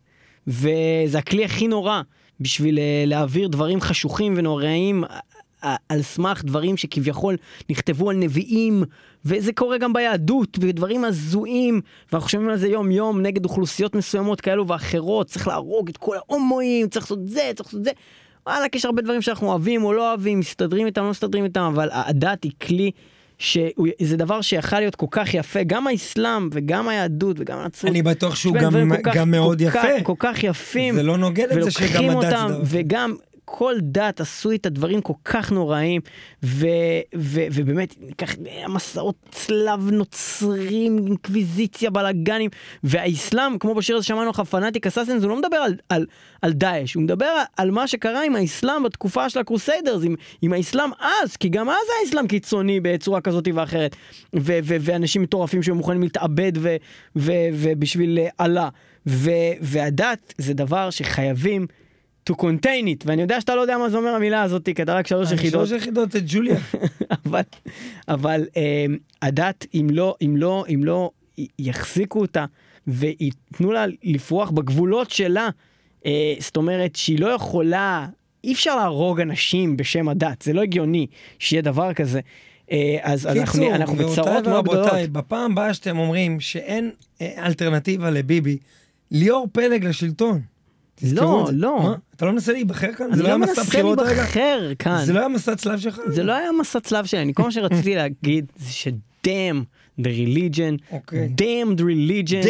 וזה 0.47 1.17
הכלי 1.17 1.45
הכי 1.45 1.67
נורא 1.67 2.01
בשביל 2.41 2.79
אה, 2.79 3.03
להעביר 3.07 3.47
דברים 3.47 3.81
חשוכים 3.81 4.33
ונוראים. 4.37 5.03
ע- 5.03 5.75
על 5.89 6.01
סמך 6.01 6.43
דברים 6.43 6.77
שכביכול 6.77 7.35
נכתבו 7.69 8.09
על 8.09 8.15
נביאים, 8.15 8.83
וזה 9.25 9.53
קורה 9.53 9.77
גם 9.77 9.93
ביהדות, 9.93 10.57
ודברים 10.61 11.05
הזויים, 11.05 11.81
ואנחנו 12.11 12.29
שומעים 12.29 12.49
על 12.49 12.57
זה 12.57 12.67
יום 12.67 12.91
יום 12.91 13.21
נגד 13.21 13.45
אוכלוסיות 13.45 13.95
מסוימות 13.95 14.41
כאלו 14.41 14.67
ואחרות, 14.67 15.27
צריך 15.27 15.47
להרוג 15.47 15.89
את 15.89 15.97
כל 15.97 16.15
ההומואים, 16.17 16.87
צריך 16.87 17.05
לעשות 17.05 17.27
זה, 17.27 17.51
צריך 17.55 17.67
לעשות 17.69 17.83
זה. 17.83 17.91
וואלכ, 18.47 18.75
יש 18.75 18.85
הרבה 18.85 19.01
דברים 19.01 19.21
שאנחנו 19.21 19.47
אוהבים 19.47 19.83
או 19.83 19.93
לא 19.93 20.09
אוהבים, 20.09 20.39
מסתדרים 20.39 20.85
איתם, 20.85 21.03
לא 21.03 21.09
מסתדרים 21.09 21.43
איתם, 21.43 21.61
אבל 21.61 21.89
הדת 21.91 22.43
היא 22.43 22.51
כלי 22.61 22.91
שזה 23.39 24.17
דבר 24.17 24.41
שיכול 24.41 24.79
להיות 24.79 24.95
כל 24.95 25.05
כך 25.11 25.33
יפה, 25.33 25.59
גם 25.63 25.87
האסלאם 25.87 26.49
וגם 26.51 26.87
היהדות 26.87 27.35
וגם 27.39 27.59
הנצרות. 27.59 27.91
אני 27.91 28.01
בטוח 28.01 28.35
שהוא 28.35 28.55
גם- 28.55 28.71
כל 28.89 29.03
כך- 29.03 29.15
גם 29.15 29.31
מאוד 29.31 29.61
כל 29.63 29.69
כך- 29.71 29.85
יפה. 29.95 30.03
כל 30.03 30.13
כך 30.19 30.43
יפים. 30.43 30.95
זה 30.95 31.03
לא 31.03 31.17
נוגד 31.17 31.47
את 31.51 31.63
זה 31.63 31.71
שגם 31.71 32.09
הדת 32.09 32.21
זה 32.29 32.53
דבר. 32.53 32.61
וגם 32.65 33.15
כל 33.51 33.75
דת 33.81 34.21
עשו 34.21 34.51
את 34.51 34.65
הדברים 34.65 35.01
כל 35.01 35.13
כך 35.25 35.51
נוראים, 35.51 36.01
ו, 36.43 36.67
ו, 37.15 37.41
ובאמת, 37.53 37.95
ניקח 37.99 38.35
מסעות 38.67 39.15
צלב 39.31 39.89
נוצרים, 39.91 40.97
אינקוויזיציה, 41.07 41.89
בלאגנים, 41.89 42.49
והאסלאם, 42.83 43.57
כמו 43.57 43.75
בשיר 43.75 43.95
הזה 43.95 44.05
שמענו 44.05 44.29
לך, 44.29 44.39
פנאטיק 44.39 44.87
אסאסינס, 44.87 45.23
הוא 45.23 45.29
לא 45.29 45.37
מדבר 45.37 45.57
על, 45.57 45.75
על, 45.89 46.05
על 46.41 46.53
דאעש, 46.53 46.93
הוא 46.93 47.03
מדבר 47.03 47.43
על 47.57 47.71
מה 47.71 47.87
שקרה 47.87 48.23
עם 48.23 48.35
האסלאם 48.35 48.83
בתקופה 48.83 49.29
של 49.29 49.39
הקרוסיידרס, 49.39 50.03
עם, 50.03 50.15
עם 50.41 50.53
האסלאם 50.53 50.89
אז, 50.99 51.35
כי 51.35 51.49
גם 51.49 51.69
אז 51.69 51.75
האסלאם 52.01 52.27
קיצוני 52.27 52.79
בצורה 52.79 53.21
כזאת 53.21 53.47
ואחרת, 53.53 53.95
ו, 54.35 54.59
ו, 54.63 54.75
ואנשים 54.79 55.21
מטורפים 55.21 55.63
שהיו 55.63 55.75
מוכנים 55.75 56.03
להתאבד 56.03 56.51
ו, 56.55 56.75
ו, 57.15 57.31
ובשביל 57.53 58.19
אה, 58.19 58.45
אללה, 58.45 58.69
והדת 59.61 60.33
זה 60.37 60.53
דבר 60.53 60.89
שחייבים 60.89 61.67
to 62.31 62.33
contain 62.41 62.85
it, 62.85 63.03
ואני 63.05 63.21
יודע 63.21 63.41
שאתה 63.41 63.55
לא 63.55 63.61
יודע 63.61 63.77
מה 63.77 63.89
זה 63.89 63.97
אומר 63.97 64.09
המילה 64.09 64.41
הזאת, 64.41 64.69
כי 64.75 64.81
אתה 64.81 64.93
רק 64.93 65.07
שלוש 65.07 65.31
יחידות, 65.31 65.67
שלוש 65.67 65.81
יחידות 65.81 66.15
את 66.15 66.23
ג'וליה. 66.25 66.57
אבל, 67.25 67.41
אבל 68.07 68.47
אה, 68.57 68.85
הדת, 69.21 69.65
אם 69.73 69.87
לא, 69.91 70.15
אם 70.21 70.37
לא, 70.37 70.65
אם 70.73 70.83
לא 70.83 71.11
יחזיקו 71.59 72.21
אותה 72.21 72.45
וייתנו 72.87 73.71
לה 73.71 73.85
לפרוח 74.03 74.51
בגבולות 74.51 75.11
שלה, 75.11 75.49
אה, 76.05 76.33
זאת 76.39 76.57
אומרת 76.57 76.95
שהיא 76.95 77.19
לא 77.19 77.27
יכולה, 77.27 78.07
אי 78.43 78.53
אפשר 78.53 78.75
להרוג 78.75 79.21
אנשים 79.21 79.77
בשם 79.77 80.09
הדת, 80.09 80.41
זה 80.41 80.53
לא 80.53 80.61
הגיוני 80.61 81.07
שיהיה 81.39 81.61
דבר 81.61 81.93
כזה. 81.93 82.19
אה, 82.71 82.97
אז 83.01 83.27
אנחנו, 83.27 83.59
קיצור, 83.59 83.75
אנחנו 83.75 83.95
גבירותיי 83.95 84.23
בצרות 84.23 84.47
מאוד 84.47 84.65
גדולות. 84.65 84.85
ורבותיי, 84.85 85.07
בפעם 85.07 85.51
הבאה 85.51 85.73
שאתם 85.73 85.97
אומרים 85.97 86.39
שאין 86.39 86.91
אה, 87.21 87.45
אלטרנטיבה 87.45 88.09
לביבי, 88.09 88.57
ליאור 89.11 89.47
פלג 89.51 89.85
לשלטון. 89.85 90.41
לא. 91.13 91.49
לא. 91.53 91.95
אתה 92.15 92.25
לא 92.25 92.31
מנסה 92.31 92.53
להיבחר 92.53 92.93
כאן? 92.93 93.05
אני 93.05 93.15
זה 93.17 93.23
לא 93.23 93.29
לא 93.29 93.33
היה 93.33 93.37
מסע 93.37 93.51
מנסה 93.51 93.63
בחירות 93.63 93.99
רגע? 93.99 94.13
להיבחר 94.13 94.71
כאן. 94.79 95.05
זה 95.05 95.13
לא 95.13 95.19
היה 95.19 95.27
מסע 95.27 95.55
צלב 95.55 95.79
שלך? 95.79 95.99
זה 96.07 96.23
לא 96.23 96.33
היה 96.33 96.51
מסע 96.51 96.79
צלב 96.79 97.05
שלי, 97.05 97.21
אני 97.21 97.33
כל 97.33 97.43
מה 97.43 97.51
שרציתי 97.51 97.95
להגיד 97.95 98.45
זה 98.57 98.71
שדאם, 98.71 99.63
The 99.99 100.11
Religion, 100.25 100.77
אוקיי. 100.91 101.29
Damned 101.37 101.79
Religion, 101.79 102.43
Damn. 102.45 102.49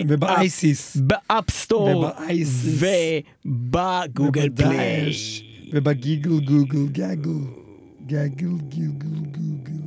וב 0.08 0.34
ISIS. 0.34 0.98
ב 0.98 1.09
App 1.09 1.41
Store. 1.41 2.06
וב 3.46 3.72
Google 3.72 4.50
Play. 4.56 5.02
ובדאעש, 5.02 5.42
ובגיגל 5.74 6.40
גוגל 6.40 6.86
גגל. 6.92 7.30
גגל 8.08 8.28
גיגל 8.70 8.90
גוגל. 9.32 9.85